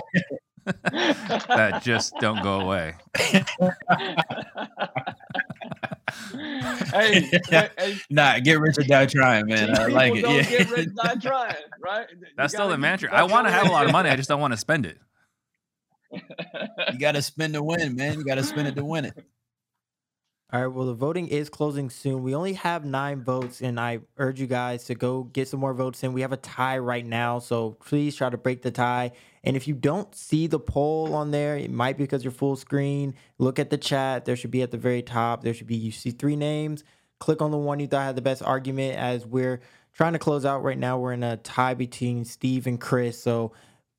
that 0.65 1.81
just 1.83 2.13
don't 2.19 2.41
go 2.41 2.61
away. 2.61 2.95
Hey, 6.31 7.21
hey, 7.49 7.69
hey, 7.77 7.97
Nah, 8.09 8.39
get 8.39 8.59
rich 8.59 8.77
or 8.77 8.83
die 8.83 9.05
trying, 9.05 9.47
man. 9.47 9.77
I 9.77 9.87
like 9.87 10.15
it. 10.15 10.27
Yeah. 10.27 10.43
get 10.43 10.69
rich 10.69 10.89
by 10.95 11.15
trying, 11.15 11.55
right? 11.79 12.07
You 12.11 12.27
That's 12.37 12.53
still 12.53 12.69
the 12.69 12.77
mantra. 12.77 13.11
I 13.11 13.23
want 13.23 13.47
to 13.47 13.51
have 13.51 13.67
a 13.67 13.71
lot 13.71 13.85
of 13.85 13.91
money. 13.91 14.09
I 14.09 14.15
just 14.15 14.29
don't 14.29 14.41
want 14.41 14.53
to 14.53 14.57
spend 14.57 14.85
it. 14.85 14.97
you 16.11 16.99
got 16.99 17.13
to 17.13 17.21
spend 17.21 17.53
to 17.53 17.63
win, 17.63 17.95
man. 17.95 18.19
You 18.19 18.25
got 18.25 18.35
to 18.35 18.43
spend 18.43 18.67
it 18.67 18.75
to 18.75 18.85
win 18.85 19.05
it. 19.05 19.25
All 20.53 20.61
right. 20.61 20.67
Well, 20.67 20.85
the 20.85 20.93
voting 20.93 21.27
is 21.27 21.49
closing 21.49 21.89
soon. 21.89 22.21
We 22.21 22.35
only 22.35 22.53
have 22.53 22.85
nine 22.85 23.23
votes, 23.23 23.61
and 23.61 23.79
I 23.79 23.99
urge 24.17 24.39
you 24.39 24.47
guys 24.47 24.85
to 24.85 24.95
go 24.95 25.23
get 25.23 25.47
some 25.47 25.59
more 25.59 25.73
votes 25.73 26.03
in. 26.03 26.13
We 26.13 26.21
have 26.21 26.31
a 26.31 26.37
tie 26.37 26.77
right 26.77 27.05
now, 27.05 27.39
so 27.39 27.71
please 27.71 28.15
try 28.15 28.29
to 28.29 28.37
break 28.37 28.61
the 28.61 28.71
tie. 28.71 29.11
And 29.45 29.55
if 29.55 29.67
you 29.67 29.75
don't 29.75 30.13
see 30.15 30.47
the 30.47 30.59
poll 30.59 31.13
on 31.13 31.29
there, 31.31 31.55
it 31.55 31.69
might 31.69 31.97
be 31.97 32.03
because 32.03 32.23
you're 32.23 32.31
full 32.31 32.55
screen. 32.55 33.13
Look 33.37 33.59
at 33.59 33.69
the 33.69 33.77
chat. 33.77 34.25
There 34.25 34.35
should 34.35 34.51
be 34.51 34.63
at 34.63 34.71
the 34.71 34.77
very 34.77 35.03
top. 35.03 35.43
There 35.43 35.53
should 35.53 35.67
be 35.67 35.75
you 35.75 35.91
see 35.91 36.09
three 36.11 36.35
names. 36.35 36.83
Click 37.19 37.41
on 37.41 37.51
the 37.51 37.57
one 37.57 37.79
you 37.79 37.87
thought 37.87 38.03
had 38.03 38.15
the 38.15 38.21
best 38.21 38.41
argument. 38.41 38.97
As 38.97 39.25
we're 39.25 39.61
trying 39.93 40.13
to 40.13 40.19
close 40.19 40.45
out 40.45 40.63
right 40.63 40.77
now, 40.77 40.97
we're 40.97 41.13
in 41.13 41.23
a 41.23 41.37
tie 41.37 41.75
between 41.75 42.25
Steve 42.25 42.65
and 42.65 42.81
Chris. 42.81 43.21
So 43.21 43.53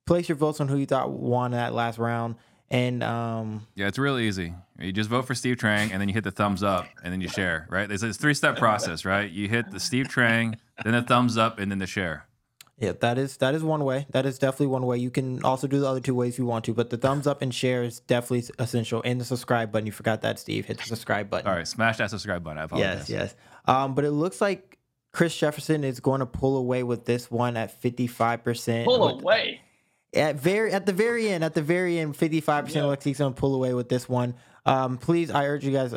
place 0.04 0.28
your 0.28 0.36
votes 0.36 0.60
on 0.60 0.68
who 0.68 0.78
you 0.78 0.86
thought 0.86 1.12
won 1.12 1.52
that 1.52 1.72
last 1.72 1.98
round. 1.98 2.34
And 2.68 3.04
um, 3.04 3.66
Yeah, 3.76 3.86
it's 3.86 3.98
real 3.98 4.18
easy. 4.18 4.52
You 4.80 4.92
just 4.92 5.08
vote 5.08 5.26
for 5.26 5.34
Steve 5.36 5.56
Trang, 5.56 5.92
and 5.92 6.00
then 6.00 6.08
you 6.08 6.14
hit 6.14 6.24
the 6.24 6.32
thumbs 6.32 6.64
up, 6.64 6.86
and 7.02 7.12
then 7.12 7.20
you 7.20 7.28
share. 7.28 7.66
Right? 7.70 7.90
It's 7.90 8.02
a 8.02 8.12
three 8.12 8.34
step 8.34 8.58
process, 8.58 9.04
right? 9.04 9.30
You 9.30 9.48
hit 9.48 9.70
the 9.70 9.78
Steve 9.78 10.08
Trang, 10.08 10.56
then 10.82 10.92
the 10.92 11.02
thumbs 11.02 11.38
up, 11.38 11.60
and 11.60 11.70
then 11.70 11.78
the 11.78 11.86
share. 11.86 12.26
Yeah, 12.78 12.92
that 13.00 13.16
is 13.16 13.38
that 13.38 13.54
is 13.54 13.62
one 13.64 13.84
way. 13.84 14.06
That 14.10 14.26
is 14.26 14.38
definitely 14.38 14.66
one 14.66 14.84
way. 14.84 14.98
You 14.98 15.10
can 15.10 15.42
also 15.42 15.66
do 15.66 15.80
the 15.80 15.86
other 15.88 16.00
two 16.00 16.14
ways 16.14 16.34
if 16.34 16.38
you 16.38 16.44
want 16.44 16.66
to, 16.66 16.74
but 16.74 16.90
the 16.90 16.98
thumbs 16.98 17.26
up 17.26 17.40
and 17.40 17.54
share 17.54 17.82
is 17.82 18.00
definitely 18.00 18.44
essential. 18.58 19.00
And 19.04 19.18
the 19.18 19.24
subscribe 19.24 19.72
button. 19.72 19.86
You 19.86 19.92
forgot 19.92 20.20
that, 20.22 20.38
Steve. 20.38 20.66
Hit 20.66 20.76
the 20.78 20.84
subscribe 20.84 21.30
button. 21.30 21.48
All 21.48 21.56
right, 21.56 21.66
smash 21.66 21.96
that 21.98 22.10
subscribe 22.10 22.44
button. 22.44 22.58
I 22.58 22.64
apologize. 22.64 23.08
Yes, 23.08 23.10
yes. 23.10 23.34
Um, 23.64 23.94
but 23.94 24.04
it 24.04 24.10
looks 24.10 24.42
like 24.42 24.78
Chris 25.12 25.34
Jefferson 25.34 25.84
is 25.84 26.00
going 26.00 26.20
to 26.20 26.26
pull 26.26 26.58
away 26.58 26.82
with 26.82 27.06
this 27.06 27.30
one 27.30 27.56
at 27.56 27.70
fifty 27.80 28.06
five 28.06 28.44
percent. 28.44 28.86
Pull 28.86 29.08
away. 29.20 29.62
At 30.12 30.36
very 30.36 30.70
at 30.72 30.84
the 30.84 30.92
very 30.92 31.30
end, 31.30 31.44
at 31.44 31.54
the 31.54 31.62
very 31.62 31.98
end, 31.98 32.14
fifty 32.14 32.42
five 32.42 32.66
percent 32.66 32.84
Yeah. 32.84 32.90
looks 32.90 33.04
he's 33.04 33.18
gonna 33.18 33.34
pull 33.34 33.54
away 33.54 33.72
with 33.72 33.88
this 33.88 34.06
one. 34.06 34.34
Um, 34.66 34.98
please, 34.98 35.30
I 35.30 35.46
urge 35.46 35.64
you 35.64 35.72
guys 35.72 35.94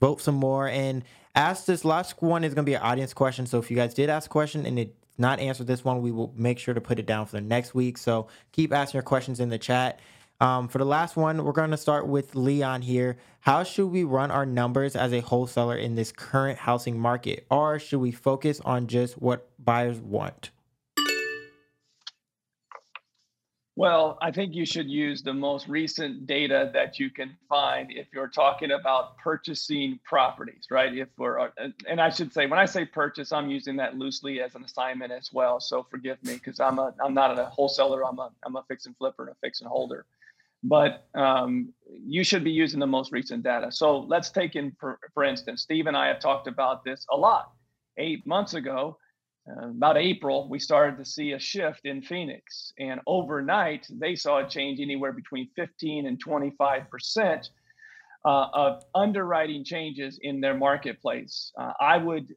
vote 0.00 0.22
some 0.22 0.36
more 0.36 0.68
and 0.68 1.04
ask 1.34 1.66
this 1.66 1.84
last 1.84 2.20
one 2.22 2.44
is 2.44 2.54
gonna 2.54 2.64
be 2.64 2.74
an 2.74 2.82
audience 2.82 3.12
question. 3.12 3.44
So 3.44 3.58
if 3.58 3.70
you 3.70 3.76
guys 3.76 3.92
did 3.92 4.08
ask 4.08 4.30
a 4.30 4.32
question 4.32 4.64
and 4.64 4.78
it 4.78 4.94
not 5.18 5.40
answer 5.40 5.64
this 5.64 5.84
one, 5.84 6.00
we 6.02 6.12
will 6.12 6.32
make 6.36 6.58
sure 6.58 6.74
to 6.74 6.80
put 6.80 6.98
it 6.98 7.06
down 7.06 7.26
for 7.26 7.32
the 7.32 7.40
next 7.40 7.74
week. 7.74 7.98
So 7.98 8.28
keep 8.52 8.72
asking 8.72 8.98
your 8.98 9.02
questions 9.02 9.40
in 9.40 9.48
the 9.48 9.58
chat. 9.58 10.00
Um, 10.40 10.68
for 10.68 10.78
the 10.78 10.84
last 10.84 11.16
one, 11.16 11.44
we're 11.44 11.52
going 11.52 11.72
to 11.72 11.76
start 11.76 12.06
with 12.06 12.36
Leon 12.36 12.82
here. 12.82 13.18
How 13.40 13.64
should 13.64 13.88
we 13.88 14.04
run 14.04 14.30
our 14.30 14.46
numbers 14.46 14.94
as 14.94 15.12
a 15.12 15.20
wholesaler 15.20 15.76
in 15.76 15.96
this 15.96 16.12
current 16.12 16.60
housing 16.60 16.98
market, 16.98 17.44
or 17.50 17.78
should 17.80 17.98
we 17.98 18.12
focus 18.12 18.60
on 18.64 18.86
just 18.86 19.20
what 19.20 19.48
buyers 19.58 19.98
want? 19.98 20.50
Well, 23.78 24.18
I 24.20 24.32
think 24.32 24.56
you 24.56 24.66
should 24.66 24.90
use 24.90 25.22
the 25.22 25.32
most 25.32 25.68
recent 25.68 26.26
data 26.26 26.68
that 26.74 26.98
you 26.98 27.10
can 27.10 27.36
find 27.48 27.92
if 27.92 28.08
you're 28.12 28.26
talking 28.26 28.72
about 28.72 29.16
purchasing 29.18 30.00
properties, 30.02 30.66
right? 30.68 30.92
If 30.92 31.06
we're, 31.16 31.38
uh, 31.38 31.50
and 31.88 32.00
I 32.00 32.08
should 32.10 32.32
say, 32.32 32.46
when 32.46 32.58
I 32.58 32.64
say 32.64 32.84
purchase, 32.84 33.30
I'm 33.30 33.48
using 33.48 33.76
that 33.76 33.96
loosely 33.96 34.40
as 34.40 34.56
an 34.56 34.64
assignment 34.64 35.12
as 35.12 35.32
well. 35.32 35.60
So 35.60 35.86
forgive 35.88 36.20
me 36.24 36.34
because 36.34 36.58
I'm 36.58 36.80
a, 36.80 36.92
I'm 37.00 37.14
not 37.14 37.38
a 37.38 37.44
wholesaler. 37.44 38.04
I'm 38.04 38.18
a, 38.18 38.32
I'm 38.44 38.56
a 38.56 38.64
fix 38.66 38.86
and 38.86 38.96
flipper 38.96 39.22
and 39.22 39.30
a 39.30 39.36
fix 39.40 39.60
and 39.60 39.70
holder. 39.70 40.06
But 40.64 41.06
um, 41.14 41.72
you 41.86 42.24
should 42.24 42.42
be 42.42 42.50
using 42.50 42.80
the 42.80 42.86
most 42.88 43.12
recent 43.12 43.44
data. 43.44 43.70
So 43.70 44.00
let's 44.00 44.30
take 44.30 44.56
in, 44.56 44.72
for, 44.80 44.98
for 45.14 45.22
instance, 45.22 45.62
Steve 45.62 45.86
and 45.86 45.96
I 45.96 46.08
have 46.08 46.18
talked 46.18 46.48
about 46.48 46.82
this 46.82 47.06
a 47.12 47.16
lot. 47.16 47.52
Eight 47.96 48.26
months 48.26 48.54
ago, 48.54 48.98
uh, 49.48 49.68
about 49.68 49.96
April, 49.96 50.48
we 50.48 50.58
started 50.58 50.96
to 50.98 51.04
see 51.04 51.32
a 51.32 51.38
shift 51.38 51.84
in 51.84 52.02
Phoenix. 52.02 52.72
And 52.78 53.00
overnight, 53.06 53.86
they 53.90 54.14
saw 54.14 54.44
a 54.44 54.48
change 54.48 54.80
anywhere 54.80 55.12
between 55.12 55.48
15 55.56 56.06
and 56.06 56.22
25% 56.22 57.48
uh, 58.24 58.46
of 58.52 58.82
underwriting 58.94 59.64
changes 59.64 60.18
in 60.22 60.40
their 60.40 60.54
marketplace. 60.54 61.52
Uh, 61.58 61.72
I 61.80 61.96
would, 61.96 62.34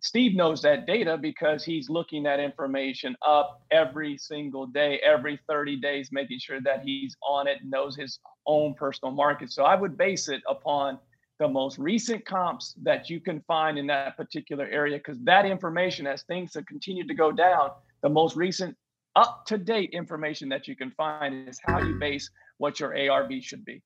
Steve 0.00 0.36
knows 0.36 0.62
that 0.62 0.86
data 0.86 1.18
because 1.18 1.64
he's 1.64 1.90
looking 1.90 2.22
that 2.22 2.40
information 2.40 3.16
up 3.26 3.62
every 3.70 4.16
single 4.16 4.66
day, 4.66 5.00
every 5.04 5.38
30 5.48 5.80
days, 5.80 6.10
making 6.12 6.38
sure 6.38 6.60
that 6.62 6.82
he's 6.84 7.16
on 7.22 7.46
it, 7.46 7.58
knows 7.64 7.96
his 7.96 8.20
own 8.46 8.74
personal 8.74 9.12
market. 9.12 9.50
So 9.52 9.64
I 9.64 9.74
would 9.74 9.98
base 9.98 10.28
it 10.28 10.42
upon 10.48 10.98
the 11.44 11.48
most 11.48 11.76
recent 11.78 12.24
comps 12.24 12.74
that 12.82 13.10
you 13.10 13.20
can 13.20 13.38
find 13.42 13.76
in 13.76 13.86
that 13.86 14.16
particular 14.16 14.64
area 14.64 14.96
because 14.96 15.18
that 15.24 15.44
information 15.44 16.06
as 16.06 16.22
things 16.22 16.54
have 16.54 16.64
continued 16.64 17.06
to 17.06 17.12
go 17.12 17.30
down 17.30 17.68
the 18.02 18.08
most 18.08 18.34
recent 18.34 18.74
up 19.14 19.44
to 19.44 19.58
date 19.58 19.90
information 19.92 20.48
that 20.48 20.66
you 20.66 20.74
can 20.74 20.90
find 20.92 21.46
is 21.46 21.60
how 21.62 21.82
you 21.82 21.96
base 21.96 22.30
what 22.56 22.80
your 22.80 22.96
arv 23.10 23.30
should 23.42 23.62
be 23.62 23.82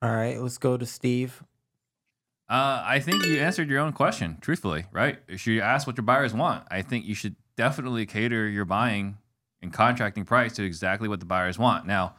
All 0.00 0.10
right, 0.10 0.40
let's 0.40 0.56
go 0.56 0.78
to 0.78 0.86
Steve. 0.86 1.44
Uh, 2.48 2.82
I 2.82 2.98
think 2.98 3.26
you 3.26 3.38
answered 3.40 3.68
your 3.68 3.80
own 3.80 3.92
question 3.92 4.38
truthfully, 4.40 4.86
right? 4.90 5.18
should 5.36 5.52
You 5.52 5.60
ask 5.60 5.86
what 5.86 5.98
your 5.98 6.04
buyers 6.04 6.32
want. 6.32 6.64
I 6.70 6.80
think 6.80 7.04
you 7.04 7.14
should 7.14 7.36
definitely 7.58 8.06
cater 8.06 8.48
your 8.48 8.64
buying 8.64 9.18
and 9.60 9.70
contracting 9.70 10.24
price 10.24 10.54
to 10.54 10.64
exactly 10.64 11.10
what 11.10 11.20
the 11.20 11.26
buyers 11.26 11.58
want. 11.58 11.86
Now, 11.86 12.14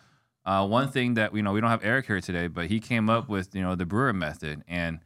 uh, 0.45 0.65
one 0.67 0.89
thing 0.89 1.13
that 1.15 1.35
you 1.35 1.41
know 1.41 1.53
we 1.53 1.61
don't 1.61 1.69
have 1.69 1.85
Eric 1.85 2.07
here 2.07 2.21
today, 2.21 2.47
but 2.47 2.67
he 2.67 2.79
came 2.79 3.09
up 3.09 3.29
with 3.29 3.53
you 3.53 3.61
know 3.61 3.75
the 3.75 3.85
Brewer 3.85 4.13
method, 4.13 4.63
and 4.67 4.99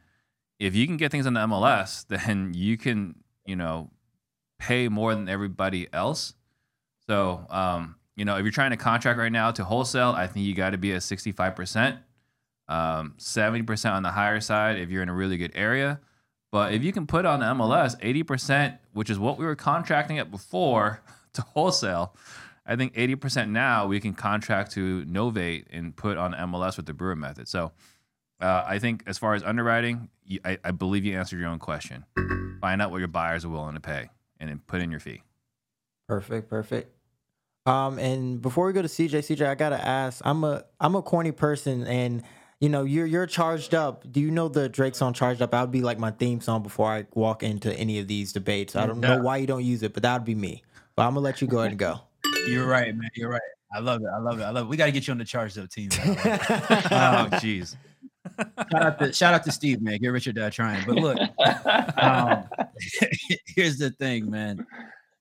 if 0.58 0.74
you 0.74 0.86
can 0.86 0.96
get 0.96 1.10
things 1.10 1.26
on 1.26 1.34
the 1.34 1.40
MLS, 1.40 2.06
then 2.08 2.52
you 2.54 2.76
can 2.76 3.16
you 3.44 3.56
know 3.56 3.90
pay 4.58 4.88
more 4.88 5.14
than 5.14 5.28
everybody 5.28 5.88
else. 5.92 6.34
So 7.06 7.46
um, 7.50 7.96
you 8.16 8.24
know 8.24 8.36
if 8.36 8.44
you're 8.44 8.52
trying 8.52 8.70
to 8.70 8.76
contract 8.76 9.18
right 9.18 9.32
now 9.32 9.50
to 9.50 9.64
wholesale, 9.64 10.14
I 10.16 10.26
think 10.26 10.46
you 10.46 10.54
got 10.54 10.70
to 10.70 10.78
be 10.78 10.92
at 10.94 11.02
65 11.02 11.54
percent, 11.54 11.98
um, 12.68 13.14
70 13.18 13.62
percent 13.64 13.94
on 13.94 14.02
the 14.02 14.12
higher 14.12 14.40
side 14.40 14.78
if 14.78 14.90
you're 14.90 15.02
in 15.02 15.10
a 15.10 15.14
really 15.14 15.36
good 15.36 15.52
area. 15.54 16.00
But 16.50 16.72
if 16.72 16.82
you 16.82 16.92
can 16.92 17.06
put 17.06 17.26
on 17.26 17.40
the 17.40 17.46
MLS 17.46 17.96
80 18.00 18.22
percent, 18.22 18.74
which 18.94 19.10
is 19.10 19.18
what 19.18 19.36
we 19.36 19.44
were 19.44 19.56
contracting 19.56 20.18
at 20.18 20.30
before 20.30 21.02
to 21.34 21.42
wholesale 21.42 22.14
I 22.66 22.76
think 22.76 22.94
80% 22.94 23.50
now 23.50 23.86
we 23.86 24.00
can 24.00 24.12
contract 24.12 24.72
to 24.72 25.04
novate 25.04 25.66
and 25.70 25.94
put 25.94 26.16
on 26.18 26.32
MLS 26.32 26.76
with 26.76 26.86
the 26.86 26.94
brewer 26.94 27.16
method. 27.16 27.48
So 27.48 27.72
uh, 28.40 28.64
I 28.66 28.78
think 28.78 29.04
as 29.06 29.18
far 29.18 29.34
as 29.34 29.42
underwriting, 29.42 30.08
you, 30.24 30.40
I, 30.44 30.58
I, 30.64 30.70
believe 30.72 31.04
you 31.04 31.16
answered 31.16 31.38
your 31.38 31.48
own 31.48 31.58
question. 31.58 32.04
Find 32.60 32.82
out 32.82 32.90
what 32.90 32.98
your 32.98 33.08
buyers 33.08 33.44
are 33.44 33.48
willing 33.48 33.74
to 33.74 33.80
pay 33.80 34.10
and 34.40 34.50
then 34.50 34.60
put 34.66 34.82
in 34.82 34.90
your 34.90 35.00
fee. 35.00 35.22
Perfect, 36.08 36.50
perfect. 36.50 36.92
Um, 37.66 37.98
and 37.98 38.40
before 38.40 38.66
we 38.66 38.72
go 38.72 38.82
to 38.82 38.88
CJ, 38.88 39.10
CJ, 39.10 39.46
I 39.46 39.54
gotta 39.54 39.84
ask. 39.84 40.20
I'm 40.24 40.44
a 40.44 40.64
I'm 40.80 40.94
a 40.94 41.02
corny 41.02 41.32
person, 41.32 41.84
and 41.86 42.22
you 42.60 42.68
know 42.68 42.84
you're 42.84 43.06
you're 43.06 43.26
charged 43.26 43.74
up. 43.74 44.04
Do 44.10 44.20
you 44.20 44.30
know 44.30 44.48
the 44.48 44.68
Drake 44.68 44.94
song 44.94 45.12
"Charged 45.12 45.42
Up"? 45.42 45.50
That 45.50 45.62
would 45.62 45.72
be 45.72 45.82
like 45.82 45.98
my 45.98 46.12
theme 46.12 46.40
song 46.40 46.62
before 46.62 46.88
I 46.88 47.06
walk 47.14 47.42
into 47.42 47.74
any 47.74 47.98
of 47.98 48.06
these 48.06 48.32
debates. 48.32 48.76
I 48.76 48.86
don't 48.86 49.00
know 49.00 49.20
why 49.20 49.38
you 49.38 49.48
don't 49.48 49.64
use 49.64 49.82
it, 49.82 49.94
but 49.94 50.04
that 50.04 50.14
would 50.14 50.24
be 50.24 50.36
me. 50.36 50.62
But 50.94 51.06
I'm 51.06 51.14
gonna 51.14 51.24
let 51.24 51.40
you 51.40 51.48
go 51.48 51.58
ahead 51.58 51.72
and 51.72 51.78
go. 51.78 52.02
You're 52.46 52.66
right, 52.68 52.94
man. 52.96 53.10
You're 53.14 53.30
right. 53.30 53.40
I 53.72 53.80
love 53.80 54.00
it. 54.02 54.08
I 54.14 54.18
love 54.18 54.40
it. 54.40 54.44
I 54.44 54.50
love 54.50 54.66
it. 54.66 54.68
We 54.68 54.76
got 54.76 54.86
to 54.86 54.92
get 54.92 55.06
you 55.06 55.12
on 55.12 55.18
the 55.18 55.24
charge 55.24 55.58
up 55.58 55.68
team. 55.68 55.88
oh, 56.00 57.28
jeez. 57.34 57.76
shout 58.70 58.82
out 58.82 58.98
to 58.98 59.12
shout 59.12 59.34
out 59.34 59.44
to 59.44 59.52
Steve, 59.52 59.82
man. 59.82 59.98
Get 59.98 60.08
rich 60.08 60.26
or 60.26 60.32
die 60.32 60.50
trying. 60.50 60.84
But 60.86 60.96
look, 60.96 61.18
um, 61.98 62.44
here's 63.46 63.78
the 63.78 63.90
thing, 63.90 64.30
man. 64.30 64.64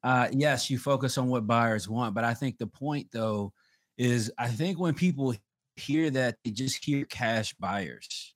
Uh, 0.04 0.28
yes, 0.32 0.70
you 0.70 0.78
focus 0.78 1.18
on 1.18 1.28
what 1.28 1.48
buyers 1.48 1.90
want, 1.90 2.14
but 2.14 2.24
I 2.24 2.34
think 2.36 2.58
the 2.58 2.68
point 2.68 3.08
though 3.12 3.52
is 3.98 4.32
I 4.38 4.48
think 4.48 4.80
when 4.80 4.94
people 4.94 5.34
hear 5.76 6.10
that, 6.12 6.36
they 6.44 6.52
just 6.52 6.84
hear 6.84 7.06
cash 7.06 7.54
buyers. 7.56 8.34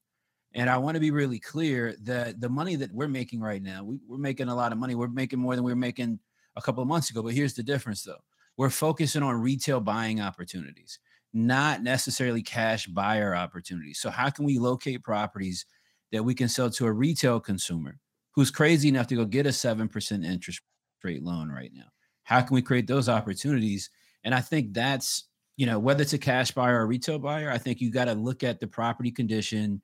And 0.55 0.67
I 0.67 0.77
want 0.77 0.95
to 0.95 0.99
be 0.99 1.11
really 1.11 1.37
clear 1.37 1.95
that 2.03 2.41
the 2.41 2.49
money 2.49 2.75
that 2.77 2.91
we're 2.91 3.07
making 3.07 3.39
right 3.39 3.61
now, 3.61 3.83
we, 3.83 3.99
we're 4.07 4.17
making 4.17 4.47
a 4.47 4.55
lot 4.55 4.71
of 4.71 4.79
money. 4.79 4.95
We're 4.95 5.07
making 5.07 5.37
more 5.37 5.55
than 5.55 5.63
we 5.63 5.71
were 5.71 5.75
making 5.75 6.19
a 6.55 6.61
couple 6.61 6.81
of 6.81 6.89
months 6.89 7.11
ago. 7.11 7.21
But 7.21 7.35
here's 7.35 7.53
the 7.53 7.61
difference 7.61 8.03
though 8.03 8.17
we're 8.59 8.69
focusing 8.69 9.23
on 9.23 9.41
retail 9.41 9.79
buying 9.79 10.19
opportunities, 10.19 10.99
not 11.33 11.81
necessarily 11.81 12.43
cash 12.43 12.87
buyer 12.87 13.33
opportunities. 13.33 13.99
So, 13.99 14.09
how 14.09 14.29
can 14.29 14.43
we 14.43 14.59
locate 14.59 15.01
properties 15.01 15.65
that 16.11 16.25
we 16.25 16.35
can 16.35 16.49
sell 16.49 16.69
to 16.71 16.85
a 16.85 16.91
retail 16.91 17.39
consumer 17.39 17.97
who's 18.35 18.51
crazy 18.51 18.89
enough 18.89 19.07
to 19.07 19.15
go 19.15 19.23
get 19.23 19.45
a 19.45 19.49
7% 19.49 20.25
interest 20.25 20.59
rate 21.05 21.23
loan 21.23 21.49
right 21.49 21.71
now? 21.73 21.85
How 22.23 22.41
can 22.41 22.53
we 22.53 22.61
create 22.61 22.85
those 22.85 23.07
opportunities? 23.07 23.89
And 24.25 24.35
I 24.35 24.41
think 24.41 24.73
that's, 24.73 25.29
you 25.55 25.65
know, 25.65 25.79
whether 25.79 26.01
it's 26.01 26.11
a 26.11 26.17
cash 26.17 26.51
buyer 26.51 26.79
or 26.79 26.81
a 26.81 26.85
retail 26.85 27.17
buyer, 27.17 27.49
I 27.49 27.59
think 27.59 27.79
you 27.79 27.89
got 27.89 28.05
to 28.05 28.13
look 28.13 28.43
at 28.43 28.59
the 28.59 28.67
property 28.67 29.09
condition. 29.09 29.81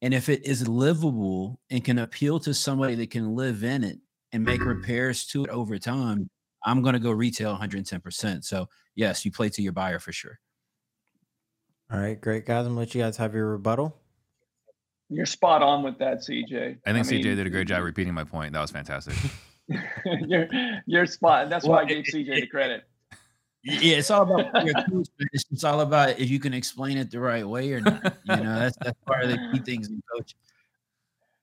And 0.00 0.14
if 0.14 0.28
it 0.28 0.46
is 0.46 0.68
livable 0.68 1.58
and 1.70 1.82
can 1.82 1.98
appeal 1.98 2.38
to 2.40 2.54
somebody 2.54 2.94
that 2.94 3.10
can 3.10 3.34
live 3.34 3.64
in 3.64 3.82
it 3.82 3.98
and 4.30 4.44
make 4.44 4.60
mm-hmm. 4.60 4.68
repairs 4.68 5.26
to 5.26 5.42
it 5.42 5.50
over 5.50 5.76
time, 5.76 6.30
I'm 6.64 6.82
going 6.82 6.94
to 6.94 7.00
go 7.00 7.10
retail 7.10 7.56
110%. 7.56 8.44
So, 8.44 8.68
yes, 8.94 9.24
you 9.24 9.32
play 9.32 9.48
to 9.50 9.62
your 9.62 9.72
buyer 9.72 9.98
for 9.98 10.12
sure. 10.12 10.38
All 11.92 11.98
right, 12.00 12.18
great 12.18 12.46
guys. 12.46 12.60
I'm 12.60 12.70
gonna 12.72 12.80
let 12.80 12.94
you 12.94 13.02
guys 13.02 13.18
have 13.18 13.34
your 13.34 13.48
rebuttal. 13.48 13.94
You're 15.10 15.26
spot 15.26 15.60
on 15.60 15.82
with 15.82 15.98
that, 15.98 16.20
CJ. 16.20 16.78
I 16.86 16.92
think 16.92 17.06
I 17.06 17.10
CJ 17.10 17.24
mean, 17.24 17.36
did 17.36 17.46
a 17.46 17.50
great 17.50 17.68
job 17.68 17.82
repeating 17.84 18.14
my 18.14 18.24
point. 18.24 18.54
That 18.54 18.62
was 18.62 18.70
fantastic. 18.70 19.14
you're 20.26 20.48
you're 20.86 21.04
spot. 21.04 21.50
That's 21.50 21.66
why 21.66 21.82
I 21.82 21.84
gave 21.84 22.04
CJ 22.04 22.34
the 22.40 22.46
credit. 22.46 22.84
Yeah, 23.62 23.98
it's 23.98 24.10
all 24.10 24.22
about 24.22 24.64
your 24.64 24.74
coach, 24.74 25.08
It's 25.50 25.64
all 25.64 25.82
about 25.82 26.18
if 26.18 26.30
you 26.30 26.40
can 26.40 26.54
explain 26.54 26.96
it 26.96 27.10
the 27.10 27.20
right 27.20 27.46
way 27.46 27.72
or 27.74 27.82
not. 27.82 28.16
You 28.24 28.36
know, 28.36 28.58
that's 28.58 28.76
that's 28.80 28.98
part 29.06 29.24
of 29.24 29.30
the 29.30 29.50
key 29.52 29.58
things 29.58 29.88
in 29.88 30.02
coaching. 30.10 30.38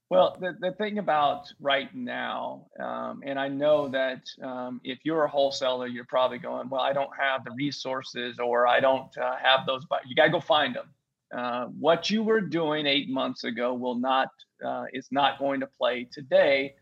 Well, 0.09 0.37
the, 0.39 0.55
the 0.59 0.71
thing 0.71 0.97
about 0.97 1.53
right 1.59 1.93
now, 1.93 2.65
um, 2.79 3.21
and 3.23 3.39
I 3.39 3.47
know 3.47 3.87
that 3.89 4.23
um, 4.41 4.81
if 4.83 4.97
you're 5.03 5.25
a 5.25 5.29
wholesaler, 5.29 5.85
you're 5.85 6.05
probably 6.05 6.39
going, 6.39 6.67
well, 6.67 6.81
I 6.81 6.93
don't 6.93 7.11
have 7.15 7.43
the 7.43 7.51
resources 7.51 8.39
or 8.39 8.67
I 8.67 8.79
don't 8.79 9.15
uh, 9.19 9.35
have 9.35 9.67
those, 9.67 9.85
but 9.85 9.99
you 10.07 10.15
got 10.15 10.25
to 10.25 10.31
go 10.31 10.39
find 10.39 10.75
them. 10.75 10.87
Uh, 11.31 11.65
what 11.65 12.09
you 12.09 12.23
were 12.23 12.41
doing 12.41 12.87
eight 12.87 13.07
months 13.07 13.43
ago 13.43 13.75
will 13.75 13.99
not, 13.99 14.29
uh, 14.65 14.85
is 14.93 15.07
not 15.11 15.37
going 15.37 15.59
to 15.59 15.67
play 15.67 16.07
today 16.11 16.73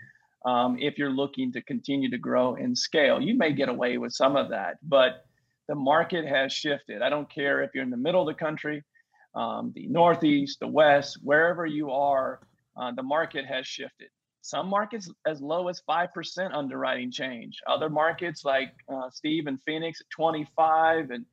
um, 0.45 0.77
if 0.79 0.97
you're 0.97 1.09
looking 1.09 1.51
to 1.51 1.61
continue 1.61 2.09
to 2.09 2.17
grow 2.17 2.55
and 2.55 2.77
scale. 2.77 3.19
You 3.19 3.37
may 3.37 3.51
get 3.51 3.67
away 3.67 3.97
with 3.97 4.13
some 4.13 4.37
of 4.37 4.47
that, 4.51 4.77
but 4.83 5.25
the 5.67 5.75
market 5.75 6.25
has 6.25 6.53
shifted. 6.53 7.01
I 7.01 7.09
don't 7.09 7.29
care 7.29 7.61
if 7.61 7.71
you're 7.73 7.83
in 7.83 7.89
the 7.89 7.97
middle 7.97 8.21
of 8.21 8.33
the 8.33 8.39
country, 8.39 8.85
um, 9.35 9.73
the 9.75 9.87
Northeast, 9.87 10.61
the 10.61 10.67
West, 10.67 11.19
wherever 11.21 11.65
you 11.65 11.91
are 11.91 12.39
uh, 12.79 12.91
the 12.95 13.03
market 13.03 13.45
has 13.45 13.67
shifted. 13.67 14.09
Some 14.41 14.67
markets 14.67 15.11
as 15.25 15.41
low 15.41 15.67
as 15.67 15.81
5% 15.89 16.53
underwriting 16.53 17.11
change. 17.11 17.57
Other 17.67 17.89
markets 17.89 18.45
like 18.45 18.71
uh, 18.91 19.09
Steve 19.11 19.47
and 19.47 19.59
Phoenix 19.65 19.99
at 19.99 20.09
25 20.11 21.11
and 21.11 21.25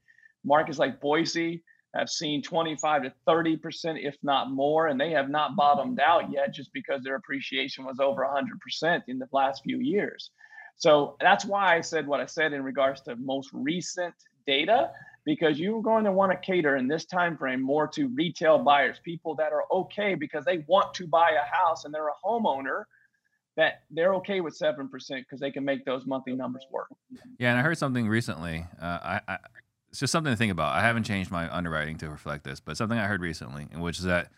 markets 0.45 0.79
like 0.79 1.01
Boise 1.01 1.63
have 1.95 2.09
seen 2.09 2.43
25 2.43 3.05
to 3.05 3.13
30%, 3.29 4.05
if 4.05 4.17
not 4.23 4.51
more, 4.51 4.89
and 4.89 5.01
they 5.01 5.11
have 5.11 5.31
not 5.31 5.55
bottomed 5.55 6.01
out 6.01 6.33
yet 6.33 6.53
just 6.53 6.73
because 6.73 7.03
their 7.05 7.15
appreciation 7.15 7.85
was 7.85 8.01
over 8.01 8.27
100% 8.83 9.03
in 9.07 9.19
the 9.19 9.29
last 9.33 9.63
few 9.63 9.79
years. 9.79 10.31
So 10.77 11.17
that's 11.21 11.45
why 11.45 11.77
I 11.77 11.81
said 11.81 12.07
what 12.07 12.21
I 12.21 12.27
said 12.27 12.53
in 12.53 12.65
regards 12.65 13.01
to 13.03 13.17
most 13.17 13.51
recent 13.53 14.15
data 14.47 14.91
because 15.25 15.59
you're 15.59 15.83
going 15.83 16.05
to 16.05 16.13
want 16.13 16.33
to 16.33 16.39
cater 16.39 16.77
in 16.77 16.87
this 16.87 17.05
time 17.05 17.37
frame 17.37 17.63
more 17.63 17.89
to 17.89 18.09
retail 18.09 18.59
buyers, 18.59 19.01
people 19.03 19.35
that 19.37 19.53
are 19.53 19.65
okay 19.73 20.15
because 20.15 20.45
they 20.45 20.65
want 20.67 20.93
to 20.95 21.07
buy 21.07 21.31
a 21.31 21.57
house 21.57 21.85
and 21.85 21.95
they're 21.95 22.09
a 22.09 22.15
homeowner 22.25 22.85
that 23.57 23.83
they're 23.91 24.15
okay 24.15 24.41
with 24.41 24.59
7% 24.59 24.91
because 24.91 25.41
they 25.41 25.51
can 25.51 25.65
make 25.65 25.85
those 25.85 26.07
monthly 26.07 26.35
numbers 26.35 26.65
work. 26.71 26.89
Yeah, 27.39 27.51
and 27.51 27.59
I 27.59 27.63
heard 27.63 27.79
something 27.79 28.09
recently. 28.09 28.67
Uh, 28.81 28.85
I, 28.85 29.21
I, 29.29 29.39
it's 29.91 30.01
just 30.01 30.11
something 30.11 30.33
to 30.33 30.37
think 30.37 30.51
about. 30.51 30.75
I 30.75 30.81
haven't 30.81 31.05
changed 31.05 31.31
my 31.31 31.55
underwriting 31.55 31.97
to 31.99 32.11
reflect 32.11 32.43
this, 32.45 32.59
but 32.59 32.77
something 32.77 32.99
I 32.99 33.07
heard 33.07 33.21
recently, 33.21 33.69
in 33.73 33.81
which 33.81 33.99
is 33.99 34.05
that 34.05 34.31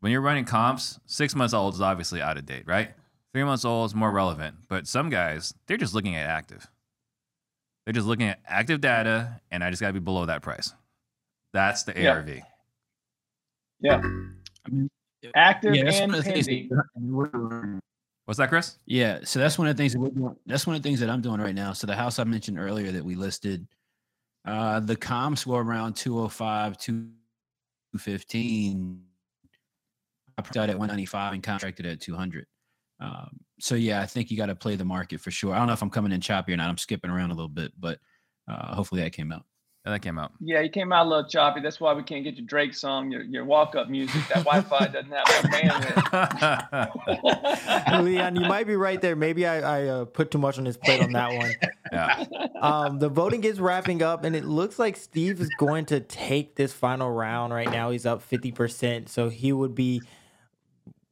when 0.00 0.12
you're 0.12 0.20
running 0.20 0.44
comps, 0.44 1.00
six 1.06 1.34
months 1.34 1.54
old 1.54 1.74
is 1.74 1.80
obviously 1.80 2.20
out 2.20 2.36
of 2.36 2.44
date, 2.44 2.64
right? 2.66 2.90
Three 3.32 3.44
months 3.44 3.64
old 3.64 3.90
is 3.90 3.94
more 3.94 4.10
relevant, 4.10 4.56
but 4.68 4.86
some 4.86 5.08
guys, 5.08 5.54
they're 5.66 5.76
just 5.76 5.94
looking 5.94 6.16
at 6.16 6.26
active. 6.26 6.66
They're 7.84 7.92
just 7.92 8.06
looking 8.06 8.28
at 8.28 8.38
active 8.46 8.80
data, 8.80 9.40
and 9.50 9.64
I 9.64 9.70
just 9.70 9.80
got 9.80 9.88
to 9.88 9.94
be 9.94 10.00
below 10.00 10.26
that 10.26 10.42
price. 10.42 10.72
That's 11.52 11.82
the 11.84 12.06
ARV. 12.06 12.28
Yeah. 13.80 13.80
yeah. 13.80 14.00
active 15.34 15.74
yeah, 15.74 15.90
and 15.90 16.12
pending. 16.22 16.70
What's 18.26 18.38
that, 18.38 18.48
Chris? 18.48 18.76
Yeah, 18.86 19.18
so 19.24 19.40
that's 19.40 19.58
one 19.58 19.66
of 19.66 19.76
the 19.76 19.82
things 19.82 19.94
that 19.94 19.98
we're 19.98 20.10
doing. 20.10 20.36
That's 20.46 20.64
one 20.66 20.76
of 20.76 20.82
the 20.82 20.88
things 20.88 21.00
that 21.00 21.10
I'm 21.10 21.20
doing 21.20 21.40
right 21.40 21.54
now. 21.54 21.72
So 21.72 21.86
the 21.86 21.96
house 21.96 22.20
I 22.20 22.24
mentioned 22.24 22.60
earlier 22.60 22.92
that 22.92 23.04
we 23.04 23.16
listed, 23.16 23.66
uh, 24.44 24.80
the 24.80 24.94
comps 24.94 25.46
were 25.46 25.64
around 25.64 25.96
205, 25.96 26.78
215. 26.78 29.02
I 30.38 30.42
put 30.42 30.56
out 30.56 30.70
at 30.70 30.78
195 30.78 31.32
and 31.32 31.42
contracted 31.42 31.86
at 31.86 32.00
200. 32.00 32.46
Um, 33.00 33.40
so 33.58 33.74
yeah, 33.74 34.00
I 34.00 34.06
think 34.06 34.30
you 34.30 34.36
got 34.36 34.46
to 34.46 34.54
play 34.54 34.76
the 34.76 34.84
market 34.84 35.20
for 35.20 35.30
sure. 35.30 35.54
I 35.54 35.58
don't 35.58 35.66
know 35.66 35.72
if 35.72 35.82
I'm 35.82 35.90
coming 35.90 36.12
in 36.12 36.20
choppy 36.20 36.52
or 36.52 36.56
not. 36.56 36.68
I'm 36.68 36.78
skipping 36.78 37.10
around 37.10 37.30
a 37.30 37.34
little 37.34 37.48
bit, 37.48 37.72
but 37.78 37.98
uh, 38.48 38.74
hopefully 38.74 39.02
that 39.02 39.12
came 39.12 39.32
out. 39.32 39.44
Yeah, 39.84 39.92
that 39.92 40.00
came 40.00 40.18
out. 40.18 40.32
Yeah, 40.40 40.60
you 40.60 40.68
came 40.68 40.92
out 40.92 41.06
a 41.06 41.08
little 41.08 41.26
choppy. 41.26 41.60
That's 41.62 41.80
why 41.80 41.94
we 41.94 42.02
can't 42.02 42.22
get 42.22 42.36
your 42.36 42.44
Drake 42.44 42.74
song, 42.74 43.10
your 43.10 43.22
your 43.22 43.46
walk 43.46 43.74
up 43.74 43.88
music. 43.88 44.20
That 44.28 44.44
Wi-Fi 44.44 44.88
doesn't 44.88 45.10
have 45.10 45.26
bandwidth. 46.76 46.84
Leon, 48.04 48.36
you 48.36 48.42
might 48.42 48.66
be 48.66 48.76
right 48.76 49.00
there. 49.00 49.16
Maybe 49.16 49.46
I, 49.46 49.78
I 49.78 49.86
uh, 49.86 50.04
put 50.04 50.30
too 50.30 50.36
much 50.36 50.58
on 50.58 50.66
his 50.66 50.76
plate 50.76 51.02
on 51.02 51.12
that 51.12 51.32
one. 51.34 51.54
Yeah. 51.92 52.24
Um, 52.60 53.00
the 53.00 53.08
voting 53.08 53.42
is 53.42 53.58
wrapping 53.58 54.00
up, 54.00 54.22
and 54.22 54.36
it 54.36 54.44
looks 54.44 54.78
like 54.78 54.96
Steve 54.96 55.40
is 55.40 55.50
going 55.58 55.86
to 55.86 55.98
take 55.98 56.54
this 56.54 56.72
final 56.72 57.10
round. 57.10 57.52
Right 57.52 57.68
now, 57.68 57.90
he's 57.90 58.06
up 58.06 58.22
fifty 58.22 58.52
percent, 58.52 59.08
so 59.08 59.28
he 59.28 59.52
would 59.52 59.74
be 59.74 60.00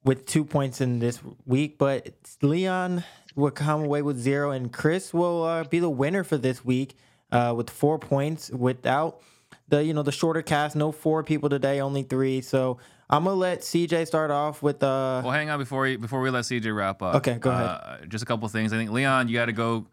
with 0.05 0.27
two 0.27 0.45
points 0.45 0.81
in 0.81 0.99
this 1.01 1.21
week, 1.47 1.79
but 1.79 2.11
Leon 2.43 3.05
will 3.35 3.51
come 3.51 3.83
away 3.85 4.03
with 4.03 4.19
zero, 4.19 4.51
and 4.51 4.73
Chris 4.73 5.13
will 5.13 5.45
uh, 5.45 5.65
be 5.65 5.79
the 5.79 5.91
winner 5.91 6.25
for 6.25 6.37
this 6.39 6.65
week 6.65 6.97
uh, 7.33 7.53
with 7.57 7.71
four 7.71 7.99
points 7.99 8.51
without 8.51 9.21
the 9.69 9.85
you 9.85 9.93
know 9.93 10.03
the 10.03 10.13
shorter 10.13 10.43
cast. 10.43 10.77
No 10.77 10.93
four 10.93 11.23
people 11.23 11.49
today, 11.49 11.81
only 11.81 12.03
three. 12.03 12.41
So 12.41 12.79
I'm 13.11 13.25
gonna 13.25 13.37
let 13.37 13.61
CJ 13.61 14.07
start 14.07 14.31
off 14.31 14.63
with 14.63 14.83
uh 14.83 15.21
Well, 15.23 15.31
hang 15.33 15.51
on 15.51 15.59
before 15.59 15.83
we 15.83 15.97
before 15.97 16.21
we 16.21 16.31
let 16.31 16.45
CJ 16.45 16.75
wrap 16.75 17.03
up. 17.03 17.17
Okay, 17.17 17.35
go 17.35 17.51
ahead. 17.51 17.67
Uh, 17.67 17.97
just 18.09 18.23
a 18.23 18.27
couple 18.27 18.49
things. 18.49 18.73
I 18.73 18.77
think 18.77 18.91
Leon, 18.91 19.29
you 19.29 19.35
got 19.35 19.47
to 19.47 19.53
go 19.53 19.87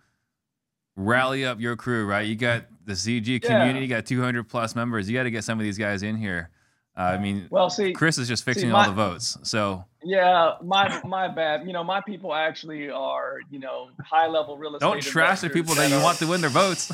rally 0.96 1.46
up 1.46 1.60
your 1.60 1.76
crew, 1.76 2.06
right? 2.06 2.26
You 2.26 2.36
got 2.36 2.66
the 2.86 2.94
CG 2.94 3.42
community, 3.42 3.80
Yeah. 3.80 3.84
you 3.84 3.88
got 3.88 4.06
200 4.06 4.48
plus 4.48 4.76
members. 4.76 5.10
You 5.10 5.18
got 5.18 5.24
to 5.24 5.32
get 5.32 5.44
some 5.44 5.60
of 5.60 5.64
these 5.64 5.78
guys 5.78 6.04
in 6.04 6.16
here. 6.16 6.50
Uh, 6.98 7.02
I 7.02 7.18
mean, 7.18 7.48
Well, 7.50 7.70
see, 7.70 7.92
Chris 7.92 8.18
is 8.18 8.28
just 8.30 8.46
fixing 8.46 8.70
see, 8.70 8.72
all 8.74 8.86
the 8.86 8.92
votes. 8.94 9.38
So 9.44 9.84
yeah, 10.06 10.54
my 10.64 11.02
my 11.06 11.28
bad. 11.28 11.66
You 11.68 11.74
know, 11.74 11.84
my 11.84 12.00
people 12.02 12.34
actually 12.34 12.90
are 12.90 13.40
you 13.50 13.60
know 13.60 13.90
high 14.04 14.28
level 14.28 14.58
real 14.58 14.76
estate. 14.76 14.86
don't 14.88 15.02
trash 15.02 15.42
the 15.42 15.50
people 15.50 15.74
that 15.76 15.90
you 15.90 15.98
are- 15.98 16.04
want 16.04 16.20
to 16.20 16.28
win 16.28 16.42
their 16.42 16.50
votes. 16.52 16.92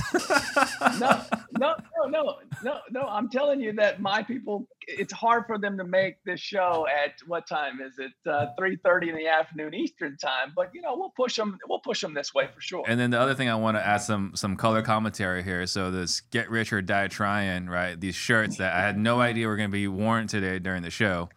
no, 1.00 1.22
no, 1.60 1.76
no, 1.98 2.08
no, 2.08 2.36
no, 2.64 2.80
no. 2.92 3.02
I'm 3.02 3.30
telling 3.30 3.60
you 3.62 3.74
that 3.74 4.02
my 4.02 4.24
people. 4.24 4.68
It's 4.88 5.14
hard 5.14 5.46
for 5.46 5.58
them 5.60 5.78
to 5.78 5.84
make 5.86 6.16
this 6.26 6.40
show 6.40 6.86
at 6.88 7.12
what 7.28 7.48
time 7.48 7.80
is 7.82 7.94
it? 8.00 8.12
Uh, 8.30 8.48
Three 8.58 8.78
thirty 8.84 9.10
in 9.10 9.16
the 9.16 9.28
afternoon 9.28 9.74
Eastern 9.76 10.18
time. 10.18 10.54
But 10.56 10.72
you 10.74 10.82
know, 10.82 10.96
we'll 10.98 11.14
push 11.16 11.36
them. 11.36 11.58
We'll 11.70 11.80
push 11.80 12.02
them 12.02 12.14
this 12.14 12.34
way 12.34 12.48
for 12.54 12.60
sure. 12.62 12.84
And 12.88 13.00
then 13.00 13.12
the 13.12 13.20
other 13.20 13.36
thing 13.36 13.48
I 13.48 13.56
want 13.56 13.78
to 13.78 13.86
add 13.86 13.98
some 14.02 14.32
some 14.36 14.56
color 14.56 14.82
commentary 14.82 15.44
here. 15.44 15.66
So 15.68 15.92
this 15.92 16.22
get 16.22 16.50
rich 16.50 16.74
or 16.74 16.82
die 16.82 17.08
trying, 17.10 17.68
right? 17.68 18.00
These 18.00 18.16
shirts 18.16 18.58
that 18.58 18.74
I 18.74 18.82
had 18.82 18.98
no 18.98 19.22
idea 19.22 19.48
were 19.48 19.56
going 19.56 19.70
to 19.70 19.74
be 19.74 19.88
worn 19.88 20.28
today 20.28 20.58
during 20.60 20.82
the 20.82 20.90
show. 20.90 21.30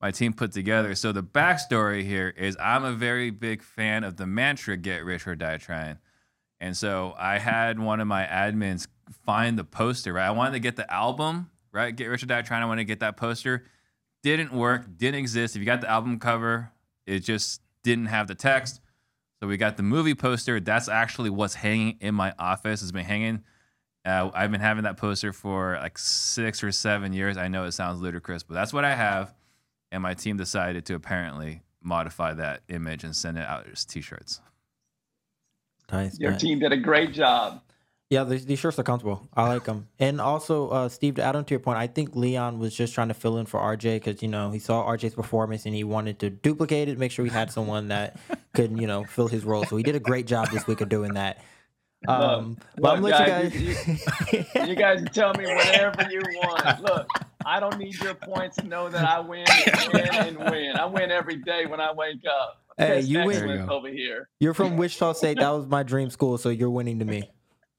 My 0.00 0.10
team 0.10 0.32
put 0.32 0.52
together. 0.52 0.94
So 0.94 1.12
the 1.12 1.22
backstory 1.22 2.04
here 2.04 2.28
is 2.36 2.56
I'm 2.60 2.84
a 2.84 2.92
very 2.92 3.30
big 3.30 3.62
fan 3.62 4.04
of 4.04 4.16
the 4.16 4.26
mantra 4.26 4.76
"Get 4.76 5.04
rich 5.04 5.26
or 5.26 5.34
die 5.34 5.56
trying," 5.56 5.98
and 6.60 6.76
so 6.76 7.14
I 7.18 7.38
had 7.38 7.78
one 7.78 8.00
of 8.00 8.06
my 8.06 8.24
admins 8.24 8.86
find 9.26 9.58
the 9.58 9.64
poster. 9.64 10.12
Right, 10.12 10.26
I 10.26 10.30
wanted 10.30 10.52
to 10.52 10.60
get 10.60 10.76
the 10.76 10.92
album. 10.92 11.50
Right, 11.72 11.94
"Get 11.94 12.06
Rich 12.06 12.22
or 12.22 12.26
Die 12.26 12.42
Trying." 12.42 12.62
I 12.62 12.66
wanted 12.66 12.82
to 12.82 12.86
get 12.86 13.00
that 13.00 13.16
poster. 13.16 13.64
Didn't 14.22 14.52
work. 14.52 14.96
Didn't 14.96 15.20
exist. 15.20 15.54
If 15.54 15.60
you 15.60 15.66
got 15.66 15.80
the 15.80 15.90
album 15.90 16.18
cover, 16.18 16.72
it 17.06 17.20
just 17.20 17.60
didn't 17.82 18.06
have 18.06 18.26
the 18.26 18.34
text. 18.34 18.80
So 19.40 19.46
we 19.46 19.56
got 19.56 19.76
the 19.76 19.82
movie 19.82 20.14
poster. 20.14 20.58
That's 20.58 20.88
actually 20.88 21.30
what's 21.30 21.54
hanging 21.54 21.98
in 22.00 22.14
my 22.14 22.34
office. 22.38 22.82
It's 22.82 22.90
been 22.90 23.04
hanging. 23.04 23.44
Uh, 24.04 24.30
I've 24.34 24.50
been 24.50 24.60
having 24.60 24.84
that 24.84 24.96
poster 24.96 25.32
for 25.32 25.76
like 25.80 25.98
six 25.98 26.64
or 26.64 26.72
seven 26.72 27.12
years. 27.12 27.36
I 27.36 27.48
know 27.48 27.64
it 27.64 27.72
sounds 27.72 28.00
ludicrous, 28.00 28.42
but 28.42 28.54
that's 28.54 28.72
what 28.72 28.84
I 28.84 28.94
have. 28.94 29.34
And 29.90 30.02
my 30.02 30.14
team 30.14 30.36
decided 30.36 30.84
to 30.86 30.94
apparently 30.94 31.62
modify 31.82 32.34
that 32.34 32.62
image 32.68 33.04
and 33.04 33.14
send 33.14 33.38
it 33.38 33.46
out 33.46 33.66
as 33.70 33.84
t-shirts. 33.84 34.40
nice. 35.90 36.18
Your 36.18 36.32
nice. 36.32 36.40
team 36.40 36.58
did 36.58 36.72
a 36.72 36.76
great 36.76 37.12
job. 37.12 37.62
Yeah, 38.10 38.24
these, 38.24 38.46
these 38.46 38.58
shirts 38.58 38.78
are 38.78 38.82
comfortable. 38.82 39.28
I 39.34 39.48
like 39.48 39.64
them. 39.64 39.86
And 39.98 40.18
also, 40.18 40.70
uh, 40.70 40.88
Steve, 40.88 41.16
to 41.16 41.22
add 41.22 41.36
on 41.36 41.44
to 41.44 41.52
your 41.52 41.60
point, 41.60 41.76
I 41.76 41.86
think 41.86 42.16
Leon 42.16 42.58
was 42.58 42.74
just 42.74 42.94
trying 42.94 43.08
to 43.08 43.14
fill 43.14 43.36
in 43.36 43.44
for 43.44 43.60
RJ 43.60 43.96
because 43.96 44.22
you 44.22 44.28
know 44.28 44.50
he 44.50 44.58
saw 44.58 44.86
RJ's 44.86 45.14
performance 45.14 45.66
and 45.66 45.74
he 45.74 45.84
wanted 45.84 46.18
to 46.20 46.30
duplicate 46.30 46.88
it, 46.88 46.98
make 46.98 47.12
sure 47.12 47.26
he 47.26 47.30
had 47.30 47.50
someone 47.50 47.88
that 47.88 48.18
could 48.54 48.80
you 48.80 48.86
know 48.86 49.04
fill 49.04 49.28
his 49.28 49.44
role. 49.44 49.64
So 49.64 49.76
he 49.76 49.82
did 49.82 49.94
a 49.94 50.00
great 50.00 50.26
job 50.26 50.48
this 50.50 50.66
week 50.66 50.80
of 50.80 50.88
doing 50.88 51.14
that. 51.14 51.44
Um, 52.06 52.56
but 52.76 52.96
I'm 52.96 53.02
look, 53.02 53.12
gonna 53.12 53.26
guys, 53.26 53.54
let 53.54 53.60
you 53.60 53.74
guys. 53.74 54.46
You 54.68 54.74
guys 54.76 55.04
tell 55.12 55.34
me 55.34 55.46
whatever 55.46 56.08
you 56.10 56.20
want. 56.36 56.82
Look, 56.82 57.08
I 57.44 57.58
don't 57.58 57.78
need 57.78 58.00
your 58.00 58.14
points 58.14 58.56
to 58.56 58.66
know 58.66 58.88
that 58.88 59.04
I 59.04 59.18
win, 59.20 59.44
win, 59.92 60.08
and 60.14 60.38
win. 60.38 60.76
I 60.76 60.84
win 60.86 61.10
every 61.10 61.36
day 61.36 61.66
when 61.66 61.80
I 61.80 61.92
wake 61.92 62.22
up. 62.24 62.62
Hey, 62.76 62.98
Piss 62.98 63.08
you 63.08 63.24
win. 63.24 63.48
You 63.48 63.66
over 63.68 63.88
here. 63.88 64.28
You're 64.38 64.54
from 64.54 64.76
Wichita 64.76 65.14
State. 65.14 65.38
That 65.38 65.50
was 65.50 65.66
my 65.66 65.82
dream 65.82 66.10
school, 66.10 66.38
so 66.38 66.50
you're 66.50 66.70
winning 66.70 67.00
to 67.00 67.04
me. 67.04 67.28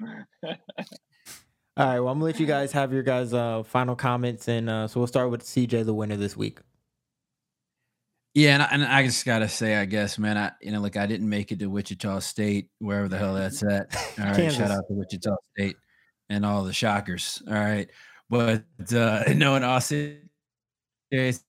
All 0.03 1.85
right, 1.85 1.99
well, 1.99 2.09
I'm 2.09 2.15
gonna 2.19 2.25
let 2.25 2.39
you 2.41 2.45
guys 2.45 2.73
have 2.73 2.91
your 2.91 3.03
guys' 3.03 3.33
uh, 3.33 3.63
final 3.63 3.95
comments, 3.95 4.49
and 4.49 4.69
uh, 4.69 4.87
so 4.89 4.99
we'll 4.99 5.07
start 5.07 5.29
with 5.31 5.43
CJ, 5.43 5.85
the 5.85 5.93
winner 5.93 6.17
this 6.17 6.35
week. 6.35 6.59
Yeah, 8.35 8.53
and 8.53 8.63
I, 8.63 8.67
and 8.71 8.83
I 8.85 9.03
just 9.03 9.25
gotta 9.25 9.49
say, 9.49 9.75
I 9.75 9.85
guess, 9.85 10.19
man, 10.19 10.37
I 10.37 10.51
you 10.61 10.71
know, 10.71 10.79
look, 10.79 10.97
I 10.97 11.07
didn't 11.07 11.27
make 11.27 11.51
it 11.51 11.59
to 11.59 11.67
Wichita 11.67 12.19
State, 12.19 12.69
wherever 12.79 13.07
the 13.07 13.17
hell 13.17 13.33
that's 13.33 13.63
at. 13.63 13.95
All 14.19 14.25
right, 14.25 14.35
Kansas. 14.35 14.57
shout 14.57 14.71
out 14.71 14.83
to 14.87 14.93
Wichita 14.93 15.35
State 15.55 15.77
and 16.29 16.45
all 16.45 16.63
the 16.63 16.73
shockers. 16.73 17.41
All 17.47 17.55
right, 17.55 17.89
but 18.29 18.63
uh, 18.93 19.23
no, 19.35 19.55
in 19.55 19.63
all 19.63 19.81
seriousness, 19.81 21.43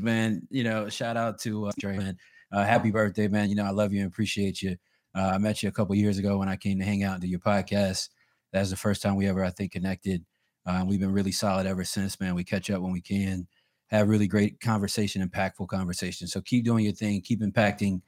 man, 0.00 0.46
you 0.50 0.64
know, 0.64 0.88
shout 0.88 1.16
out 1.16 1.38
to 1.40 1.66
uh, 1.66 1.72
Dre, 1.78 1.96
man. 1.96 2.16
Uh, 2.52 2.64
happy 2.64 2.90
birthday, 2.90 3.28
man. 3.28 3.48
You 3.48 3.54
know, 3.54 3.64
I 3.64 3.70
love 3.70 3.92
you 3.92 4.00
and 4.00 4.08
appreciate 4.08 4.62
you. 4.62 4.76
Uh, 5.16 5.32
I 5.34 5.38
met 5.38 5.62
you 5.62 5.68
a 5.68 5.72
couple 5.72 5.94
years 5.94 6.18
ago 6.18 6.38
when 6.38 6.48
I 6.48 6.56
came 6.56 6.78
to 6.80 6.84
hang 6.84 7.04
out 7.04 7.14
and 7.14 7.22
do 7.22 7.28
your 7.28 7.38
podcast. 7.38 8.08
That's 8.52 8.70
the 8.70 8.76
first 8.76 9.00
time 9.00 9.14
we 9.14 9.28
ever, 9.28 9.44
I 9.44 9.50
think, 9.50 9.72
connected. 9.72 10.24
Uh, 10.66 10.84
we've 10.86 11.00
been 11.00 11.12
really 11.12 11.32
solid 11.32 11.66
ever 11.66 11.84
since, 11.84 12.18
man. 12.20 12.34
We 12.34 12.42
catch 12.42 12.70
up 12.70 12.82
when 12.82 12.92
we 12.92 13.00
can 13.00 13.46
have 13.94 14.08
really 14.08 14.26
great 14.26 14.60
conversation, 14.60 15.26
impactful 15.26 15.68
conversation. 15.68 16.26
So 16.26 16.40
keep 16.40 16.64
doing 16.64 16.84
your 16.84 16.94
thing, 16.94 17.20
keep 17.20 17.40
impacting 17.40 18.00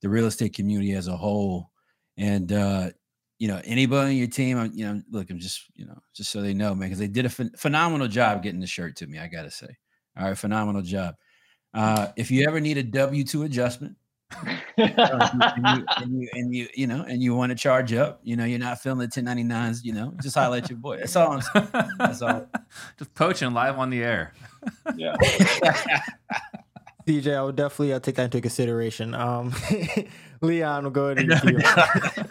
the 0.00 0.08
real 0.08 0.26
estate 0.26 0.54
community 0.54 0.92
as 0.92 1.08
a 1.08 1.16
whole. 1.16 1.70
And 2.16 2.52
uh, 2.52 2.90
you 3.38 3.48
know, 3.48 3.60
anybody 3.64 4.10
on 4.10 4.16
your 4.16 4.28
team, 4.28 4.58
I'm, 4.58 4.72
you 4.72 4.86
know, 4.86 5.02
look, 5.10 5.30
I'm 5.30 5.38
just, 5.38 5.62
you 5.74 5.84
know, 5.84 5.98
just 6.14 6.30
so 6.30 6.42
they 6.42 6.54
know, 6.54 6.74
man, 6.74 6.88
because 6.88 6.98
they 6.98 7.08
did 7.08 7.26
a 7.26 7.28
phen- 7.28 7.58
phenomenal 7.58 8.08
job 8.08 8.42
getting 8.42 8.60
the 8.60 8.66
shirt 8.66 8.96
to 8.96 9.06
me. 9.06 9.18
I 9.18 9.26
gotta 9.26 9.50
say, 9.50 9.76
all 10.16 10.26
right, 10.26 10.38
phenomenal 10.38 10.82
job. 10.82 11.16
Uh, 11.74 12.08
if 12.16 12.30
you 12.30 12.46
ever 12.46 12.60
need 12.60 12.78
a 12.78 12.82
W 12.82 13.24
two 13.24 13.42
adjustment, 13.42 13.96
and, 14.76 15.76
you, 15.76 15.84
and 15.96 16.20
you 16.20 16.28
and 16.32 16.54
you 16.54 16.68
you 16.74 16.86
know 16.86 17.02
and 17.02 17.22
you 17.22 17.34
want 17.34 17.50
to 17.50 17.56
charge 17.56 17.92
up, 17.92 18.20
you 18.22 18.36
know, 18.36 18.44
you're 18.44 18.58
not 18.58 18.80
feeling 18.80 18.98
the 18.98 19.08
1099s, 19.08 19.80
you 19.82 19.92
know, 19.92 20.14
just 20.22 20.36
highlight 20.36 20.70
your 20.70 20.78
boy. 20.78 20.98
That's 20.98 21.16
all. 21.16 21.32
I'm 21.32 21.40
saying. 21.40 21.68
That's 21.98 22.22
all. 22.22 22.46
Just 22.98 23.14
poaching 23.14 23.52
live 23.52 23.78
on 23.78 23.90
the 23.90 24.02
air. 24.02 24.32
Yeah. 24.96 25.16
DJ, 27.06 27.36
I 27.36 27.42
would 27.42 27.56
definitely 27.56 27.92
uh, 27.92 28.00
take 28.00 28.14
that 28.16 28.24
into 28.26 28.40
consideration. 28.40 29.14
Um, 29.14 29.52
Leon, 30.40 30.84
we'll 30.84 30.92
go 30.92 31.06
ahead 31.06 31.18
and 31.18 31.30
give 31.42 31.50
you. 31.50 32.24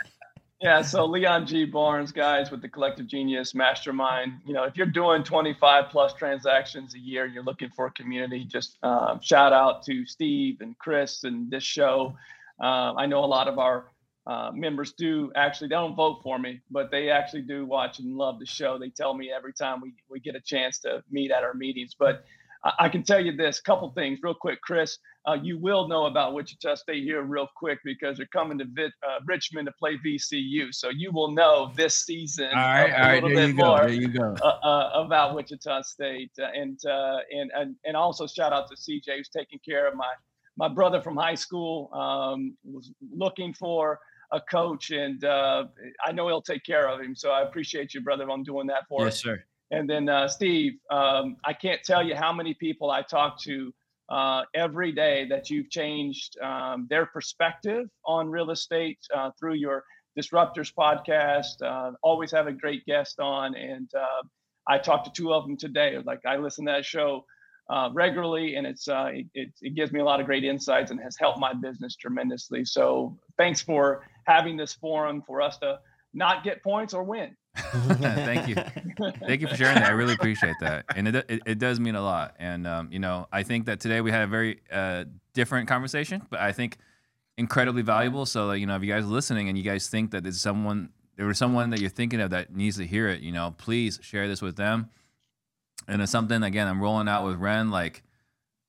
Yeah, 0.62 0.84
so 0.84 1.06
Leon 1.06 1.48
G. 1.48 1.66
Barnes, 1.66 2.12
guys, 2.12 2.52
with 2.52 2.62
the 2.62 2.70
Collective 2.70 3.08
Genius 3.08 3.56
Mastermind. 3.56 4.34
You 4.46 4.54
know, 4.54 4.64
if 4.64 4.78
you're 4.78 4.86
doing 4.86 5.24
25 5.24 5.90
plus 5.90 6.14
transactions 6.14 6.94
a 6.94 7.00
year, 7.00 7.26
and 7.26 7.34
you're 7.34 7.44
looking 7.44 7.70
for 7.76 7.88
a 7.88 7.92
community. 7.92 8.44
Just 8.44 8.78
um, 8.84 9.20
shout 9.22 9.54
out 9.54 9.84
to 9.86 10.06
Steve 10.06 10.62
and 10.62 10.78
Chris 10.78 11.24
and 11.24 11.50
this 11.50 11.64
show. 11.64 12.16
Uh, 12.62 12.94
I 12.96 13.08
know 13.08 13.24
a 13.24 13.26
lot 13.26 13.48
of 13.48 13.58
our 13.58 13.86
uh, 14.28 14.52
members 14.54 14.94
do 14.94 15.32
actually. 15.36 15.68
They 15.68 15.76
don't 15.76 15.96
vote 15.96 16.20
for 16.24 16.38
me, 16.38 16.62
but 16.70 16.92
they 16.92 17.10
actually 17.10 17.42
do 17.42 17.66
watch 17.66 18.00
and 18.00 18.16
love 18.16 18.40
the 18.40 18.46
show. 18.46 18.78
They 18.78 18.90
tell 18.90 19.14
me 19.14 19.32
every 19.32 19.54
time 19.54 19.82
we 19.82 19.94
we 20.10 20.20
get 20.20 20.36
a 20.36 20.42
chance 20.42 20.80
to 20.80 21.04
meet 21.10 21.32
at 21.32 21.44
our 21.44 21.56
meetings. 21.56 21.96
But 21.98 22.24
I, 22.64 22.72
I 22.80 22.90
can 22.90 23.04
tell 23.04 23.20
you 23.20 23.36
this 23.36 23.60
couple 23.60 23.90
things 23.92 24.20
real 24.22 24.36
quick, 24.36 24.62
Chris. 24.62 24.98
Uh, 25.28 25.38
you 25.42 25.58
will 25.58 25.88
know 25.88 26.06
about 26.06 26.34
Wichita 26.34 26.76
State 26.76 27.04
here 27.04 27.22
real 27.22 27.48
quick 27.56 27.80
because 27.84 28.18
they're 28.18 28.26
coming 28.28 28.58
to 28.58 28.66
Vit, 28.66 28.92
uh, 29.08 29.20
Richmond 29.26 29.68
to 29.68 29.72
play 29.74 29.98
VCU. 30.04 30.74
So 30.74 30.90
you 30.90 31.12
will 31.12 31.32
know 31.32 31.72
this 31.76 32.06
season 32.06 32.48
All 32.48 32.56
right, 32.56 32.90
a, 32.90 32.96
all 32.96 33.02
right, 33.02 33.24
little 33.24 33.30
bit 33.30 33.56
more 33.56 33.88
go. 34.08 34.36
uh, 34.42 34.46
uh, 34.46 34.92
about 34.96 35.36
Wichita 35.36 35.82
State, 35.84 36.32
uh, 36.40 36.46
and, 36.56 36.80
uh, 36.86 37.18
and 37.32 37.52
and 37.56 37.76
and 37.86 37.96
also 37.98 38.26
shout 38.28 38.54
out 38.54 38.68
to 38.70 38.76
CJ 38.76 39.18
who's 39.18 39.30
taking 39.30 39.60
care 39.68 39.88
of 39.88 39.96
my 39.96 40.12
my 40.58 40.68
brother 40.68 41.02
from 41.02 41.18
high 41.18 41.36
school. 41.36 41.92
Um, 41.94 42.56
was 42.64 42.92
looking 43.16 43.54
for 43.54 44.00
a 44.32 44.42
coach, 44.42 44.92
and 44.92 45.24
uh, 45.24 45.66
I 46.06 46.12
know 46.12 46.28
he'll 46.28 46.42
take 46.42 46.64
care 46.64 46.88
of 46.90 47.02
him. 47.02 47.16
So 47.16 47.32
I 47.32 47.42
appreciate 47.42 47.94
you, 47.94 48.02
brother, 48.02 48.30
on 48.30 48.44
doing 48.44 48.68
that 48.68 48.84
for 48.88 49.08
us. 49.08 49.16
Yes, 49.16 49.24
sir. 49.24 49.44
And 49.72 49.90
then 49.90 50.10
uh, 50.10 50.28
Steve, 50.28 50.74
um, 50.90 51.38
I 51.46 51.54
can't 51.54 51.82
tell 51.84 52.06
you 52.06 52.16
how 52.16 52.34
many 52.34 52.54
people 52.54 52.92
I 52.92 53.02
talk 53.04 53.42
to 53.44 53.74
uh, 54.10 54.44
every 54.54 54.92
day 54.92 55.26
that 55.30 55.50
you've 55.50 55.70
changed 55.70 56.38
um, 56.42 56.88
their 56.90 57.06
perspective 57.06 57.88
on 58.06 58.30
real 58.30 58.52
estate 58.52 59.00
uh, 59.16 59.32
through 59.40 59.56
your 59.56 59.84
Disruptors 60.20 60.74
podcast. 60.78 61.62
Uh, 61.64 61.94
always 62.04 62.32
have 62.32 62.48
a 62.48 62.52
great 62.52 62.86
guest 62.86 63.22
on, 63.22 63.56
and 63.56 63.90
uh, 63.96 64.24
I 64.68 64.78
talked 64.78 65.06
to 65.06 65.12
two 65.12 65.34
of 65.34 65.46
them 65.46 65.56
today. 65.56 65.98
Like 66.06 66.20
I 66.26 66.36
listen 66.36 66.66
to 66.66 66.74
that 66.74 66.86
show 66.86 67.24
uh, 67.70 67.90
regularly, 67.94 68.56
and 68.56 68.68
it's 68.68 68.90
uh, 68.90 69.12
it, 69.34 69.54
it 69.62 69.76
gives 69.76 69.94
me 69.94 70.02
a 70.02 70.04
lot 70.04 70.20
of 70.20 70.26
great 70.26 70.44
insights 70.44 70.92
and 70.92 71.00
has 71.00 71.16
helped 71.18 71.40
my 71.40 71.54
business 71.54 71.96
tremendously. 71.96 72.66
So 72.66 73.18
thanks 73.38 73.62
for 73.62 74.04
having 74.26 74.58
this 74.58 74.74
forum 74.74 75.24
for 75.26 75.42
us 75.42 75.58
to 75.60 75.80
not 76.14 76.44
get 76.44 76.62
points 76.64 76.94
or 76.94 77.04
win. 77.04 77.36
Thank 77.56 78.48
you. 78.48 78.56
Thank 78.56 79.42
you 79.42 79.48
for 79.48 79.56
sharing 79.56 79.76
that. 79.76 79.90
I 79.90 79.92
really 79.92 80.14
appreciate 80.14 80.56
that, 80.62 80.86
and 80.96 81.08
it 81.08 81.16
it, 81.28 81.42
it 81.46 81.60
does 81.60 81.80
mean 81.80 81.96
a 81.96 82.02
lot. 82.02 82.36
And 82.40 82.66
um, 82.66 82.90
you 82.92 83.00
know, 83.00 83.28
I 83.32 83.44
think 83.44 83.66
that 83.66 83.82
today 83.82 84.00
we 84.00 84.10
had 84.10 84.22
a 84.22 84.28
very 84.28 84.62
uh, 84.72 85.04
different 85.34 85.68
conversation, 85.68 86.26
but 86.30 86.40
I 86.40 86.54
think 86.54 86.78
incredibly 87.38 87.82
valuable. 87.82 88.26
So 88.26 88.54
you 88.54 88.66
know, 88.66 88.76
if 88.78 88.84
you 88.84 88.92
guys 88.94 89.04
are 89.04 89.08
listening 89.08 89.50
and 89.50 89.58
you 89.58 89.66
guys 89.66 89.90
think 89.90 90.12
that 90.12 90.24
there's 90.24 90.40
someone 90.40 90.90
there 91.18 91.26
was 91.26 91.38
someone 91.38 91.72
that 91.72 91.82
you're 91.82 91.90
thinking 91.90 92.22
of 92.22 92.30
that 92.30 92.56
needs 92.56 92.78
to 92.78 92.88
hear 92.88 93.10
it, 93.10 93.22
you 93.22 93.34
know, 93.34 93.54
please 93.58 94.00
share 94.02 94.28
this 94.28 94.42
with 94.42 94.56
them. 94.56 94.90
And 95.88 96.02
it's 96.02 96.12
something 96.12 96.42
again 96.44 96.68
I'm 96.68 96.82
rolling 96.82 97.10
out 97.10 97.26
with 97.26 97.36
Ren. 97.36 97.70
Like 97.70 98.04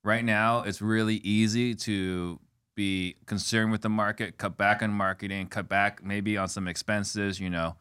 right 0.03 0.25
now, 0.25 0.63
it's 0.63 0.83
really 0.83 1.17
easy 1.17 1.75
to 1.77 2.41
be 2.75 3.17
concerned 3.27 3.73
with 3.73 3.83
the 3.83 3.89
market, 3.89 4.39
cut 4.39 4.57
back 4.57 4.83
on 4.83 4.91
marketing, 4.91 5.49
cut 5.49 5.69
back 5.69 6.03
maybe 6.05 6.37
on 6.37 6.49
some 6.49 6.69
expenses, 6.69 7.41
you 7.41 7.51
know 7.51 7.77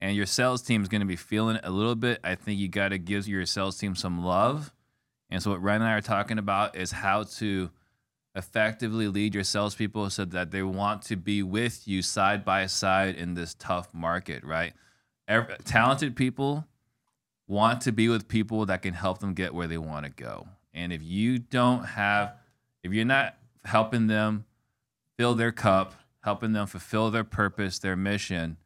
and 0.00 0.14
your 0.14 0.26
sales 0.26 0.62
team 0.62 0.82
is 0.82 0.88
going 0.88 1.00
to 1.00 1.06
be 1.06 1.16
feeling 1.16 1.58
a 1.62 1.70
little 1.70 1.94
bit, 1.94 2.20
I 2.22 2.34
think 2.34 2.58
you 2.60 2.68
got 2.68 2.88
to 2.88 2.98
give 2.98 3.26
your 3.26 3.46
sales 3.46 3.78
team 3.78 3.94
some 3.94 4.24
love 4.24 4.72
And 5.30 5.42
so 5.42 5.50
what 5.50 5.62
Ren 5.62 5.80
and 5.82 5.90
I 5.90 5.94
are 5.94 6.00
talking 6.00 6.38
about 6.38 6.76
is 6.76 6.92
how 6.92 7.24
to 7.24 7.70
effectively 8.34 9.08
lead 9.08 9.34
your 9.34 9.44
salespeople 9.44 10.10
so 10.10 10.24
that 10.26 10.50
they 10.50 10.62
want 10.62 11.02
to 11.02 11.16
be 11.16 11.42
with 11.42 11.88
you 11.88 12.02
side 12.02 12.44
by 12.44 12.66
side 12.66 13.14
in 13.16 13.34
this 13.34 13.54
tough 13.54 13.92
market, 13.94 14.44
right? 14.44 14.74
Every, 15.26 15.56
talented 15.64 16.14
people 16.14 16.66
want 17.48 17.80
to 17.82 17.92
be 17.92 18.08
with 18.08 18.28
people 18.28 18.66
that 18.66 18.82
can 18.82 18.94
help 18.94 19.18
them 19.18 19.32
get 19.32 19.54
where 19.54 19.66
they 19.66 19.78
want 19.78 20.04
to 20.04 20.12
go. 20.12 20.46
And 20.74 20.92
if 20.92 21.02
you 21.02 21.38
don't 21.38 21.84
have, 21.84 22.34
if 22.82 22.92
you're 22.92 23.06
not 23.06 23.36
helping 23.66 24.06
them 24.06 24.44
fill 25.18 25.34
their 25.34 25.52
cup, 25.52 25.94
helping 26.22 26.52
them 26.52 26.66
fulfill 26.66 27.10
their 27.10 27.24
purpose, 27.24 27.78
their 27.78 27.96
mission, 27.96 28.56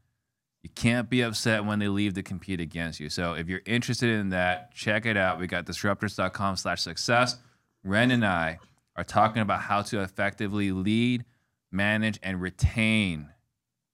you 0.62 0.70
can't 0.74 1.08
be 1.08 1.22
upset 1.22 1.64
when 1.64 1.78
they 1.78 1.88
leave 1.88 2.14
to 2.14 2.22
compete 2.22 2.60
against 2.60 3.00
you. 3.00 3.08
So 3.08 3.32
if 3.32 3.48
you're 3.48 3.62
interested 3.64 4.10
in 4.10 4.28
that, 4.30 4.74
check 4.74 5.06
it 5.06 5.16
out. 5.16 5.38
We 5.38 5.46
got 5.46 5.64
disruptors.com 5.64 6.56
slash 6.56 6.82
success. 6.82 7.38
Ren 7.82 8.10
and 8.10 8.24
I 8.24 8.58
are 8.96 9.04
talking 9.04 9.40
about 9.40 9.62
how 9.62 9.80
to 9.82 10.02
effectively 10.02 10.70
lead, 10.72 11.24
manage, 11.72 12.18
and 12.22 12.40
retain 12.40 13.30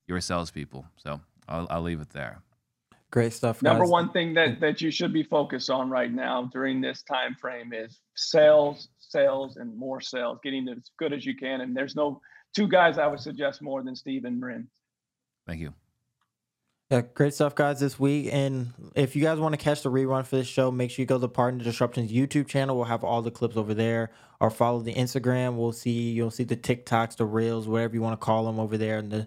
your 0.08 0.20
salespeople. 0.20 0.86
So 0.96 1.20
I'll, 1.48 1.68
I'll 1.70 1.82
leave 1.82 2.00
it 2.00 2.10
there. 2.10 2.42
Great 3.12 3.32
stuff. 3.32 3.62
Number 3.62 3.84
one 3.84 4.10
thing 4.10 4.34
that 4.34 4.58
that 4.60 4.82
you 4.82 4.90
should 4.90 5.12
be 5.12 5.22
focused 5.22 5.70
on 5.70 5.88
right 5.88 6.12
now 6.12 6.50
during 6.52 6.80
this 6.80 7.02
time 7.02 7.36
frame 7.36 7.72
is 7.72 8.00
sales, 8.16 8.88
sales, 9.16 9.56
and 9.56 9.76
more 9.76 10.00
sales, 10.00 10.38
getting 10.42 10.68
as 10.68 10.90
good 10.98 11.12
as 11.12 11.24
you 11.24 11.34
can. 11.34 11.62
And 11.62 11.76
there's 11.76 11.96
no 11.96 12.20
two 12.54 12.68
guys 12.68 12.98
I 12.98 13.06
would 13.06 13.20
suggest 13.20 13.62
more 13.62 13.82
than 13.82 13.96
Steve 13.96 14.24
and 14.24 14.42
Ren. 14.42 14.68
Thank 15.46 15.60
you. 15.60 15.72
Yeah, 16.90 17.02
great 17.14 17.34
stuff, 17.34 17.56
guys, 17.56 17.80
this 17.80 17.98
week. 17.98 18.28
And 18.32 18.72
if 18.94 19.16
you 19.16 19.22
guys 19.22 19.40
want 19.40 19.54
to 19.54 19.56
catch 19.58 19.82
the 19.82 19.90
rerun 19.90 20.24
for 20.24 20.36
this 20.36 20.46
show, 20.46 20.70
make 20.70 20.90
sure 20.90 21.02
you 21.02 21.06
go 21.06 21.16
to 21.16 21.20
the 21.20 21.28
Partner 21.28 21.64
Disruptions 21.64 22.12
YouTube 22.12 22.46
channel. 22.46 22.76
We'll 22.76 22.84
have 22.84 23.02
all 23.02 23.22
the 23.22 23.30
clips 23.32 23.56
over 23.56 23.74
there. 23.74 24.12
Or 24.38 24.50
follow 24.50 24.80
the 24.80 24.94
Instagram. 24.94 25.56
We'll 25.56 25.72
see 25.72 26.10
you'll 26.10 26.30
see 26.30 26.44
the 26.44 26.56
TikToks, 26.56 27.16
the 27.16 27.24
reels, 27.24 27.66
whatever 27.66 27.94
you 27.94 28.02
want 28.02 28.20
to 28.20 28.24
call 28.24 28.44
them 28.44 28.60
over 28.60 28.76
there, 28.76 28.98
and 28.98 29.10
the 29.10 29.26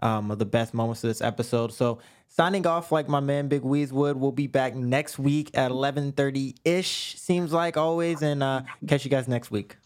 um 0.00 0.30
of 0.30 0.38
the 0.38 0.46
best 0.46 0.74
moments 0.74 1.02
of 1.04 1.08
this 1.08 1.20
episode. 1.20 1.72
So 1.72 1.98
signing 2.28 2.66
off 2.66 2.92
like 2.92 3.08
my 3.08 3.20
man 3.20 3.48
Big 3.48 3.62
Weez 3.62 3.92
would. 3.92 4.16
We'll 4.16 4.32
be 4.32 4.46
back 4.46 4.74
next 4.74 5.18
week 5.18 5.50
at 5.56 5.70
eleven 5.70 6.12
thirty 6.12 6.54
ish. 6.64 7.16
Seems 7.18 7.52
like 7.52 7.76
always, 7.76 8.22
and 8.22 8.42
uh, 8.42 8.62
catch 8.86 9.04
you 9.04 9.10
guys 9.10 9.28
next 9.28 9.50
week. 9.50 9.76